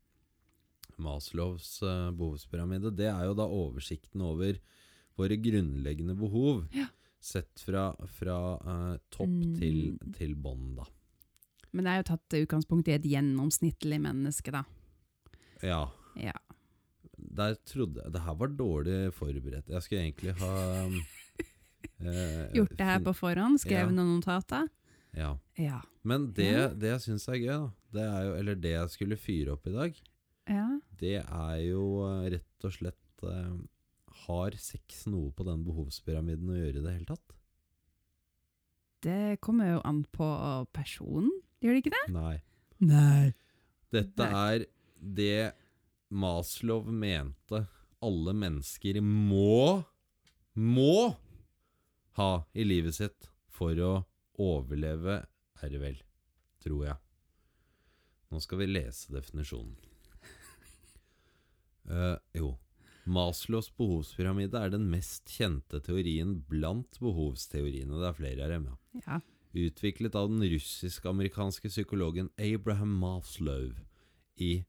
Maslows 1.00 1.78
uh, 1.80 2.10
behovspyramide. 2.12 2.92
Det 2.92 3.08
er 3.08 3.24
jo 3.24 3.36
da 3.38 3.46
oversikten 3.48 4.20
over 4.20 4.58
våre 5.16 5.36
grunnleggende 5.40 6.12
behov. 6.18 6.66
Ja. 6.76 6.90
Sett 7.20 7.60
fra, 7.60 7.90
fra 8.16 8.36
uh, 8.64 8.94
topp 9.12 9.28
Mm. 9.28 9.54
til, 9.58 9.98
til 10.16 10.34
bånn, 10.40 10.74
da. 10.78 10.86
Men 11.72 11.84
det 11.84 11.90
er 11.92 11.98
jo 12.00 12.06
tatt 12.16 12.36
utgangspunkt 12.40 12.88
i 12.88 12.94
et 12.96 13.04
gjennomsnittlig 13.06 13.98
menneske, 14.02 14.50
da. 14.54 14.64
Ja. 15.62 15.82
Ja. 16.16 16.32
Der 17.20 17.54
trodde 17.68 18.00
jeg 18.02 18.12
Det 18.14 18.22
her 18.24 18.34
var 18.40 18.48
dårlig 18.56 19.12
forberedt. 19.14 19.68
Jeg 19.68 19.82
skulle 19.84 20.00
egentlig 20.08 20.32
ha 20.40 20.54
eh, 22.00 22.46
Gjort 22.56 22.76
det 22.78 22.86
her 22.88 23.02
på 23.04 23.12
forhånd, 23.16 23.60
skrevet 23.60 23.90
Ja. 23.92 23.96
noen 23.96 24.16
notater. 24.18 24.68
Ja. 25.16 25.34
Ja. 25.58 25.80
Men 26.06 26.32
det, 26.32 26.78
det 26.80 26.94
jeg 26.94 27.00
syns 27.04 27.28
er 27.28 27.38
gøy, 27.42 27.68
det 27.92 28.02
er 28.06 28.24
jo, 28.28 28.34
eller 28.40 28.54
det 28.62 28.72
jeg 28.76 28.90
skulle 28.94 29.16
fyre 29.20 29.52
opp 29.56 29.66
i 29.66 29.74
dag, 29.74 30.00
ja. 30.48 30.66
det 31.00 31.16
er 31.20 31.56
jo 31.68 31.82
eh, 32.08 32.30
rett 32.36 32.64
og 32.66 32.72
slett 32.72 33.24
eh, 33.26 33.52
Har 34.26 34.56
sex 34.60 35.04
noe 35.10 35.32
på 35.36 35.46
den 35.48 35.62
behovspyramiden 35.66 36.50
å 36.52 36.58
gjøre 36.58 36.80
i 36.80 36.84
det 36.84 36.94
hele 36.96 37.08
tatt? 37.08 37.36
Det 39.00 39.40
kommer 39.40 39.74
jo 39.74 39.82
an 39.88 40.02
på 40.12 40.28
personen, 40.76 41.30
gjør 41.64 41.76
det 41.76 41.82
ikke 41.84 41.94
det? 41.96 42.04
Nei. 42.12 42.36
Nei. 42.84 43.32
Dette 43.92 44.26
er 44.26 44.66
det 45.00 45.52
Maslow 46.10 46.84
mente 46.92 47.64
alle 48.04 48.34
mennesker 48.36 49.00
må 49.04 49.82
må 50.60 51.16
ha 52.18 52.30
i 52.52 52.64
livet 52.66 52.96
sitt 52.96 53.28
for 53.52 53.76
å 53.80 53.92
overleve, 54.40 55.20
er 55.60 55.72
det 55.72 55.80
vel, 55.80 56.00
tror 56.64 56.84
jeg. 56.88 56.98
Nå 58.30 58.40
skal 58.42 58.60
vi 58.62 58.68
lese 58.70 59.12
definisjonen. 59.14 59.76
Uh, 61.90 62.16
jo. 62.36 62.54
Maslows 63.06 63.70
behovspyramide 63.78 64.60
er 64.60 64.70
den 64.74 64.88
mest 64.92 65.30
kjente 65.32 65.80
teorien 65.82 66.40
blant 66.50 66.98
behovsteoriene. 67.00 67.96
Det 68.00 68.08
er 68.10 68.18
flere 68.18 68.44
av 68.44 68.50
dem, 68.54 68.66
ja 68.70 69.00
Ja. 69.06 69.20
utviklet 69.54 70.14
av 70.14 70.28
den 70.28 70.42
russisk-amerikanske 70.52 71.68
psykologen 71.72 72.30
Abraham 72.38 72.92
Maslow 73.00 73.72
i 74.38 74.64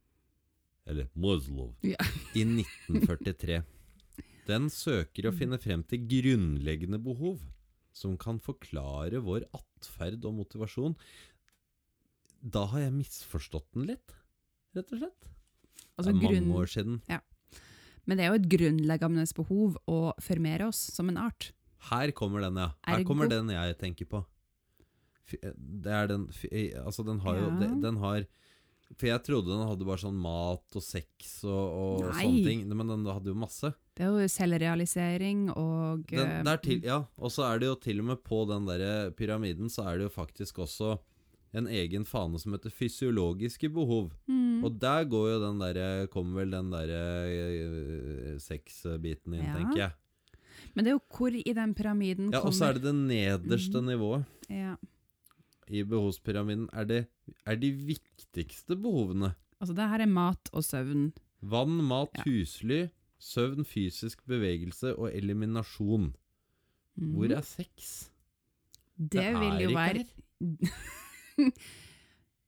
Eller 0.88 1.10
Maslow 1.14 1.76
Ja. 1.84 1.98
i 2.36 2.42
1943. 2.44 3.62
Den 4.48 4.70
søker 4.74 5.28
å 5.30 5.36
finne 5.38 5.60
frem 5.62 5.84
til 5.84 6.08
grunnleggende 6.10 6.98
behov 7.04 7.40
som 7.94 8.18
kan 8.18 8.40
forklare 8.40 9.20
vår 9.22 9.46
atferd 9.54 10.24
og 10.26 10.34
motivasjon. 10.40 10.96
Da 12.42 12.66
har 12.72 12.80
jeg 12.88 12.94
misforstått 12.96 13.68
den 13.76 13.86
litt, 13.92 14.16
rett 14.74 14.92
og 14.96 15.04
slett. 15.04 15.28
Altså, 16.00 16.10
det 16.10 16.16
er 16.16 16.22
mange 16.24 16.40
grunn, 16.40 16.52
år 16.58 16.72
siden. 16.72 17.02
Men 18.06 18.18
det 18.18 18.26
er 18.26 18.32
jo 18.34 18.40
et 18.42 18.50
grunnleggende 18.52 19.26
behov 19.38 19.78
å 19.88 20.00
formere 20.22 20.68
oss 20.72 20.80
som 20.96 21.10
en 21.12 21.18
art. 21.22 21.52
Her 21.90 22.12
kommer 22.18 22.42
den, 22.46 22.58
ja. 22.62 22.72
Her 22.86 23.04
kommer 23.08 23.30
den 23.32 23.50
jeg 23.50 23.78
tenker 23.80 24.06
på. 24.10 24.24
Det 25.32 25.92
er 25.96 26.10
den 26.12 26.26
eh, 26.52 26.74
Altså, 26.84 27.06
den 27.08 27.22
har 27.24 27.38
jo 27.40 27.46
Ja. 27.48 27.58
den, 27.62 27.82
den 27.82 27.98
har 28.02 28.26
For 28.98 29.08
jeg 29.08 29.24
trodde 29.24 29.48
den 29.54 29.64
hadde 29.70 29.86
bare 29.88 30.02
sånn 30.02 30.18
mat 30.20 30.76
og 30.76 30.84
sex 30.84 31.38
og, 31.48 31.78
og 31.80 32.02
sånne 32.18 32.42
ting, 32.44 32.66
men 32.68 32.90
den 32.92 33.06
hadde 33.08 33.32
jo 33.32 33.38
masse. 33.40 33.72
Det 33.96 34.04
er 34.04 34.12
jo 34.12 34.28
selvrealisering 34.28 35.46
og 35.56 36.04
Den, 36.12 36.46
eh, 36.48 36.58
til, 36.60 36.82
ja, 36.84 36.98
Og 37.18 37.32
så 37.32 37.46
er 37.48 37.60
det 37.64 37.70
jo 37.72 37.76
til 37.80 38.02
og 38.04 38.10
med 38.12 38.22
på 38.28 38.42
den 38.50 38.68
der 38.68 39.12
pyramiden 39.16 39.72
så 39.72 39.88
er 39.88 39.98
det 40.02 40.10
jo 40.10 40.14
faktisk 40.18 40.60
også 40.66 40.98
en 41.54 41.68
egen 41.68 42.06
fane 42.08 42.40
som 42.40 42.54
heter 42.56 42.70
fysiologiske 42.72 43.70
behov. 43.74 44.12
mm, 44.28 44.64
Og 44.64 44.80
der 44.80 45.04
går 45.06 45.30
jo 45.34 45.40
den 45.48 45.60
der, 45.60 46.08
Kommer 46.08 46.42
vel 46.42 46.52
den 46.52 46.72
derre 46.72 48.40
sexbiten 48.40 49.34
inn, 49.36 49.46
Ja. 49.46 49.56
tenker 49.58 49.78
jeg. 49.78 49.92
Men 50.76 50.86
det 50.86 50.92
er 50.92 50.96
jo 50.96 51.04
hvor 51.18 51.34
i 51.36 51.54
den 51.54 51.74
pyramiden 51.76 52.32
Ja, 52.32 52.40
Og 52.46 52.54
så 52.54 52.66
er 52.70 52.74
det 52.74 52.84
det 52.84 52.96
nederste 52.96 53.82
mm. 53.82 53.86
nivået. 53.88 54.26
ja. 54.50 54.76
i 55.72 55.84
behovspyramiden 55.84 56.68
er, 56.74 56.84
det, 56.84 57.08
er 57.46 57.56
de 57.56 57.72
viktigste 57.72 58.76
behovene. 58.76 59.34
Altså 59.62 59.74
det 59.74 59.88
her 59.90 60.02
er 60.02 60.06
mat 60.06 60.50
og 60.52 60.64
søvn. 60.64 61.14
Vann, 61.42 61.78
mat, 61.88 62.10
Ja. 62.18 62.24
husly, 62.26 62.88
søvn, 63.20 63.64
fysisk 63.64 64.26
bevegelse 64.28 64.96
og 64.98 65.14
eliminasjon. 65.16 66.14
Mm. 66.98 67.14
Hvor 67.16 67.32
er 67.32 67.42
sex? 67.42 68.10
Det, 68.98 69.12
Det 69.12 69.40
vil 69.40 69.62
jo 69.64 69.70
være 69.78 70.06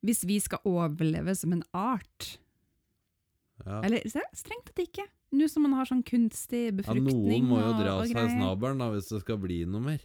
Hvis 0.04 0.24
vi 0.28 0.40
skal 0.44 0.60
overleve 0.68 1.36
som 1.40 1.54
en 1.56 1.64
art 1.74 2.34
Ja. 3.64 3.80
Eller 3.86 4.04
se, 4.10 4.20
strengt 4.36 4.66
tatt 4.68 4.82
ikke. 4.84 5.06
Nå 5.34 5.48
som 5.50 5.64
man 5.64 5.76
har 5.78 5.88
sånn 5.88 6.02
kunstig 6.06 6.74
befruktning 6.76 7.08
ja, 7.08 7.14
noen 7.16 7.46
må 7.48 7.60
jo 7.62 7.70
dra 7.78 7.94
og 8.02 8.10
seg 8.10 8.34
snabelen 8.34 8.82
da, 8.82 8.90
hvis 8.92 9.08
det 9.14 9.22
skal 9.24 9.38
bli 9.40 9.62
noe 9.70 9.82
mer. 9.86 10.02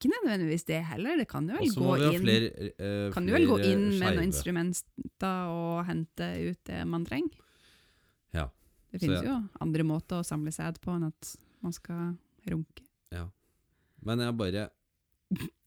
Ikke 0.00 0.10
nødvendigvis 0.14 0.64
det 0.68 0.80
heller. 0.88 1.20
Det 1.20 1.26
kan 1.28 1.46
jo 1.48 1.58
Og 1.60 1.60
vel 1.60 1.76
gå 1.76 2.08
inn 2.08 2.22
flere, 2.24 2.48
eh, 2.72 3.06
Kan 3.12 3.28
jo 3.28 3.36
vel 3.36 3.46
gå 3.50 3.58
inn 3.68 3.84
med 4.00 4.16
noen 4.16 4.26
instrumenter 4.30 5.52
og 5.52 5.84
hente 5.86 6.28
ut 6.48 6.60
det 6.64 6.80
man 6.88 7.04
trenger? 7.04 7.36
Ja. 8.32 8.46
Det 8.90 8.98
Så 8.98 9.06
finnes 9.06 9.26
jo 9.28 9.36
andre 9.60 9.84
måter 9.84 10.20
å 10.22 10.26
samle 10.26 10.52
sæd 10.56 10.80
på 10.80 10.96
enn 10.96 11.04
at 11.12 11.34
man 11.60 11.76
skal 11.76 12.16
runke. 12.48 12.82
Ja. 13.12 13.26
Men 14.02 14.24
jeg 14.24 14.36
bare 14.40 14.70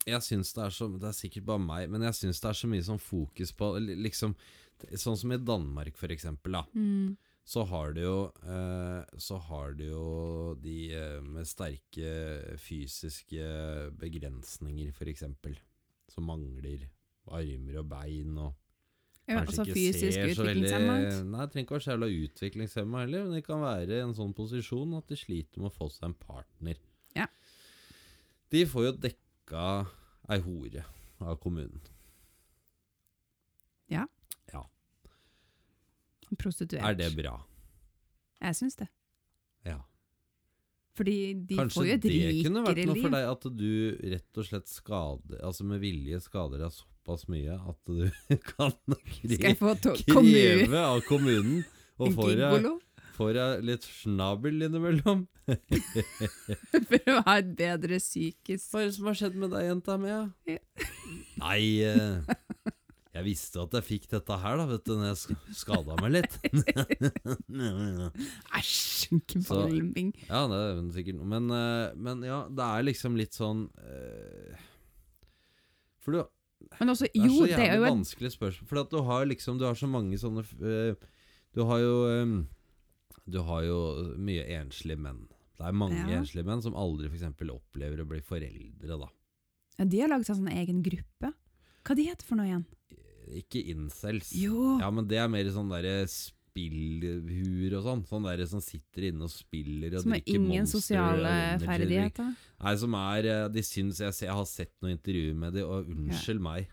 Jeg 0.10 0.24
syns 0.26 0.52
det 0.56 0.64
er 0.66 0.74
så 0.76 0.90
Det 0.92 1.08
er 1.08 1.16
sikkert 1.16 1.46
bare 1.48 1.64
meg, 1.64 1.92
men 1.92 2.04
jeg 2.10 2.18
syns 2.18 2.42
det 2.44 2.50
er 2.50 2.60
så 2.60 2.70
mye 2.72 2.86
sånn 2.86 3.02
fokus 3.02 3.54
på 3.56 3.74
Liksom 3.80 4.36
Sånn 5.00 5.16
som 5.16 5.32
i 5.32 5.38
Danmark, 5.40 5.96
for 5.96 6.12
eksempel. 6.12 6.58
Da. 6.58 6.64
så 7.48 7.64
har 7.70 7.94
du 7.96 8.02
jo 8.02 8.18
eh, 8.44 9.20
Så 9.22 9.38
har 9.48 9.78
du 9.80 9.86
jo 9.86 10.08
de 10.60 10.92
eh, 10.92 11.22
med 11.24 11.48
sterke 11.48 12.58
fysiske 12.60 13.46
begrensninger, 14.00 14.92
for 14.92 15.08
eksempel. 15.12 15.56
Som 16.12 16.28
mangler 16.28 16.90
armer 17.32 17.80
og 17.80 17.88
bein 17.94 18.36
og 18.38 18.52
Ja, 19.24 19.38
kanskje 19.40 19.62
altså 19.64 19.64
ikke 19.72 19.94
ser 19.96 20.34
så 20.36 20.46
veldig. 20.50 20.72
Nei, 21.32 21.46
trenger 21.48 21.64
ikke 21.64 21.78
være 21.78 21.86
så 21.86 21.94
jævla 21.94 22.10
utviklingshemma 22.26 23.04
heller, 23.06 23.24
men 23.24 23.38
det 23.38 23.46
kan 23.46 23.62
være 23.64 23.96
i 23.96 24.04
en 24.04 24.16
sånn 24.18 24.34
posisjon 24.36 24.98
at 24.98 25.08
de 25.08 25.16
sliter 25.16 25.64
med 25.64 25.72
å 25.72 25.78
få 25.78 25.88
seg 25.94 26.10
en 26.10 26.18
partner. 26.20 26.82
Ja. 27.16 27.30
De 28.52 28.66
får 28.68 28.90
jo 28.90 28.92
dekka 29.44 29.86
ei 30.30 30.40
hore 30.40 30.84
av 31.20 31.36
kommunen. 31.38 31.82
Ja. 33.88 34.08
ja. 34.52 34.70
Prostituert. 36.38 36.84
Er 36.84 36.96
det 36.96 37.16
bra? 37.16 37.42
Jeg 38.42 38.56
syns 38.56 38.76
det. 38.76 38.88
Ja. 39.64 39.82
Fordi 40.96 41.34
de 41.34 41.56
får 41.56 41.64
Kanskje 41.64 41.84
jo 41.84 41.94
et 41.94 42.02
det 42.02 42.46
kunne 42.46 42.64
vært 42.64 42.86
noe 42.88 43.02
for 43.02 43.16
deg 43.16 43.28
at 43.28 43.46
du 43.58 43.98
rett 44.14 44.38
og 44.38 44.46
slett 44.46 44.68
skader 44.70 45.40
Altså 45.42 45.66
med 45.66 45.80
vilje 45.82 46.20
skader 46.22 46.62
deg 46.62 46.70
såpass 46.76 47.26
mye 47.34 47.56
at 47.58 47.80
du 47.90 48.12
kan 48.54 48.76
kreve 50.06 50.84
av 50.84 51.02
kommunen 51.08 51.64
å 51.98 52.12
få 52.14 52.30
deg 52.38 52.70
Gigolo? 53.14 53.40
jeg 53.40 53.64
litt 53.70 53.86
snabel 53.88 54.56
innimellom. 54.68 55.20
For 56.90 57.00
å 57.12 57.14
ha 57.28 57.34
et 57.42 57.50
bedre 57.60 57.98
psykisk 58.00 58.64
Hva 58.72 58.80
er 58.80 58.86
det 58.88 58.94
som 58.96 59.10
har 59.10 59.18
skjedd 59.20 59.34
med 59.42 59.50
deg, 59.52 59.66
jenta 59.68 59.98
mi? 60.00 60.08
Ja. 60.14 60.24
Nei, 61.44 61.64
eh, 61.84 62.16
jeg 63.14 63.24
visste 63.28 63.62
at 63.62 63.76
jeg 63.78 63.84
fikk 63.86 64.06
dette 64.14 64.34
her, 64.42 64.56
da, 64.58 64.64
vet 64.72 64.86
du, 64.88 64.94
når 64.98 65.08
jeg 65.12 65.20
sk- 65.20 65.52
skada 65.60 65.94
meg 66.00 66.10
litt. 66.16 66.34
Æsj, 68.58 69.12
kvalming. 69.34 70.10
ja, 70.30 70.40
det 70.50 70.58
er 70.64 70.80
sikkert 70.96 71.20
noe. 71.20 71.28
Men, 71.36 71.52
eh, 71.54 71.92
men 72.08 72.24
ja, 72.26 72.40
det 72.50 72.66
er 72.70 72.88
liksom 72.88 73.20
litt 73.20 73.36
sånn 73.38 73.68
eh, 73.84 74.56
For 76.04 76.10
du, 76.18 76.24
Men 76.80 76.94
også, 76.96 77.06
Det 77.12 77.22
er 77.22 77.28
jo, 77.28 77.36
så 77.38 77.44
det 77.52 77.60
er 77.60 77.68
jævlig 77.68 77.84
jo 77.84 77.90
vanskelig 77.92 78.32
spørsmål. 78.38 78.70
For 78.72 78.82
at 78.86 78.90
du 78.96 79.00
har 79.12 79.28
liksom 79.30 79.60
Du 79.62 79.68
har 79.68 79.78
så 79.78 79.90
mange 79.92 80.18
sånne 80.22 80.42
Du 81.54 81.62
har 81.70 81.84
jo 81.84 81.96
Du 83.30 83.40
har 83.48 83.64
jo 83.64 83.78
mye 84.20 84.44
enslige 84.60 85.00
menn. 85.00 85.28
Det 85.58 85.66
er 85.70 85.72
mange 85.72 85.96
Ja. 86.10 86.20
enslige 86.20 86.46
menn 86.46 86.62
som 86.62 86.74
aldri 86.76 87.08
for 87.10 87.16
eksempel 87.18 87.50
opplever 87.54 88.02
å 88.04 88.08
bli 88.10 88.20
foreldre, 88.22 89.00
da. 89.00 89.08
ja, 89.80 89.86
De 89.86 90.00
har 90.02 90.10
laget 90.10 90.26
seg 90.28 90.36
en 90.38 90.46
sånn 90.46 90.58
egen 90.58 90.84
gruppe. 90.84 91.34
Hva 91.86 91.96
de 91.96 92.04
heter 92.10 92.24
for 92.26 92.36
noe 92.36 92.46
igjen? 92.48 92.66
Ikke 93.34 93.62
incels. 93.72 94.34
Jo, 94.36 94.80
Ja, 94.80 94.90
men 94.92 95.08
det 95.08 95.18
er 95.18 95.28
mer 95.30 95.46
sånn 95.46 95.70
derre 95.70 96.04
spillhuer 96.08 97.74
og 97.80 97.84
sånn. 97.88 98.04
Sånn 98.10 98.28
derre 98.28 98.46
som 98.50 98.62
sitter 98.64 99.10
inne 99.10 99.24
og 99.28 99.32
spiller 99.34 99.96
og 99.98 100.04
som 100.04 100.12
har 100.14 100.20
drikker 100.22 100.40
ingen 100.40 100.68
Som 100.70 100.82
sosiale 100.82 101.32
ingen 101.34 101.60
sosiale 101.60 101.80
ferdigheter. 101.80 102.36
Nei, 102.64 102.76
som 102.84 102.94
er 103.00 103.26
eh, 103.32 103.48
De 103.54 103.64
syns 103.66 104.00
jeg, 104.04 104.14
jeg 104.28 104.36
har 104.38 104.46
sett 104.50 104.74
noen 104.84 104.98
intervjuer 104.98 105.36
med 105.36 105.54
de, 105.58 105.64
og 105.66 105.90
unnskyld 105.94 106.42
meg, 106.44 106.68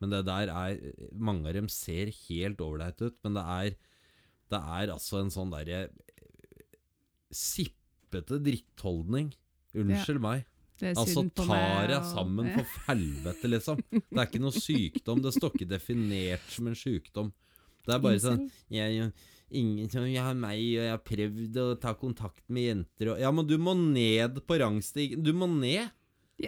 men 0.00 0.10
det 0.10 0.24
der 0.26 0.50
er 0.52 0.78
Mange 1.14 1.46
av 1.48 1.54
dem 1.54 1.68
ser 1.72 2.10
helt 2.28 2.58
ålreit 2.64 3.00
ut, 3.02 3.16
men 3.24 3.34
det 3.38 3.44
er 3.44 3.76
Det 4.54 4.60
er 4.78 4.92
altså 4.94 5.20
en 5.20 5.32
sånn 5.34 5.50
derre 5.54 5.84
eh, 5.84 6.64
sippete 7.34 8.38
drittholdning. 8.44 9.32
Unnskyld 9.74 10.20
meg. 10.22 10.44
Er 10.82 10.94
Altså, 10.98 11.22
tar 11.34 11.46
meg, 11.46 11.90
og- 11.94 12.04
sammen 12.14 12.46
Ja. 12.50 12.56
for 12.62 12.92
helvete, 12.92 13.48
liksom. 13.48 13.76
Det 13.90 14.18
er 14.18 14.26
ikke 14.26 14.40
noe 14.42 14.50
sykdom. 14.52 15.22
Det 15.22 15.32
står 15.34 15.52
ikke 15.54 15.68
definert 15.70 16.48
som 16.50 16.66
en 16.66 16.74
sykdom. 16.74 17.32
Det 17.86 17.94
er 17.94 17.98
bare 18.00 18.18
sånn 18.18 18.50
jeg, 18.70 18.96
jeg, 18.98 19.12
Ingen 19.52 19.88
Jeg 19.88 20.16
har 20.22 20.34
meg, 20.34 20.58
og 20.58 20.82
jeg 20.82 20.90
har 20.90 20.98
prøvd 20.98 21.54
å 21.62 21.80
ta 21.80 21.92
kontakt 21.94 22.42
med 22.48 22.64
jenter 22.64 23.12
og 23.12 23.20
Ja, 23.20 23.30
men 23.30 23.46
du 23.46 23.56
må 23.58 23.74
ned 23.76 24.34
på 24.48 24.58
rangstigen. 24.58 25.22
Du 25.22 25.32
må 25.32 25.46
ned. 25.46 25.90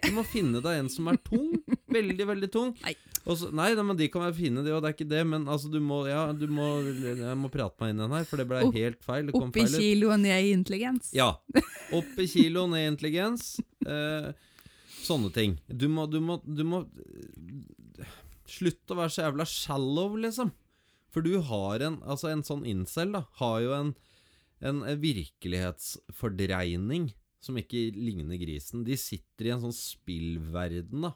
Du 0.03 0.11
må 0.11 0.25
finne 0.27 0.61
deg 0.61 0.81
en 0.81 0.89
som 0.89 1.07
er 1.09 1.17
tung. 1.19 1.53
Veldig, 1.97 2.27
veldig 2.33 2.51
tung. 2.53 2.75
Nei. 2.85 2.95
Så- 3.27 3.49
nei, 3.51 3.73
nei, 3.75 3.83
men 3.83 3.97
de 3.99 4.07
kan 4.09 4.23
være 4.23 4.37
fine, 4.39 4.63
de 4.63 4.71
òg. 4.71 4.83
Det 4.85 4.89
er 4.91 4.95
ikke 4.97 5.09
det. 5.11 5.23
Men 5.27 5.47
altså, 5.51 5.71
du 5.73 5.81
må 5.83 6.05
Ja, 6.07 6.29
du 6.33 6.47
må 6.47 6.67
Jeg 6.85 7.37
må 7.41 7.51
prate 7.51 7.75
meg 7.81 7.91
inn 7.95 8.01
i 8.01 8.05
den 8.07 8.15
her, 8.19 8.25
for 8.29 8.37
det 8.39 8.47
ble 8.49 8.61
Opp- 8.69 8.75
helt 8.79 9.01
feil. 9.03 9.27
Det 9.27 9.33
kom 9.35 9.49
Opp 9.51 9.57
i 9.59 9.65
kilo 9.67 10.13
og 10.15 10.21
ned 10.23 10.45
i 10.45 10.53
intelligens. 10.55 11.11
Ja. 11.17 11.33
Opp 11.93 12.19
i 12.23 12.27
kilo, 12.31 12.63
og 12.65 12.71
ned 12.71 12.85
i 12.85 12.91
intelligens. 12.95 13.57
Eh, 13.87 14.31
sånne 15.03 15.33
ting. 15.35 15.59
Du 15.69 15.89
må, 15.89 16.07
du 16.11 16.21
må, 16.21 16.39
du 16.47 16.63
må 16.65 16.85
Slutt 18.47 18.87
å 18.95 19.01
være 19.01 19.11
så 19.11 19.25
jævla 19.27 19.43
shallow, 19.51 20.15
liksom. 20.23 20.53
For 21.11 21.21
du 21.25 21.41
har 21.43 21.83
en 21.83 21.97
Altså, 22.07 22.29
en 22.31 22.45
sånn 22.47 22.63
incel, 22.65 23.11
da, 23.17 23.25
har 23.41 23.61
jo 23.65 23.73
en, 23.75 23.89
en 24.63 24.85
virkelighetsfordreining 25.03 27.09
som 27.43 27.59
ikke 27.61 27.89
ligner 27.95 28.39
grisen. 28.41 28.85
De 28.87 28.97
sitter 28.99 29.49
i 29.49 29.53
en 29.55 29.63
sånn 29.67 29.75
spillverden, 29.77 31.05
da. 31.09 31.13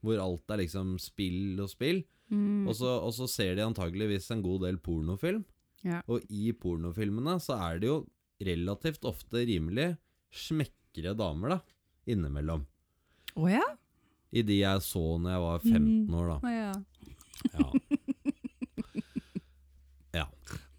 Hvor 0.00 0.20
alt 0.22 0.50
er 0.54 0.62
liksom 0.62 0.94
spill 1.02 1.58
og 1.60 1.68
spill. 1.72 2.02
Mm, 2.30 2.68
Og 2.70 2.76
så, 2.78 2.92
og 3.02 3.12
så 3.12 3.26
ser 3.28 3.56
de 3.58 3.64
antageligvis 3.66 4.30
en 4.30 4.42
god 4.44 4.62
del 4.66 4.78
pornofilm. 4.78 5.44
ja. 5.84 6.00
Og 6.08 6.22
i 6.30 6.52
pornofilmene 6.52 7.38
så 7.42 7.56
er 7.70 7.80
det 7.82 7.88
jo 7.90 7.98
relativt 8.40 9.04
ofte 9.04 9.42
rimelig 9.48 9.96
smekkere 10.32 11.12
damer, 11.18 11.56
da. 11.56 11.60
Innimellom. 12.06 12.62
Å 13.36 13.48
ja? 13.50 13.64
I 14.32 14.42
de 14.46 14.60
jeg 14.62 14.82
så 14.86 15.02
når 15.18 15.30
jeg 15.34 15.42
var 15.44 15.58
15 15.66 16.14
år, 16.14 16.30
da. 16.30 16.38
Å 16.40 16.50
ja. 16.54 16.72
Ja. 17.50 17.66
ja. 20.20 20.26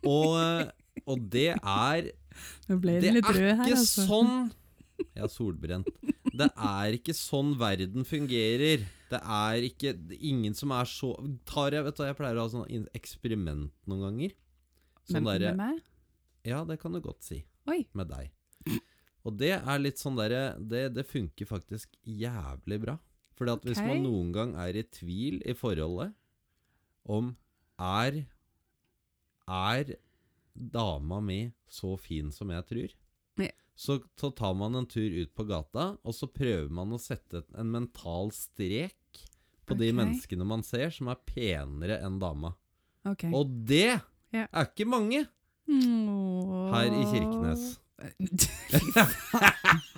Og, 0.08 0.72
og 1.06 1.28
det 1.34 1.50
er 1.58 2.10
Det 2.68 2.78
det 2.88 3.12
er 3.12 3.20
ikke 3.20 3.76
altså. 3.76 4.06
sånn 4.08 4.34
Jeg 5.02 5.24
er 5.26 5.32
solbrent. 5.32 5.90
Det 6.32 6.48
er 6.50 6.96
ikke 6.98 7.16
sånn 7.18 7.54
verden 7.60 8.06
fungerer. 8.08 8.86
Det 9.12 9.20
er 9.20 9.68
ikke 9.68 9.94
det 9.98 10.16
er 10.18 10.28
Ingen 10.32 10.56
som 10.58 10.72
er 10.76 10.88
så 10.90 11.12
tar 11.48 11.76
jeg, 11.76 11.86
vet 11.88 11.98
du, 11.98 12.04
jeg 12.08 12.18
pleier 12.20 12.40
å 12.40 12.46
ha 12.46 12.52
sånn 12.54 12.88
eksperiment 12.98 13.72
noen 13.90 14.06
ganger. 14.08 14.36
Sånn 15.10 15.28
derre 15.28 15.52
med 15.56 15.64
meg? 15.64 15.82
Ja, 16.48 16.64
det 16.66 16.80
kan 16.82 16.96
du 16.96 17.02
godt 17.04 17.26
si. 17.26 17.44
Oi. 17.70 17.84
med 17.94 18.10
deg. 18.10 18.32
Og 19.28 19.36
det 19.38 19.54
er 19.60 19.82
litt 19.82 20.00
sånn 20.02 20.18
derre 20.18 20.56
det, 20.58 20.88
det 20.96 21.06
funker 21.06 21.50
faktisk 21.50 21.94
jævlig 22.02 22.80
bra. 22.82 22.96
Fordi 23.38 23.54
at 23.58 23.68
hvis 23.68 23.82
man 23.86 24.04
noen 24.06 24.32
gang 24.34 24.56
er 24.60 24.78
i 24.78 24.86
tvil 24.86 25.40
i 25.46 25.56
forholdet 25.58 26.14
om 27.10 27.34
er 27.82 28.24
Er 29.50 29.96
dama 30.54 31.18
mi 31.24 31.52
så 31.70 31.96
fin 31.98 32.30
som 32.32 32.52
jeg 32.54 32.68
tror? 32.70 32.94
Så, 33.76 34.00
så 34.20 34.30
tar 34.36 34.54
man 34.58 34.76
en 34.78 34.88
tur 34.90 35.10
ut 35.10 35.32
på 35.34 35.46
gata, 35.50 35.96
og 36.04 36.16
så 36.16 36.28
prøver 36.30 36.70
man 36.74 36.94
å 36.94 37.00
sette 37.02 37.44
en 37.58 37.72
mental 37.74 38.30
strek 38.36 39.22
på 39.66 39.78
de 39.80 39.92
menneskene 39.96 40.46
man 40.48 40.64
ser 40.66 40.92
som 40.94 41.10
er 41.12 41.22
penere 41.26 41.98
enn 42.04 42.20
dama. 42.22 42.54
Okay. 43.08 43.32
Og 43.34 43.50
det 43.68 43.98
yeah. 44.34 44.48
er 44.52 44.68
ikke 44.68 44.90
mange 44.90 45.26
her 45.72 46.98
i 46.98 47.06
Kirkenes. 47.10 47.80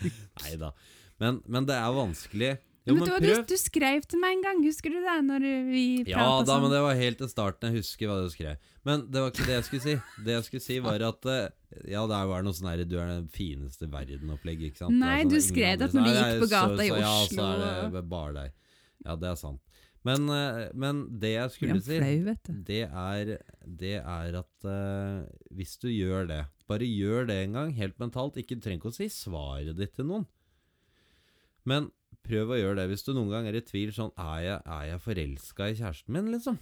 Nei 0.42 0.54
da. 0.60 0.72
Men, 1.20 1.40
men 1.48 1.68
det 1.68 1.76
er 1.76 1.96
vanskelig. 1.96 2.52
Jo, 2.86 2.94
men 2.94 3.02
men 3.02 3.08
du, 3.08 3.14
du, 3.18 3.32
prøv. 3.32 3.46
du 3.50 3.56
skrev 3.58 4.04
til 4.06 4.20
meg 4.22 4.36
en 4.36 4.42
gang, 4.44 4.60
husker 4.62 4.92
du 4.94 5.00
det? 5.02 5.14
Når 5.26 5.44
vi 5.72 5.84
Ja 6.06 6.22
da, 6.38 6.44
sånn? 6.46 6.62
men 6.62 6.70
det 6.70 6.82
var 6.84 6.94
helt 7.00 7.18
til 7.18 7.30
starten. 7.32 7.72
Jeg 7.74 7.82
husker 7.82 8.10
hva 8.10 8.18
du 8.22 8.28
skrev. 8.30 8.60
Men 8.86 9.02
det 9.10 9.22
var 9.24 9.32
ikke 9.32 9.46
det 9.48 9.56
jeg 9.56 9.66
skulle 9.66 9.82
si. 9.82 9.94
Det 10.22 10.36
jeg 10.36 10.46
skulle 10.46 10.62
si, 10.68 10.76
var 10.84 11.02
at 11.08 11.26
eh, 11.32 11.48
Ja, 11.90 12.04
det 12.06 12.20
var 12.30 12.46
noe 12.46 12.54
sånn 12.54 12.70
her 12.70 12.84
Du 12.86 12.94
er 13.02 13.10
den 13.10 13.26
fineste 13.34 13.88
verden-opplegg, 13.90 14.62
ikke 14.68 14.84
sant? 14.84 14.94
Nei, 14.94 15.18
sånn 15.24 15.34
du 15.34 15.38
skrev 15.42 15.80
det 15.80 15.88
at 15.90 15.96
når 15.98 16.06
du 16.06 16.12
gikk 16.14 16.44
på 16.44 16.46
så- 16.46 16.52
gata 16.54 16.86
i 16.86 16.92
Oslo 16.94 17.02
Ja, 17.02 17.16
så 17.32 17.48
er 17.50 17.90
det 17.96 18.04
bare 18.12 18.36
deg. 18.38 18.54
Ja, 19.02 19.16
det 19.18 19.32
er 19.32 19.40
sant. 19.42 19.62
Men, 20.06 20.28
eh, 20.30 20.68
men 20.78 21.02
det 21.18 21.32
jeg 21.34 21.50
skulle 21.56 21.82
si 21.82 21.98
du. 21.98 22.30
det 22.62 22.82
er, 22.86 23.32
det 23.66 23.96
er 23.98 24.38
at 24.38 24.66
uh, 24.70 25.26
hvis 25.50 25.74
du 25.82 25.88
gjør 25.90 26.28
det 26.30 26.44
Bare 26.70 26.86
gjør 26.86 27.26
det 27.26 27.36
en 27.44 27.52
gang, 27.58 27.74
helt 27.74 27.98
mentalt. 27.98 28.38
Ikke, 28.38 28.56
trenger 28.62 28.78
ikke 28.80 28.90
å 28.90 28.96
si 28.96 29.06
svaret 29.10 29.76
ditt 29.78 29.94
til 29.98 30.06
noen. 30.06 30.24
Men 31.66 31.90
prøv 32.26 32.52
å 32.52 32.58
gjøre 32.60 32.76
det 32.82 32.88
hvis 32.90 33.06
du 33.06 33.12
noen 33.16 33.30
gang 33.32 33.46
er 33.48 33.56
i 33.58 33.64
tvil 33.64 33.92
sånn 33.96 34.12
Er 34.18 34.38
jeg, 34.44 34.60
er 34.66 34.84
jeg 34.92 35.02
forelska 35.06 35.70
i 35.72 35.76
kjæresten 35.78 36.12
min, 36.18 36.30
liksom? 36.34 36.58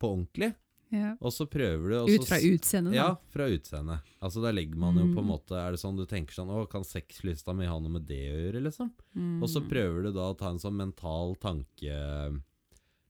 På 0.00 0.10
ordentlig? 0.14 0.52
Ja. 0.94 1.16
Og 1.18 1.32
så 1.34 1.48
prøver 1.50 1.90
du 1.90 2.12
Ut 2.14 2.26
fra 2.28 2.36
utseendet, 2.38 2.92
da. 2.92 2.96
Ja, 2.96 3.06
fra 3.34 3.48
utseendet. 3.50 4.04
Altså 4.22 4.42
Der 4.44 4.54
legger 4.54 4.78
man 4.78 4.94
jo 5.00 5.08
på 5.10 5.18
en 5.18 5.24
Mm. 5.26 5.32
måte 5.32 5.56
Er 5.58 5.72
det 5.74 5.80
sånn 5.82 5.96
du 5.98 6.04
tenker 6.06 6.36
sånn 6.36 6.52
Å, 6.54 6.60
kan 6.70 6.84
sexlysta 6.86 7.54
mi 7.58 7.66
ha 7.66 7.74
noe 7.80 7.90
med 7.96 8.06
det 8.06 8.20
å 8.30 8.36
gjøre, 8.44 8.62
liksom? 8.68 8.92
Mm. 9.16 9.40
Og 9.42 9.48
så 9.50 9.64
prøver 9.66 10.06
du 10.06 10.12
da 10.14 10.28
å 10.30 10.36
ta 10.38 10.50
en 10.52 10.60
sånn 10.62 10.76
mental 10.78 11.34
tanke 11.42 11.90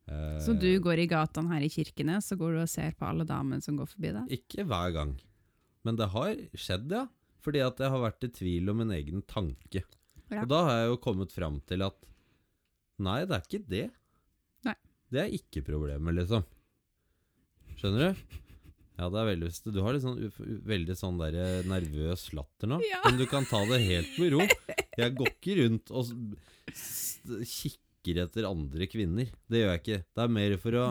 eh, 0.09 0.39
Så 0.41 0.55
du 0.59 0.71
går 0.81 1.03
i 1.05 1.09
gatene 1.11 1.53
her 1.53 1.67
i 1.67 1.69
kirkene, 1.73 2.17
så 2.25 2.39
går 2.39 2.57
du 2.57 2.62
og 2.64 2.69
ser 2.73 2.95
på 2.97 3.07
alle 3.09 3.27
damene 3.29 3.61
som 3.64 3.77
går 3.77 3.91
forbi 3.93 4.12
deg? 4.17 4.33
Ikke 4.41 4.64
hver 4.67 4.93
gang. 4.97 5.14
Men 5.85 5.97
det 6.01 6.09
har 6.14 6.35
skjedd, 6.57 6.89
ja. 6.91 7.05
Fordi 7.45 7.61
at 7.62 7.79
jeg 7.79 7.93
har 7.93 8.01
vært 8.03 8.25
i 8.27 8.33
tvil 8.35 8.71
om 8.73 8.81
min 8.83 8.91
egen 8.97 9.21
tanke. 9.23 9.85
Ja. 10.33 10.43
Og 10.43 10.51
da 10.51 10.62
har 10.66 10.81
jeg 10.81 10.91
jo 10.91 10.99
kommet 11.05 11.35
fram 11.35 11.61
til 11.68 11.85
at 11.87 11.97
nei, 13.03 13.20
det 13.29 13.37
er 13.37 13.47
ikke 13.47 13.62
det. 13.70 13.85
Nei. 14.66 14.74
Det 15.12 15.22
er 15.22 15.37
ikke 15.37 15.62
problemet, 15.66 16.16
liksom. 16.18 16.47
Skjønner 17.77 18.11
du? 18.11 18.43
Ja, 18.97 19.11
det 19.12 19.18
er 19.20 19.27
veldig 19.29 19.49
Du 19.74 19.81
har 19.85 19.93
litt 19.93 20.05
sånn, 20.07 20.20
veldig 20.64 20.95
sånn 20.97 21.18
der 21.20 21.35
eh, 21.37 21.66
nervøs 21.68 22.31
latter 22.37 22.70
nå. 22.70 22.79
Ja. 22.87 23.03
Men 23.05 23.18
du 23.20 23.27
kan 23.29 23.45
ta 23.49 23.61
det 23.68 23.83
helt 23.85 24.14
med 24.20 24.33
ro. 24.33 24.47
Jeg 24.97 25.16
går 25.18 25.33
ikke 25.35 25.57
rundt 25.61 25.93
og 25.93 26.14
kikker 27.53 28.22
etter 28.24 28.49
andre 28.49 28.89
kvinner. 28.89 29.29
Det 29.51 29.61
gjør 29.61 29.74
jeg 29.74 29.83
ikke. 29.83 30.01
Det 30.16 30.24
er 30.24 30.33
mer 30.39 30.57
for 30.62 30.81
å 30.81 30.87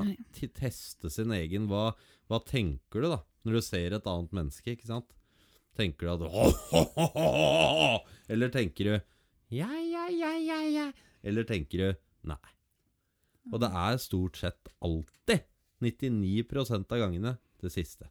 teste 0.60 1.10
sin 1.14 1.34
egen 1.34 1.66
hva, 1.72 1.88
hva 2.30 2.42
tenker 2.46 3.06
du 3.06 3.10
da 3.16 3.20
Når 3.48 3.58
du 3.58 3.66
ser 3.66 3.98
et 3.98 4.10
annet 4.12 4.38
menneske, 4.38 4.76
ikke 4.76 4.92
sant? 4.92 5.10
Tenker 5.76 6.14
du 6.22 6.28
at! 6.30 6.30
Eller 8.32 8.54
tenker 8.54 8.88
du 8.88 9.15
Ja, 9.56 9.72
ja, 9.72 10.08
ja, 10.12 10.34
ja, 10.42 10.60
ja. 10.68 10.90
Eller 11.24 11.48
tenker 11.48 11.82
du 11.82 12.02
Nei. 12.26 12.42
Og 13.54 13.62
det 13.62 13.70
er 13.70 14.00
stort 14.02 14.40
sett 14.42 14.72
alltid 14.84 15.46
99% 15.86 16.92
av 16.96 17.02
gangene 17.04 17.36
det 17.62 17.72
siste. 17.74 18.10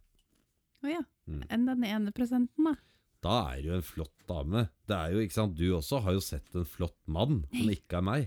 Å 0.85 0.93
ja. 0.93 1.03
Mm. 1.27 1.43
Enn 1.51 1.67
den 1.67 1.87
ene 1.89 2.13
prosenten, 2.15 2.69
da? 2.69 2.77
Da 3.25 3.37
er 3.55 3.65
du 3.65 3.73
en 3.75 3.85
flott 3.85 4.15
dame. 4.29 4.67
Det 4.87 4.97
er 4.97 5.15
jo, 5.15 5.25
ikke 5.25 5.39
sant 5.39 5.57
Du 5.57 5.65
også 5.73 6.03
har 6.05 6.17
jo 6.17 6.23
sett 6.23 6.55
en 6.55 6.67
flott 6.69 6.99
mann 7.09 7.43
Som 7.49 7.71
ikke 7.73 7.99
er 7.99 8.05
meg. 8.05 8.27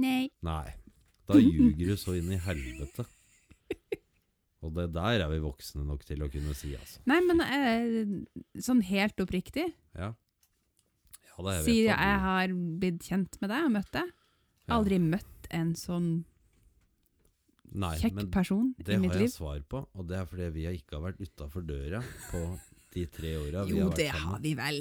Nei. 0.00 0.30
Nei. 0.44 0.72
Da 1.28 1.36
ljuger 1.38 1.92
du 1.92 2.00
så 2.00 2.16
inn 2.18 2.32
i 2.32 2.40
helvete. 2.40 3.04
Og 4.64 4.72
det 4.76 4.88
der 4.92 5.22
er 5.24 5.30
vi 5.30 5.38
voksne 5.44 5.84
nok 5.86 6.02
til 6.08 6.24
å 6.24 6.28
kunne 6.32 6.56
si 6.56 6.72
altså. 6.76 7.00
Nei, 7.08 7.20
men 7.24 7.44
eh, 7.44 8.58
sånn 8.60 8.82
helt 8.90 9.22
oppriktig, 9.22 9.70
Ja, 9.96 10.10
ja 11.40 11.46
det 11.48 11.56
jeg 11.58 11.64
Sier 11.68 11.92
at 11.94 12.02
jeg 12.06 12.18
har 12.26 12.54
blitt 12.84 13.06
kjent 13.08 13.40
med 13.40 13.50
deg 13.54 13.64
og 13.66 13.72
møtt 13.78 13.92
deg, 13.96 14.12
Ja. 14.68 14.74
aldri 14.78 14.98
møtt 15.02 15.48
en 15.50 15.72
sånn 15.74 16.10
Nei, 17.72 17.92
kjekk 18.00 18.24
person 18.34 18.72
i 18.78 18.82
mitt 18.82 18.88
liv. 18.88 19.02
Det 19.02 19.10
har 19.14 19.20
jeg 19.22 19.30
svar 19.36 19.60
på, 19.70 19.84
og 19.94 20.06
det 20.10 20.16
er 20.18 20.24
fordi 20.26 20.48
vi 20.56 20.64
har 20.66 20.72
ikke 20.74 20.96
har 20.98 21.04
vært 21.12 21.20
utafor 21.22 21.62
døra 21.66 22.00
på 22.30 22.40
de 22.94 23.04
tre 23.06 23.36
åra 23.38 23.64
vi 23.64 23.78
har 23.78 23.90
vært 23.90 23.90
sammen. 23.90 23.90
Jo, 23.90 23.90
det 23.94 24.08
har 24.10 24.40
vi 24.42 24.54
vel. 24.58 24.80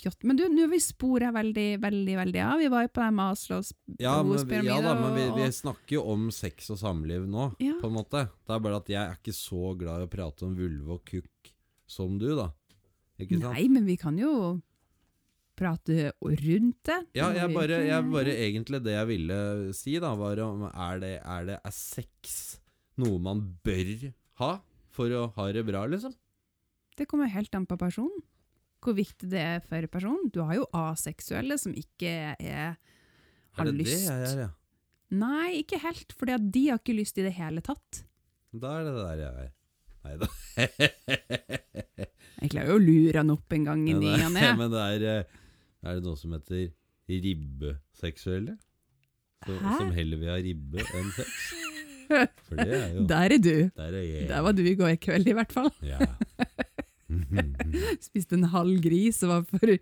Fjott. 0.00 0.22
Men 0.24 0.38
du, 0.38 0.44
nå 0.48 0.62
har 0.64 0.70
vi 0.72 0.78
spora 0.80 1.28
veldig, 1.34 1.66
veldig 1.82 2.14
veldig 2.16 2.40
av. 2.40 2.60
Vi 2.62 2.68
var 2.72 2.86
jo 2.86 2.92
på 2.94 3.02
den 3.04 3.16
Maslows 3.18 3.72
Ja, 4.00 4.14
men, 4.22 4.30
behovspyramide. 4.32 4.70
ja 4.70 4.78
da, 4.86 4.94
men 4.96 5.16
vi, 5.18 5.26
vi 5.42 5.48
snakker 5.52 5.96
jo 5.98 6.04
om 6.14 6.30
sex 6.32 6.70
og 6.72 6.78
samliv 6.80 7.26
nå, 7.28 7.50
Ja. 7.60 7.74
på 7.82 7.90
en 7.90 7.98
måte. 7.98 8.22
Det 8.46 8.54
er 8.54 8.62
bare 8.64 8.78
at 8.80 8.88
jeg 8.88 9.00
er 9.02 9.18
ikke 9.18 9.34
så 9.36 9.74
glad 9.76 10.00
i 10.00 10.06
å 10.08 10.12
prate 10.14 10.46
om 10.46 10.54
vulve 10.56 10.94
og 10.96 11.04
kukk 11.10 11.52
som 11.90 12.16
du, 12.22 12.30
da. 12.38 12.48
Ikke 13.20 13.42
sant? 13.42 13.50
Nei, 13.52 13.66
men 13.68 13.84
vi 13.84 13.98
kan 14.00 14.16
jo 14.16 14.32
prate 15.60 15.96
rundt 16.24 16.80
det. 16.88 16.98
Ja, 17.18 17.26
jeg 17.36 17.48
bare, 17.54 17.76
jeg 17.86 18.06
bare 18.12 18.32
Egentlig 18.46 18.80
det 18.86 18.94
jeg 18.96 19.06
ville 19.10 19.38
si, 19.76 19.92
da, 20.02 20.10
var 20.18 20.40
om 20.46 20.58
er 20.70 20.94
det, 21.02 21.12
er 21.20 21.40
det 21.50 21.58
er 21.60 21.74
sex 21.76 22.38
noe 23.00 23.18
man 23.22 23.38
bør 23.64 23.92
ha 24.40 24.52
for 24.96 25.08
å 25.16 25.26
ha 25.36 25.44
det 25.54 25.64
bra, 25.68 25.80
liksom? 25.88 26.12
Det 26.98 27.06
kommer 27.08 27.30
helt 27.32 27.54
an 27.56 27.66
på 27.70 27.76
personen. 27.80 28.20
Hvor 28.80 28.94
viktig 28.96 29.28
det 29.32 29.40
er 29.44 29.60
for 29.64 29.86
personen. 29.92 30.30
Du 30.32 30.40
har 30.44 30.54
jo 30.58 30.66
aseksuelle 30.76 31.56
som 31.60 31.72
ikke 31.76 32.10
er 32.40 32.74
har 33.56 33.66
Er 33.66 33.70
det 33.70 33.76
lyst. 33.78 33.92
det 33.92 34.08
jeg 34.08 34.20
er, 34.32 34.38
ja? 34.46 34.50
Nei, 35.20 35.48
ikke 35.62 35.78
helt, 35.82 36.12
for 36.16 36.24
de 36.30 36.62
har 36.70 36.78
ikke 36.80 36.94
lyst 36.96 37.18
i 37.18 37.24
det 37.26 37.34
hele 37.36 37.60
tatt. 37.66 38.04
Da 38.52 38.68
er 38.80 38.84
det 38.88 38.94
det 38.96 39.06
der 39.06 39.18
jeg 39.24 39.34
er. 39.46 39.50
Nei 40.00 40.14
da. 40.20 40.26
Jeg 42.40 42.48
klarer 42.54 42.70
jo 42.72 42.76
å 42.78 42.80
lure 42.80 43.20
han 43.20 43.32
opp 43.34 43.52
en 43.52 43.66
gang 43.68 43.80
i 43.84 43.92
ny 43.92 44.14
Men, 44.14 44.22
og 44.24 44.32
det- 44.32 44.40
ne. 44.40 44.48
men 44.62 44.70
det 44.72 44.80
er 44.94 45.02
eh, 45.10 45.24
Er 45.80 45.96
det 45.96 46.04
noe 46.04 46.18
som 46.20 46.34
heter 46.36 46.70
ribbeseksuelle? 47.10 48.56
Som, 49.46 49.56
Hæ? 49.64 49.76
som 49.78 49.92
heller 49.96 50.20
vil 50.20 50.30
ha 50.30 50.38
ribbe 50.44 50.84
enn 50.84 51.12
sex? 51.16 51.36
For 52.48 52.58
det 52.58 52.74
er 52.74 52.88
jo 52.96 53.04
Der 53.06 53.36
er 53.36 53.38
du. 53.38 53.54
Der 53.78 53.94
er 53.94 54.02
jeg. 54.02 54.28
Der 54.28 54.40
var 54.44 54.52
du 54.52 54.64
i 54.66 54.74
går 54.74 54.96
kveld, 55.00 55.28
i 55.30 55.36
hvert 55.38 55.52
fall. 55.54 55.70
Ja. 55.86 55.98
Spiste 58.06 58.36
en 58.36 58.48
halv 58.52 58.80
gris 58.82 59.18
og 59.26 59.30
var 59.32 59.46
for, 59.48 59.72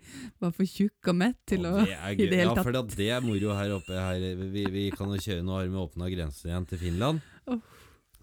var 0.41 0.53
for 0.55 0.69
tjukk 0.69 1.09
og 1.11 1.17
mett 1.19 1.37
til 1.49 1.65
å 1.69 1.75
det 1.83 1.97
i 2.15 2.29
det 2.29 2.39
hele 2.41 2.55
Ja, 2.55 2.63
for 2.65 2.73
det 2.73 3.09
er 3.13 3.25
moro 3.25 3.53
her 3.57 3.73
oppe. 3.75 3.97
Her. 3.97 4.45
Vi, 4.53 4.63
vi 4.73 4.85
kan 4.95 5.11
jo 5.13 5.19
kjøre 5.21 5.45
Nå 5.45 5.57
har 5.57 5.67
vi 5.67 5.83
åpna 5.83 6.09
grensen 6.13 6.49
igjen 6.49 6.69
til 6.69 6.81
Finland. 6.81 7.21
Oh. 7.49 7.59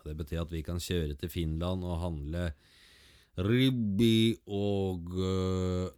Det 0.06 0.14
betyr 0.18 0.42
at 0.44 0.54
vi 0.54 0.62
kan 0.66 0.78
kjøre 0.82 1.18
til 1.18 1.30
Finland 1.30 1.86
og 1.86 2.00
handle 2.02 2.48
ribbi 3.36 4.36
og 4.46 5.10
øh, 5.18 5.88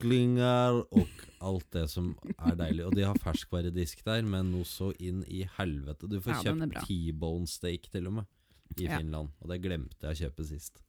kyklinger 0.00 0.82
og 0.92 1.08
alt 1.40 1.66
det 1.72 1.86
som 1.90 2.12
er 2.38 2.56
deilig. 2.58 2.84
Og 2.86 2.94
de 2.96 3.04
har 3.06 3.18
ferskvaredisk 3.22 4.02
der, 4.04 4.22
men 4.22 4.50
noe 4.52 4.64
så 4.64 4.92
inn 5.00 5.22
i 5.28 5.44
helvete. 5.58 6.08
Du 6.08 6.20
får 6.20 6.44
Ja, 6.44 6.52
kjøpt 6.52 6.86
T-bone 6.86 7.46
steak 7.48 7.90
til 7.92 8.06
og 8.06 8.12
med 8.20 8.24
i 8.78 8.84
Ja. 8.84 8.98
Finland, 8.98 9.28
og 9.40 9.48
det 9.48 9.62
glemte 9.62 9.96
jeg 10.02 10.10
å 10.16 10.30
kjøpe 10.30 10.44
sist. 10.46 10.82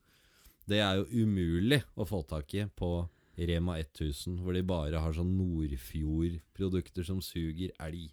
Det 0.68 0.80
er 0.80 0.98
jo 0.98 1.06
umulig 1.24 1.84
å 1.96 2.06
få 2.06 2.26
tak 2.28 2.54
i 2.56 2.66
på 2.66 3.08
Rema 3.38 3.78
1000, 3.80 4.40
hvor 4.42 4.54
de 4.54 4.64
bare 4.64 5.00
har 5.00 5.14
sånn 5.14 5.38
Nordfjord-produkter 5.38 7.06
som 7.06 7.22
suger 7.22 7.72
elg. 7.80 8.10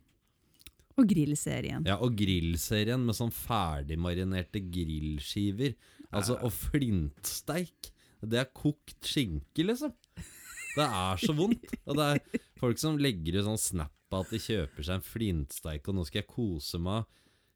Og 0.97 1.09
grillserien. 1.09 1.85
Ja, 1.87 1.97
og 1.99 2.15
grillserien 2.15 3.05
med 3.05 3.17
sånn 3.17 3.33
ferdigmarinerte 3.33 4.61
grillskiver. 4.71 5.75
Altså, 6.13 6.37
og 6.45 6.53
flintsteik. 6.53 7.91
Det 8.23 8.39
er 8.39 8.45
kokt 8.55 9.01
skinke, 9.03 9.65
liksom. 9.67 9.93
Det 10.75 10.85
er 10.87 11.21
så 11.23 11.35
vondt. 11.37 11.65
Og 11.87 11.97
det 11.99 12.07
er 12.15 12.41
folk 12.59 12.81
som 12.83 12.97
legger 12.99 13.39
ut 13.41 13.47
sånn 13.47 13.61
snap 13.61 13.91
at 14.15 14.31
de 14.31 14.39
kjøper 14.39 14.85
seg 14.87 14.95
en 15.01 15.07
flintsteik, 15.07 15.89
og 15.91 15.97
nå 15.97 16.05
skal 16.07 16.21
jeg 16.23 16.29
kose 16.31 16.79
meg. 16.83 17.05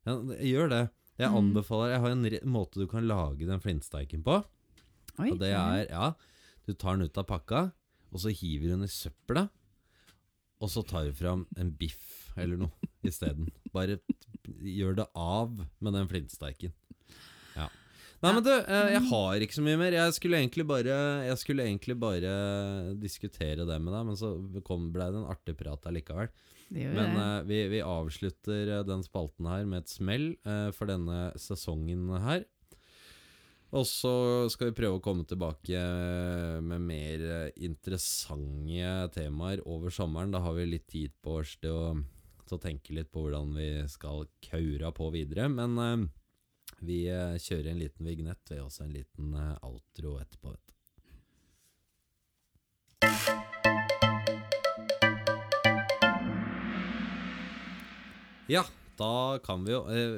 Ja, 0.07 0.17
gjør 0.43 0.71
det. 0.73 0.85
Jeg 1.19 1.31
Mm. 1.31 1.37
anbefaler 1.39 1.93
Jeg 1.93 2.01
har 2.01 2.11
en 2.15 2.51
måte 2.51 2.79
du 2.79 2.87
kan 2.87 3.07
lage 3.07 3.47
den 3.47 3.61
flintsteiken 3.61 4.23
på. 4.27 4.45
Oi, 5.19 5.31
Og 5.33 5.39
det 5.39 5.51
er, 5.53 5.87
ja, 5.91 6.13
du 6.67 6.73
tar 6.75 6.97
den 6.97 7.07
ut 7.09 7.19
av 7.19 7.27
pakka, 7.27 7.73
og 8.13 8.21
så 8.23 8.31
hiver 8.31 8.69
du 8.69 8.75
den 8.77 8.85
i 8.87 8.91
søpla, 8.91 9.49
og 10.61 10.69
så 10.71 10.83
tar 10.87 11.05
du 11.07 11.13
fram 11.13 11.47
en 11.57 11.71
biff 11.71 12.33
eller 12.37 12.57
noe 12.57 12.71
isteden. 13.05 13.51
Bare 13.75 13.99
gjør 14.63 14.97
det 14.97 15.07
av 15.15 15.67
med 15.81 15.93
den 15.93 16.09
flintsteiken. 16.09 16.73
Nei, 18.19 18.33
men 18.35 18.43
du, 18.43 18.51
eh, 18.51 18.93
jeg 18.97 19.05
har 19.13 19.45
ikke 19.45 19.55
så 19.55 19.63
mye 19.63 19.79
mer. 19.79 19.95
Jeg 19.95 20.15
skulle 20.17 20.41
egentlig 20.41 20.67
bare, 20.67 20.99
jeg 21.29 21.39
skulle 21.39 21.67
egentlig 21.69 21.95
bare 22.03 22.33
diskutere 22.99 23.67
det 23.69 23.79
med 23.79 23.95
deg, 23.95 24.07
men 24.09 24.19
så 24.19 24.33
kom, 24.67 24.89
ble 24.95 25.07
det 25.15 25.21
en 25.21 25.31
artig 25.31 25.55
prat 25.61 25.87
allikevel. 25.87 26.31
Men 26.75 27.15
eh, 27.15 27.47
vi, 27.49 27.63
vi 27.71 27.85
avslutter 27.85 28.75
eh, 28.75 28.85
den 28.89 29.07
spalten 29.07 29.47
her 29.49 29.69
med 29.71 29.85
et 29.85 29.95
smell 29.95 30.33
for 30.75 30.91
denne 30.91 31.29
sesongen 31.39 32.11
her. 32.27 32.43
Og 33.69 33.85
så 33.85 34.11
skal 34.49 34.71
vi 34.71 34.79
prøve 34.79 34.97
å 34.97 35.05
komme 35.05 35.27
tilbake 35.29 35.79
med 36.65 36.87
mer 36.89 37.25
interessante 37.53 38.95
temaer 39.13 39.61
over 39.69 39.93
sommeren. 39.93 40.33
Da 40.33 40.41
har 40.41 40.57
vi 40.57 40.71
litt 40.71 40.87
tid 40.89 41.13
på 41.23 41.37
oss 41.43 41.53
til 41.61 41.77
å, 41.77 41.91
til 42.49 42.57
å 42.57 42.63
tenke 42.63 42.97
litt 42.97 43.13
på 43.13 43.27
hvordan 43.27 43.53
vi 43.55 43.69
skal 43.93 44.25
kaura 44.49 44.89
på 44.97 45.11
videre. 45.13 45.51
Men 45.53 45.77
eh, 45.85 46.09
vi 46.85 47.05
eh, 47.11 47.37
kjører 47.43 47.73
en 47.73 47.81
liten 47.83 48.07
vignett, 48.07 48.51
og 48.55 48.67
også 48.69 48.85
en 48.87 48.95
liten 48.95 49.35
eh, 49.35 49.55
outro 49.67 50.19
etterpå. 50.23 50.55
Vet 50.55 50.67
du. 50.67 50.75
Ja, 58.49 58.63
da 58.99 59.39
kan 59.45 59.63
vi 59.67 59.73
jo 59.73 59.81
eh, 59.93 60.15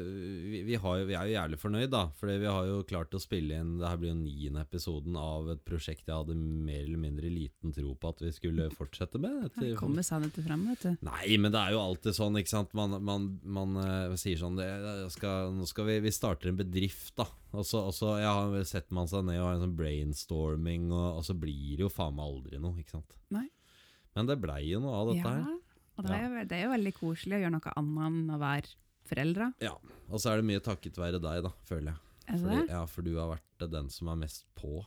vi, 0.51 0.63
vi, 0.67 0.77
har 0.81 1.03
vi 1.09 1.17
er 1.17 1.29
jo 1.29 1.35
jævlig 1.35 1.59
fornøyd, 1.61 1.91
da. 1.93 2.03
Fordi 2.19 2.37
vi 2.43 2.49
har 2.49 2.69
jo 2.69 2.79
klart 2.89 3.15
å 3.17 3.21
spille 3.23 3.59
inn 3.61 3.75
Det 3.81 3.89
her 3.89 4.01
blir 4.01 4.13
jo 4.13 4.19
niende 4.23 4.65
episoden 4.65 5.19
av 5.21 5.51
et 5.55 5.63
prosjekt 5.67 6.09
jeg 6.09 6.17
hadde 6.17 6.37
mer 6.39 6.83
eller 6.83 7.03
mindre 7.03 7.33
liten 7.33 7.75
tro 7.77 7.93
på 7.95 8.13
at 8.15 8.25
vi 8.25 8.33
skulle 8.37 8.71
fortsette 8.75 9.21
med. 9.21 9.43
Det 9.43 9.53
Etter- 9.53 9.77
kommer 9.81 10.07
sannheten 10.07 10.47
frem, 10.47 10.65
vet 10.73 10.87
du. 10.87 11.07
Nei, 11.07 11.37
men 11.37 11.55
det 11.55 11.61
er 11.61 11.77
jo 11.77 11.85
alltid 11.85 12.17
sånn, 12.17 12.41
ikke 12.41 12.55
sant. 12.55 12.75
Man, 12.79 12.97
man, 13.05 13.29
man 13.45 13.79
eh, 13.85 14.17
sier 14.21 14.41
sånn 14.41 14.59
det 14.59 14.71
skal, 15.15 15.53
Nå 15.57 15.69
skal 15.69 15.89
vi, 15.91 16.01
vi 16.07 16.15
starter 16.15 16.53
en 16.53 16.61
bedrift, 16.61 17.15
da. 17.21 17.29
Og 17.53 17.67
så, 17.67 17.85
og 17.91 17.95
så 17.97 18.15
ja, 18.23 18.35
setter 18.67 18.95
man 18.95 19.09
seg 19.11 19.25
ned 19.27 19.41
og 19.41 19.49
har 19.49 19.57
en 19.59 19.65
sånn 19.67 19.79
brainstorming, 19.79 20.91
og, 20.95 21.21
og 21.21 21.25
så 21.27 21.35
blir 21.37 21.81
det 21.81 21.87
jo 21.87 21.93
faen 21.93 22.15
meg 22.17 22.29
aldri 22.31 22.61
noe, 22.63 22.79
ikke 22.79 22.99
sant. 22.99 23.17
Nei. 23.35 23.49
Men 24.17 24.27
det 24.31 24.41
blei 24.43 24.63
jo 24.71 24.81
noe 24.83 25.01
av 25.01 25.11
dette 25.13 25.23
ja, 25.23 25.35
her. 25.43 25.59
Og 26.01 26.09
det 26.09 26.17
er, 26.17 26.27
jo- 26.29 26.45
det 26.51 26.57
er 26.59 26.63
jo 26.67 26.73
veldig 26.75 26.93
koselig 26.97 27.37
å 27.37 27.43
gjøre 27.45 27.55
noe 27.57 27.75
annet 27.77 28.07
enn 28.09 28.31
å 28.35 28.39
være 28.41 28.73
foreldre. 29.11 29.51
Ja. 29.65 29.75
Og 30.11 30.19
så 30.23 30.33
er 30.33 30.41
det 30.41 30.49
mye 30.51 30.63
takket 30.65 30.97
være 30.99 31.21
deg, 31.23 31.43
da, 31.47 31.53
føler 31.69 31.93
jeg. 31.93 32.01
Fordi, 32.41 32.59
ja, 32.71 32.81
for 32.87 33.03
du 33.07 33.15
har 33.19 33.31
vært 33.37 33.71
den 33.71 33.89
som 33.91 34.09
er 34.13 34.19
mest 34.23 34.45
på. 34.59 34.85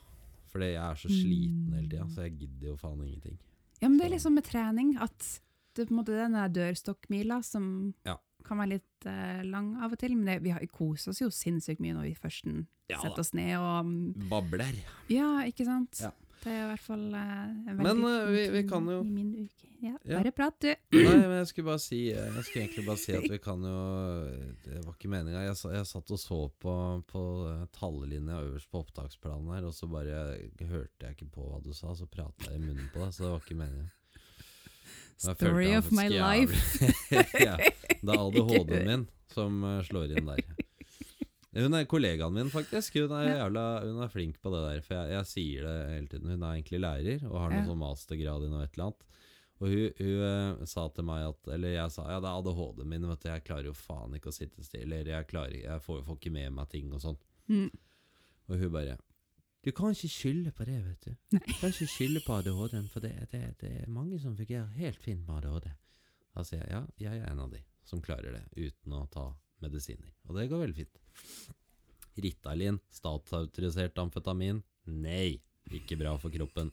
Fordi 0.53 0.69
jeg 0.73 0.83
er 0.83 0.95
så 0.99 1.09
sliten 1.11 1.73
hele 1.73 1.89
tida, 1.89 2.03
Mm. 2.05 2.11
så 2.13 2.21
jeg 2.27 2.37
gidder 2.39 2.67
jo 2.69 2.75
faen 2.77 3.01
ingenting. 3.03 3.37
Ja, 3.81 3.87
men 3.89 3.97
det 3.97 4.05
er 4.05 4.13
liksom 4.15 4.33
med 4.37 4.43
trening 4.45 4.95
at 5.01 5.39
det 5.75 5.87
på 5.89 5.91
en 5.91 5.97
måte 5.97 6.13
den 6.15 6.33
dørstokkmila 6.53 7.43
som 7.43 7.93
Ja. 8.05 8.17
kan 8.45 8.57
være 8.59 8.69
litt 8.77 9.05
uh, 9.07 9.41
lang 9.43 9.75
av 9.81 9.91
og 9.91 9.99
til, 9.99 10.15
men 10.15 10.25
det, 10.25 10.43
vi 10.43 10.51
har 10.51 10.61
jo 10.61 10.67
koset 10.67 11.09
oss 11.09 11.19
jo 11.19 11.27
sinnssykt 11.29 11.79
mye 11.81 11.93
når 11.95 12.03
vi 12.03 12.15
først 12.15 12.45
Ja 12.89 12.99
setter 13.01 13.19
oss 13.19 13.33
ned 13.33 13.57
og 13.57 13.85
um, 13.85 14.13
Babler. 14.29 14.75
Ja, 15.09 15.41
ikke 15.43 15.65
sant? 15.65 15.99
Ja. 16.03 16.11
Det 16.43 16.51
er 16.51 16.63
i 16.65 16.69
hvert 16.73 16.83
fall 16.83 17.03
uh, 17.15 17.51
veldig 17.69 17.83
Men, 17.85 18.01
eh, 18.09 18.31
vi- 18.33 18.49
vi 18.57 18.63
kan 18.67 18.87
jo- 18.91 19.01
I 19.03 19.09
min 19.09 19.29
uke. 19.45 19.69
Ja, 19.83 19.97
Ja. 20.07 20.19
bare 20.23 20.31
prat, 20.31 20.55
du. 20.63 20.67
Nei, 20.95 21.15
men 21.17 21.31
jeg 21.41 21.47
skulle 21.47 21.65
bare 21.65 21.79
si 21.83 21.97
Jeg 22.09 22.43
skulle 22.45 22.63
egentlig 22.67 22.85
bare 22.87 22.97
si 23.01 23.11
at 23.17 23.25
vi 23.29 23.37
kan 23.43 23.59
jo 23.67 23.73
Det 24.63 24.85
var 24.85 24.93
ikke 24.95 25.09
meninga. 25.11 25.41
Jeg, 25.43 25.55
jeg 25.75 25.85
satt 25.89 26.11
og 26.15 26.19
så 26.19 26.37
på, 26.63 26.75
på 27.07 27.23
eh, 27.51 27.65
tallelinja 27.75 28.37
øverst 28.45 28.69
på 28.71 28.79
opptaksplanen 28.85 29.51
her, 29.55 29.65
og 29.67 29.73
så 29.75 29.87
bare 29.91 30.37
hørte 30.69 31.03
jeg 31.03 31.17
ikke 31.17 31.31
på 31.35 31.49
hva 31.49 31.59
du 31.63 31.73
sa, 31.73 31.91
så 31.95 32.07
prata 32.07 32.47
jeg 32.51 32.61
i 32.61 32.63
munnen 32.63 32.87
på 32.93 33.03
deg, 33.03 33.11
så 33.11 33.23
det 33.25 33.31
var 33.33 33.43
ikke 33.43 33.59
meninga. 33.59 33.89
Story 35.17 35.75
of 35.75 35.91
my 35.91 36.07
life. 36.09 36.55
ja, 37.47 37.55
det 37.57 38.09
er 38.09 38.19
ADHD-en 38.27 38.87
min 38.87 39.07
som 39.33 39.63
eh, 39.63 39.81
slår 39.87 40.17
inn 40.17 40.25
der. 40.31 40.43
Hun 41.53 41.77
er 41.77 41.85
kollegaen 41.85 42.33
min, 42.33 42.49
faktisk. 42.49 42.95
Hun 42.97 43.11
er, 43.13 43.27
jævla, 43.35 43.63
hun 43.85 44.01
er 44.01 44.09
flink 44.09 44.39
på 44.41 44.49
det 44.53 44.61
der. 44.63 44.79
For 44.85 44.97
jeg, 44.97 45.11
jeg 45.13 45.29
sier 45.29 45.67
det 45.67 45.75
hele 45.91 46.09
tiden. 46.09 46.31
Hun 46.33 46.41
er 46.41 46.55
egentlig 46.57 46.81
lærer 46.81 47.25
og 47.29 47.35
har 47.37 47.53
noen 47.53 47.67
sånn 47.67 47.81
mastergrad 47.83 48.45
i 48.47 48.49
noe 48.49 48.63
et 48.65 48.73
eller 48.73 48.89
annet. 48.89 49.05
Og 49.61 49.69
hun, 49.69 49.83
hun 49.99 50.23
eh, 50.27 50.65
sa 50.67 50.87
til 50.91 51.05
meg 51.07 51.27
at 51.27 51.49
Eller 51.55 51.75
jeg 51.75 51.93
sa 51.93 52.07
ja, 52.09 52.17
det 52.23 52.29
er 52.29 52.41
ADHD-en 52.41 52.89
min. 52.89 53.07
Vet 53.11 53.21
du, 53.21 53.29
jeg 53.29 53.45
klarer 53.45 53.69
jo 53.69 53.77
faen 53.77 54.17
ikke 54.17 54.31
å 54.31 54.35
sitte 54.35 54.65
stille. 54.65 54.97
Eller 54.97 55.13
jeg, 55.13 55.29
klarer, 55.29 55.59
jeg 55.61 55.83
får, 55.85 56.01
får 56.07 56.19
ikke 56.19 56.33
med 56.39 56.55
meg 56.57 56.71
ting 56.73 56.89
og 56.89 57.03
sånn. 57.03 57.19
Mm. 57.53 57.69
Og 58.49 58.63
hun 58.63 58.73
bare 58.73 58.97
Du 59.63 59.71
kan 59.71 59.93
ikke 59.93 60.11
skylde 60.11 60.51
på 60.57 60.65
det, 60.67 60.79
vet 60.87 61.05
du. 61.05 61.13
Nei. 61.37 61.43
Du 61.45 61.53
kan 61.61 61.69
ikke 61.69 61.91
skylde 61.91 62.25
på 62.25 62.39
ADHD-en, 62.39 62.89
for 62.91 63.05
det, 63.05 63.13
det, 63.31 63.45
det 63.61 63.71
er 63.83 63.93
mange 63.93 64.17
som 64.19 64.33
fungerer 64.35 64.73
helt 64.81 64.99
fint 65.05 65.23
med 65.27 65.37
ADHD. 65.37 65.69
Da 66.33 66.43
sier 66.49 66.65
jeg 66.65 66.73
ja, 66.73 66.83
jeg 67.05 67.21
er 67.21 67.29
en 67.29 67.45
av 67.45 67.53
de 67.53 67.61
som 67.85 68.01
klarer 68.01 68.33
det 68.39 68.43
uten 68.57 68.97
å 68.97 69.05
ta 69.13 69.29
medisiner. 69.63 70.09
Og 70.27 70.39
det 70.39 70.49
går 70.49 70.65
veldig 70.65 70.81
fint. 70.81 71.02
Ritalin, 72.23 72.77
statsautorisert 72.93 73.97
amfetamin? 73.97 74.61
Nei, 74.89 75.39
ikke 75.73 75.97
bra 75.99 76.15
for 76.21 76.33
kroppen. 76.33 76.71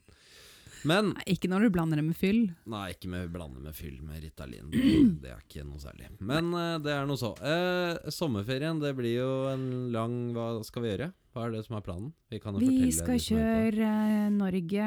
Men 0.88 1.10
Nei, 1.12 1.24
ikke 1.34 1.50
når 1.52 1.66
du 1.66 1.72
blander 1.74 2.00
det 2.00 2.04
med 2.06 2.16
fyll. 2.16 2.40
Nei, 2.70 2.84
ikke 2.94 3.10
med 3.12 3.28
blander 3.34 3.60
med 3.64 3.76
fyll 3.76 3.98
med 4.04 4.22
Ritalin. 4.24 4.70
Det, 4.72 5.28
er 5.28 5.42
ikke 5.42 5.64
noe 5.66 5.80
særlig. 5.82 6.08
Men 6.24 6.52
uh, 6.56 6.78
det 6.80 6.94
er 6.94 7.08
noe 7.08 7.20
så. 7.20 7.34
Uh, 7.36 8.10
sommerferien, 8.12 8.80
det 8.80 8.94
blir 8.96 9.18
jo 9.18 9.30
en 9.50 9.66
lang 9.92 10.16
Hva 10.36 10.52
skal 10.66 10.84
vi 10.84 10.92
gjøre? 10.94 11.10
Hva 11.34 11.46
er 11.46 11.54
det 11.54 11.62
som 11.66 11.76
er 11.78 11.84
planen? 11.86 12.10
Vi 12.32 12.40
Vi 12.40 12.90
skal 12.94 13.20
kjøre 13.22 13.86
eh, 13.86 14.30
Norge 14.34 14.86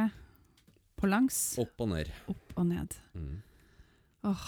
på 0.99 1.07
langs, 1.07 1.37
Opp 1.61 1.83
og 1.83 1.89
ned. 1.93 2.09
opp 2.31 2.57
og 2.59 2.65
ned. 2.67 2.97
Mm. 3.15 3.37
Åh, 4.23 4.43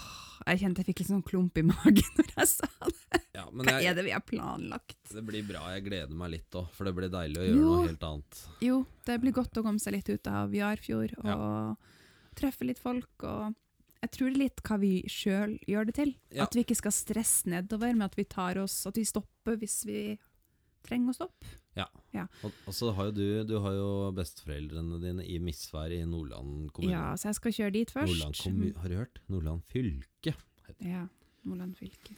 jeg 0.47 0.59
kjente 0.61 0.81
jeg 0.83 0.87
fikk 0.91 1.01
litt 1.03 1.09
sånn 1.11 1.23
klump 1.25 1.57
i 1.59 1.63
magen 1.67 2.13
når 2.19 2.29
jeg 2.37 2.47
sa 2.51 2.69
det. 2.85 3.19
Ja, 3.35 3.45
men 3.51 3.67
Hva 3.67 3.73
jeg, 3.81 3.89
er 3.91 3.97
det 3.97 4.05
vi 4.07 4.13
har 4.15 4.23
planlagt? 4.23 4.97
det 5.11 5.23
blir 5.27 5.43
bra. 5.47 5.65
Jeg 5.75 5.83
gleder 5.89 6.15
meg 6.15 6.31
litt 6.37 6.55
òg, 6.55 6.69
for 6.75 6.87
det 6.87 6.93
blir 6.95 7.11
deilig 7.11 7.41
å 7.41 7.45
gjøre 7.49 7.59
Jo. 7.59 7.73
noe 7.73 7.89
helt 7.89 8.05
annet. 8.07 8.39
Jo, 8.63 8.77
det 9.09 9.17
blir 9.23 9.35
godt 9.35 9.59
å 9.59 9.63
komme 9.65 9.79
seg 9.83 9.97
litt 9.97 10.09
ut 10.13 10.27
av 10.31 10.55
Jarfjord 10.55 11.17
og 11.25 11.91
treffe 12.39 12.67
litt 12.67 12.79
folk. 12.79 13.11
og 13.27 13.53
jeg 14.05 14.11
tror 14.13 14.27
det 14.29 14.35
er 14.35 14.43
litt 14.43 14.61
hva 14.67 14.75
vi 14.79 14.93
sjøl 15.09 15.57
gjør 15.67 15.85
det 15.89 15.93
til. 15.97 16.11
Ja. 16.31 16.43
At 16.45 16.53
vi 16.55 16.61
ikke 16.63 16.75
skal 16.77 16.93
stresse 16.93 17.49
nedover, 17.49 17.95
med 17.95 18.05
at 18.05 18.15
vi 18.19 18.23
tar 18.29 18.59
oss, 18.61 18.85
at 18.85 18.95
vi 18.99 19.03
stopper 19.07 19.57
hvis 19.57 19.79
vi 19.87 20.01
trenger 20.85 21.09
å 21.09 21.15
stoppe. 21.17 21.47
Og, 22.43 22.51
og 22.67 22.73
så 22.73 22.91
har 22.95 23.09
jo 23.09 23.11
du 23.11 23.43
Du 23.43 23.59
har 23.59 23.73
jo 23.75 24.11
besteforeldrene 24.15 24.99
dine 25.03 25.25
i 25.27 25.37
Misvær 25.43 25.91
i 25.91 26.05
Nordland 26.07 26.69
kommune. 26.71 26.91
Ja, 26.93 27.15
så 27.19 27.27
jeg 27.29 27.35
skal 27.35 27.51
kjøre 27.57 27.71
dit 27.75 27.91
først. 27.91 28.23
Har 28.77 28.87
du 28.89 28.95
hørt? 28.95 29.19
Nordland 29.27 29.61
fylke. 29.67 30.33
heter. 30.67 30.85
Ja, 30.87 31.07
Nordland 31.43 31.75
fylke. 31.75 32.15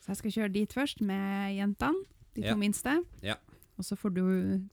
Så 0.00 0.12
jeg 0.12 0.16
skal 0.16 0.30
kjøre 0.36 0.52
dit 0.52 0.72
først 0.72 1.00
med 1.00 1.56
jentene, 1.56 2.04
de 2.36 2.42
to 2.42 2.46
Ja. 2.48 2.54
minste. 2.56 3.04
Ja. 3.22 3.34
Og 3.78 3.84
så 3.84 3.96
får 3.96 4.14
du 4.14 4.22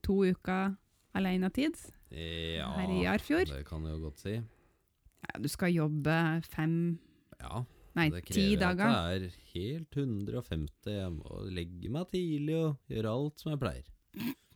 to 0.03 0.23
uker 0.25 0.75
alenetid 1.15 1.75
Ja, 2.11 2.71
her 2.75 2.91
i 3.01 3.05
Arfjord. 3.05 3.47
det 3.47 3.65
kan 3.65 3.83
du 3.83 3.89
jo 3.89 3.97
godt 4.09 4.19
si. 4.19 4.35
Ja, 4.35 5.39
du 5.41 5.47
skal 5.47 5.71
jobbe 5.73 6.43
fem, 6.45 6.99
Ja, 7.39 7.63
nei, 7.95 8.09
det 8.09 8.25
krever 8.25 8.59
dager. 8.59 8.85
at 8.85 9.19
det 9.21 9.31
er 9.31 9.37
helt 9.53 9.91
150. 9.91 10.85
Jeg 10.85 11.11
må 11.11 11.49
legge 11.49 11.89
meg 11.89 12.07
tidlig 12.11 12.55
og 12.55 12.77
gjøre 12.89 13.05
alt 13.15 13.39
som 13.39 13.51
jeg 13.51 13.59
pleier. 13.59 13.83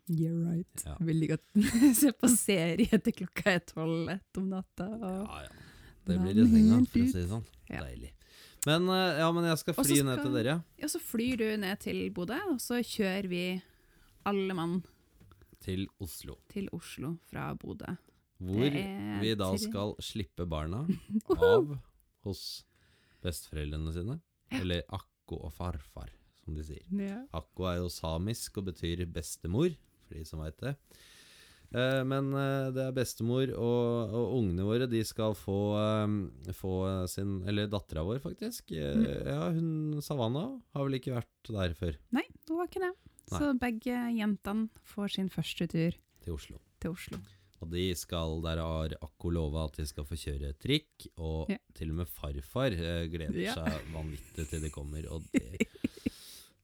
Yeah, 0.09 0.33
right. 0.41 0.83
Ja. 0.85 0.95
Veldig 1.05 1.27
godt. 1.29 1.43
Se 1.99 2.11
på 2.17 2.29
serie 2.33 2.99
til 3.05 3.13
klokka 3.21 3.51
er 3.53 3.65
tolv 3.69 4.09
ett 4.09 4.39
om 4.41 4.47
natta. 4.49 4.87
Ja, 4.89 5.41
ja. 5.45 5.65
Det 6.09 6.15
blir 6.17 6.39
redninga, 6.39 6.79
for 6.89 7.03
å 7.03 7.09
si 7.11 7.19
det 7.19 7.27
sånn. 7.29 7.43
Ja. 7.69 7.83
Deilig. 7.85 8.13
Men 8.65 8.89
eh, 8.91 9.19
ja, 9.21 9.27
men 9.35 9.45
jeg 9.45 9.59
skal 9.61 9.75
fly 9.77 9.85
skal, 9.99 10.07
ned 10.07 10.23
til 10.25 10.37
dere. 10.39 10.55
Ja, 10.81 10.89
så 10.89 11.01
flyr 11.03 11.37
du 11.39 11.45
ned 11.61 11.81
til 11.83 11.99
Bodø, 12.15 12.39
og 12.49 12.57
så 12.63 12.79
kjører 12.81 13.27
vi 13.29 13.43
alle 14.27 14.55
mann 14.57 14.79
Til 15.63 15.85
Oslo. 16.01 16.39
til 16.51 16.67
Oslo 16.75 17.13
fra 17.29 17.51
Bodø. 17.59 17.93
Hvor 18.39 18.71
vi 19.21 19.35
da 19.37 19.51
skal 19.59 19.93
slippe 20.03 20.47
barna 20.49 20.81
av 21.51 21.75
hos 22.25 22.43
besteforeldrene 23.23 23.93
sine. 23.93 24.17
Eller 24.55 24.81
akko 24.95 25.43
og 25.45 25.53
farfar, 25.53 26.09
som 26.49 26.57
de 26.57 26.65
sier. 26.65 26.83
Ja. 27.05 27.21
Akko 27.39 27.69
er 27.69 27.79
jo 27.83 27.87
samisk 27.93 28.57
og 28.59 28.67
betyr 28.73 29.05
bestemor, 29.13 29.71
for 30.07 30.17
de 30.19 30.25
som 30.27 30.41
veit 30.43 30.57
det. 30.65 30.75
Eh, 31.69 32.01
men 32.09 32.31
eh, 32.33 32.71
det 32.73 32.81
er 32.87 32.95
bestemor, 32.97 33.51
og, 33.53 34.13
og 34.17 34.31
ungene 34.39 34.65
våre 34.65 34.87
de 34.89 35.03
skal 35.05 35.35
få, 35.37 35.57
eh, 35.77 36.53
få 36.57 36.71
sin 37.11 37.43
Eller 37.45 37.69
dattera 37.69 38.01
vår, 38.07 38.17
faktisk. 38.23 38.73
Mm. 38.73 39.05
Ja, 39.29 39.43
hun 39.53 39.99
Savanna 40.01 40.47
har 40.73 40.87
vel 40.87 40.97
ikke 40.97 41.13
vært 41.19 41.51
der 41.53 41.75
før, 41.77 41.99
Nei, 42.17 42.25
hun 42.49 42.57
var 42.57 42.71
ikke 42.71 42.81
det. 42.87 42.93
Så 43.29 43.51
begge 43.61 43.93
jentene 44.17 44.71
får 44.89 45.11
sin 45.19 45.27
første 45.29 45.67
tur 45.69 45.93
til 46.25 46.33
Oslo. 46.33 46.57
til 46.81 46.95
Oslo. 46.97 47.19
Og 47.61 47.69
de 47.73 47.89
skal, 47.93 48.39
der 48.41 48.57
har 48.63 48.93
Akko 49.03 49.29
lova 49.35 49.65
at 49.67 49.75
de 49.77 49.85
skal 49.85 50.05
få 50.07 50.15
kjøre 50.17 50.53
trikk, 50.63 51.05
og 51.19 51.51
Ja. 51.51 51.57
til 51.75 51.91
og 51.91 51.97
med 52.01 52.07
farfar 52.09 52.71
gleder 53.11 53.37
Ja. 53.43 53.53
seg 53.53 53.91
vanvittig 53.93 54.47
til 54.49 54.61
de 54.63 54.69
kommer. 54.73 55.05
Og 55.11 55.21
det, 55.35 55.67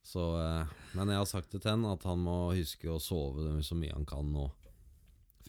så, 0.06 0.24
eh, 0.38 0.74
men 0.94 1.10
jeg 1.10 1.18
har 1.18 1.30
sagt 1.30 1.54
det 1.56 1.64
til 1.64 1.74
han 1.74 1.88
at 1.90 2.04
han 2.06 2.22
må 2.22 2.54
huske 2.54 2.92
å 2.92 3.02
sove 3.02 3.58
så 3.66 3.78
mye 3.78 3.96
han 3.96 4.06
kan 4.06 4.28
nå. 4.30 4.50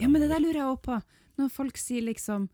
Ja, 0.00 0.08
men 0.08 0.22
det 0.22 0.30
der 0.32 0.40
lurer 0.40 0.62
jeg 0.62 0.70
også 0.70 0.86
på. 0.88 1.00
Når 1.36 1.52
folk 1.52 1.80
sier 1.80 2.04
liksom 2.04 2.48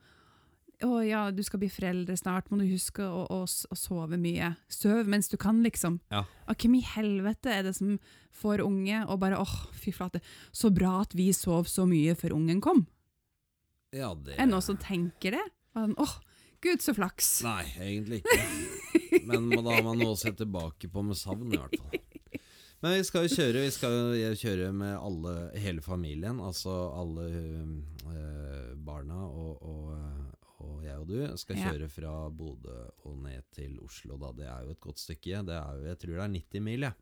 å 0.83 0.99
ja, 1.07 1.29
du 1.31 1.43
skal 1.47 1.61
bli 1.63 1.69
foreldre 1.71 2.17
snart, 2.19 2.49
må 2.51 2.59
du 2.59 2.67
huske 2.67 3.05
å, 3.07 3.23
å, 3.31 3.43
å 3.47 3.79
sove 3.79 4.19
mye. 4.19 4.53
Søv 4.73 5.07
mens 5.11 5.31
du 5.31 5.37
kan, 5.39 5.61
liksom. 5.63 6.01
Ja. 6.11 6.25
Hvem 6.51 6.75
i 6.81 6.83
helvete 6.83 7.53
er 7.55 7.69
det 7.69 7.77
som 7.79 7.95
får 8.35 8.65
unge 8.65 9.05
og 9.07 9.21
bare 9.23 9.39
åh, 9.39 9.55
fy 9.79 9.95
flate, 9.95 10.23
så 10.51 10.73
bra 10.75 11.01
at 11.05 11.15
vi 11.15 11.31
sov 11.37 11.71
så 11.71 11.87
mye 11.87 12.17
før 12.19 12.35
ungen 12.41 12.63
kom? 12.65 12.87
Ja, 13.95 14.11
det 14.17 14.39
Er 14.39 14.47
det 14.47 14.53
noen 14.55 14.65
som 14.65 14.81
tenker 14.81 15.37
det? 15.39 15.45
Åh, 15.79 16.17
gud 16.65 16.83
så 16.83 16.97
flaks. 16.97 17.37
Nei, 17.47 17.67
egentlig 17.79 18.25
ikke. 18.25 18.81
Men 19.29 19.51
da 19.53 19.75
har 19.77 19.83
man 19.87 19.99
noe 20.01 20.15
å 20.15 20.19
se 20.21 20.33
tilbake 20.37 20.89
på 20.93 21.03
med 21.05 21.19
savn, 21.21 21.53
i 21.53 21.61
hvert 21.61 21.77
fall. 21.79 22.01
Men 22.83 22.97
vi 22.99 23.03
skal 23.07 23.29
jo 23.29 23.37
kjøre 23.37 23.61
Vi 23.63 23.71
skal 23.71 23.97
kjøre 24.41 24.73
med 24.75 24.97
alle, 24.99 25.35
hele 25.63 25.83
familien. 25.85 26.41
Altså 26.43 26.73
alle 26.99 27.29
øh, 27.31 28.73
barna 28.83 29.21
og, 29.29 29.63
og, 29.63 29.93
og 30.67 30.81
jeg 30.87 30.99
og 30.99 31.07
du 31.13 31.37
skal 31.39 31.61
kjøre 31.63 31.89
fra 31.93 32.17
Bodø 32.35 32.81
og 33.07 33.17
ned 33.23 33.47
til 33.55 33.79
Oslo. 33.87 34.19
Da. 34.19 34.33
Det 34.41 34.49
er 34.51 34.67
jo 34.67 34.75
et 34.75 34.83
godt 34.83 34.99
stykke. 35.03 35.45
Det 35.47 35.55
er 35.61 35.79
jo, 35.79 35.87
jeg 35.93 36.01
tror 36.03 36.17
det 36.17 36.25
er 36.27 36.35
90 36.41 36.67
mil, 36.71 36.87
jeg. 36.89 36.99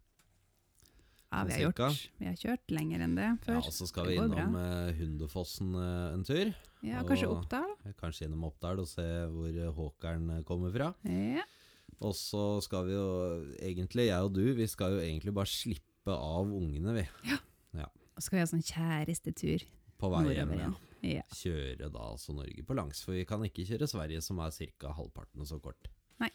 Ja, 1.31 1.45
vi 1.47 1.53
har, 1.55 1.61
gjort, 1.71 1.99
vi 2.19 2.27
har 2.27 2.39
kjørt 2.41 2.73
lenger 2.75 3.03
enn 3.07 3.13
det 3.15 3.27
før. 3.45 3.61
Ja, 3.61 3.63
og 3.71 3.75
så 3.77 3.87
skal 3.87 4.09
vi 4.11 4.17
innom 4.19 4.57
uh, 4.59 4.89
Hundefossen 4.99 5.69
eh, 5.79 6.15
en 6.17 6.25
tur. 6.27 6.49
Ja, 6.83 7.05
kanskje 7.07 7.29
og- 7.29 7.37
Oppdal? 7.45 7.69
Kanskje 8.01 8.27
innom 8.27 8.49
Oppdal 8.49 8.83
og 8.83 8.89
se 8.91 9.05
hvor 9.31 9.47
eh, 9.55 9.69
Håkeren 9.77 10.25
eh, 10.35 10.41
kommer 10.49 10.75
fra. 10.75 10.89
Ja. 11.07 11.45
Og 12.01 12.15
så 12.17 12.43
skal 12.65 12.87
vi 12.89 12.95
jo 12.95 13.09
egentlig, 13.61 14.07
jeg 14.09 14.25
og 14.25 14.33
du, 14.37 14.45
vi 14.57 14.67
skal 14.71 14.97
jo 14.97 15.03
egentlig 15.05 15.35
bare 15.37 15.51
slippe 15.53 16.15
av 16.15 16.49
ungene, 16.49 16.95
vi. 16.97 17.05
Ja, 17.77 17.89
Og 18.17 18.23
så 18.23 18.27
skal 18.29 18.39
vi 18.39 18.45
ha 18.45 18.49
sånn 18.51 18.65
kjærestetur 18.65 19.67
På 20.01 20.09
vei 20.15 20.31
hjem. 20.35 20.55
Ja. 20.59 20.71
Ja. 21.05 21.23
Kjøre 21.33 21.89
da 21.93 22.03
altså 22.11 22.35
Norge 22.37 22.65
på 22.67 22.77
langs, 22.77 23.01
for 23.05 23.17
vi 23.17 23.25
kan 23.29 23.45
ikke 23.47 23.65
kjøre 23.69 23.89
Sverige, 23.89 24.21
som 24.25 24.41
er 24.45 24.53
ca. 24.53 24.91
halvparten 24.97 25.47
så 25.49 25.57
kort. 25.63 25.89
Nei, 26.21 26.29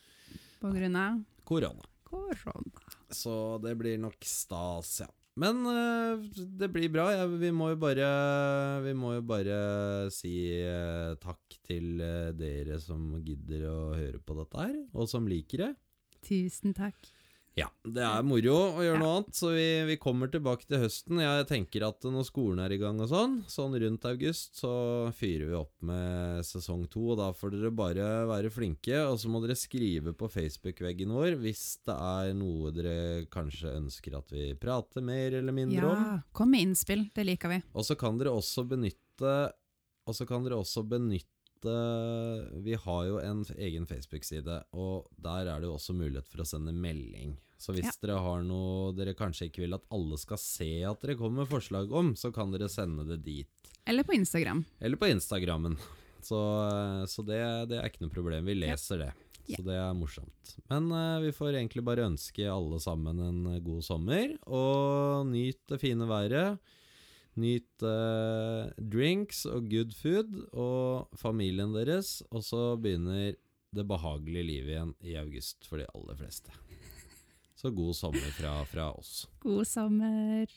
På 0.62 0.72
grunn 0.74 0.96
av 0.98 1.20
Korona. 1.46 1.84
korona. 2.06 2.82
Så 3.14 3.62
det 3.62 3.76
blir 3.78 4.00
nok 4.02 4.18
stas, 4.26 5.02
ja. 5.04 5.10
Men 5.36 5.66
øh, 5.68 6.22
det 6.60 6.70
blir 6.72 6.92
bra. 6.92 7.10
Vi, 7.28 7.52
må 7.52 7.74
jo 7.74 7.80
bare, 7.80 8.08
vi 8.86 8.94
må 8.96 9.18
jo 9.18 9.24
bare 9.28 9.58
si 10.16 10.32
øh, 10.64 11.18
takk 11.20 11.58
til 11.68 12.00
øh, 12.00 12.32
dere 12.40 12.80
som 12.80 13.18
gidder 13.26 13.68
å 13.68 13.80
høre 13.98 14.22
på 14.24 14.38
dette 14.40 14.64
her, 14.64 14.78
og 14.96 15.12
som 15.12 15.28
liker 15.28 15.66
det. 15.66 15.72
Tusen 16.26 16.76
takk. 16.78 17.12
Ja, 17.56 17.70
det 17.88 18.04
er 18.04 18.24
moro 18.28 18.52
å 18.76 18.82
gjøre 18.84 18.98
Ja. 18.98 19.00
noe 19.00 19.12
annet, 19.16 19.36
så 19.38 19.54
vi, 19.56 19.68
vi 19.88 19.96
kommer 19.96 20.28
tilbake 20.28 20.66
til 20.68 20.82
høsten. 20.82 21.22
Jeg 21.24 21.46
tenker 21.48 21.86
at 21.88 22.04
når 22.04 22.26
skolen 22.28 22.60
er 22.60 22.74
i 22.76 22.80
gang 22.82 23.00
og 23.00 23.08
sånn, 23.08 23.38
sånn 23.48 23.78
rundt 23.80 24.04
august, 24.10 24.58
så 24.60 24.72
fyrer 25.16 25.48
vi 25.48 25.56
opp 25.56 25.72
med 25.88 26.44
sesong 26.44 26.84
to. 26.92 27.06
Og 27.14 27.18
da 27.22 27.30
får 27.32 27.54
dere 27.56 27.72
bare 27.72 28.10
være 28.28 28.52
flinke, 28.52 29.00
og 29.08 29.16
så 29.24 29.32
må 29.32 29.40
dere 29.46 29.56
skrive 29.56 30.12
på 30.20 30.28
Facebook-veggen 30.34 31.16
vår 31.16 31.38
hvis 31.40 31.64
det 31.88 31.96
er 31.96 32.34
noe 32.36 32.74
dere 32.76 32.98
kanskje 33.32 33.72
ønsker 33.80 34.18
at 34.20 34.36
vi 34.36 34.50
prater 34.60 35.02
mer 35.02 35.40
eller 35.40 35.56
mindre 35.56 35.86
om. 35.94 36.04
Ja, 36.12 36.18
kom 36.36 36.52
med 36.52 36.68
innspill, 36.68 37.08
det 37.16 37.24
liker 37.32 37.56
vi. 37.56 37.62
Og 37.72 37.88
så 37.88 37.96
kan 37.96 38.20
dere 38.20 38.36
også 38.36 38.68
benytte 38.68 39.54
Og 40.06 40.14
så 40.14 40.28
kan 40.28 40.44
dere 40.44 40.60
også 40.60 40.84
benytte 40.86 41.32
Vi 41.64 42.76
har 42.76 43.06
jo 43.06 43.20
en 43.24 43.44
egen 43.58 43.86
Facebook-side, 43.86 44.64
og 44.74 45.08
der 45.22 45.48
er 45.48 45.60
det 45.62 45.70
jo 45.70 45.76
også 45.78 45.96
mulighet 45.96 46.28
for 46.28 46.44
å 46.44 46.48
sende 46.48 46.74
melding. 46.74 47.38
Så 47.58 47.74
hvis 47.74 47.86
Ja. 47.86 47.92
dere 48.02 48.20
har 48.20 48.44
noe 48.44 48.92
dere 48.94 49.14
kanskje 49.16 49.48
ikke 49.50 49.64
vil 49.64 49.74
at 49.74 49.86
alle 49.90 50.18
skal 50.18 50.38
se 50.38 50.84
at 50.84 51.02
dere 51.02 51.16
kommer 51.16 51.44
med 51.46 51.50
forslag 51.50 51.92
om, 51.92 52.14
så 52.16 52.34
kan 52.34 52.52
dere 52.52 52.68
sende 52.70 53.06
det 53.08 53.24
dit. 53.24 53.48
Eller 53.88 54.04
på 54.04 54.14
Instagram. 54.14 54.66
Eller 54.82 54.98
på 54.98 55.08
Instagrammen. 55.08 55.78
Så, 56.26 56.40
så 57.06 57.22
det, 57.22 57.70
det 57.70 57.78
er 57.78 57.86
ikke 57.86 58.02
noe 58.02 58.10
problem. 58.10 58.46
Vi 58.50 58.56
leser 58.58 58.98
det. 58.98 59.12
Så 59.46 59.62
det 59.62 59.76
er 59.78 59.92
morsomt. 59.94 60.56
Men 60.72 60.88
uh, 60.90 61.22
vi 61.22 61.30
får 61.38 61.54
egentlig 61.54 61.84
bare 61.86 62.08
ønske 62.10 62.48
alle 62.50 62.80
sammen 62.82 63.20
en 63.22 63.44
eh, 63.54 63.60
god 63.62 63.84
sommer, 63.86 64.34
og 64.50 65.28
nyt 65.30 65.60
det 65.70 65.78
fine 65.84 66.08
været. 66.10 66.58
Nyt 67.36 67.84
eh, 67.84 68.70
drinks 68.80 69.44
og 69.50 69.68
good 69.72 69.92
food 69.98 70.38
og 70.56 71.10
familien 71.20 71.76
deres, 71.76 72.22
og 72.32 72.46
så 72.48 72.62
begynner 72.80 73.36
det 73.76 73.88
behagelige 73.90 74.48
livet 74.48 74.72
igjen 74.72 74.94
i 75.04 75.18
august 75.20 75.68
for 75.68 75.82
de 75.82 75.88
aller 75.92 76.16
fleste. 76.20 76.56
Så 77.60 77.72
god 77.76 77.96
sommer 77.98 78.32
fra, 78.38 78.56
fra 78.68 78.92
oss. 78.96 79.26
God 79.44 79.66
sommer. 79.68 80.48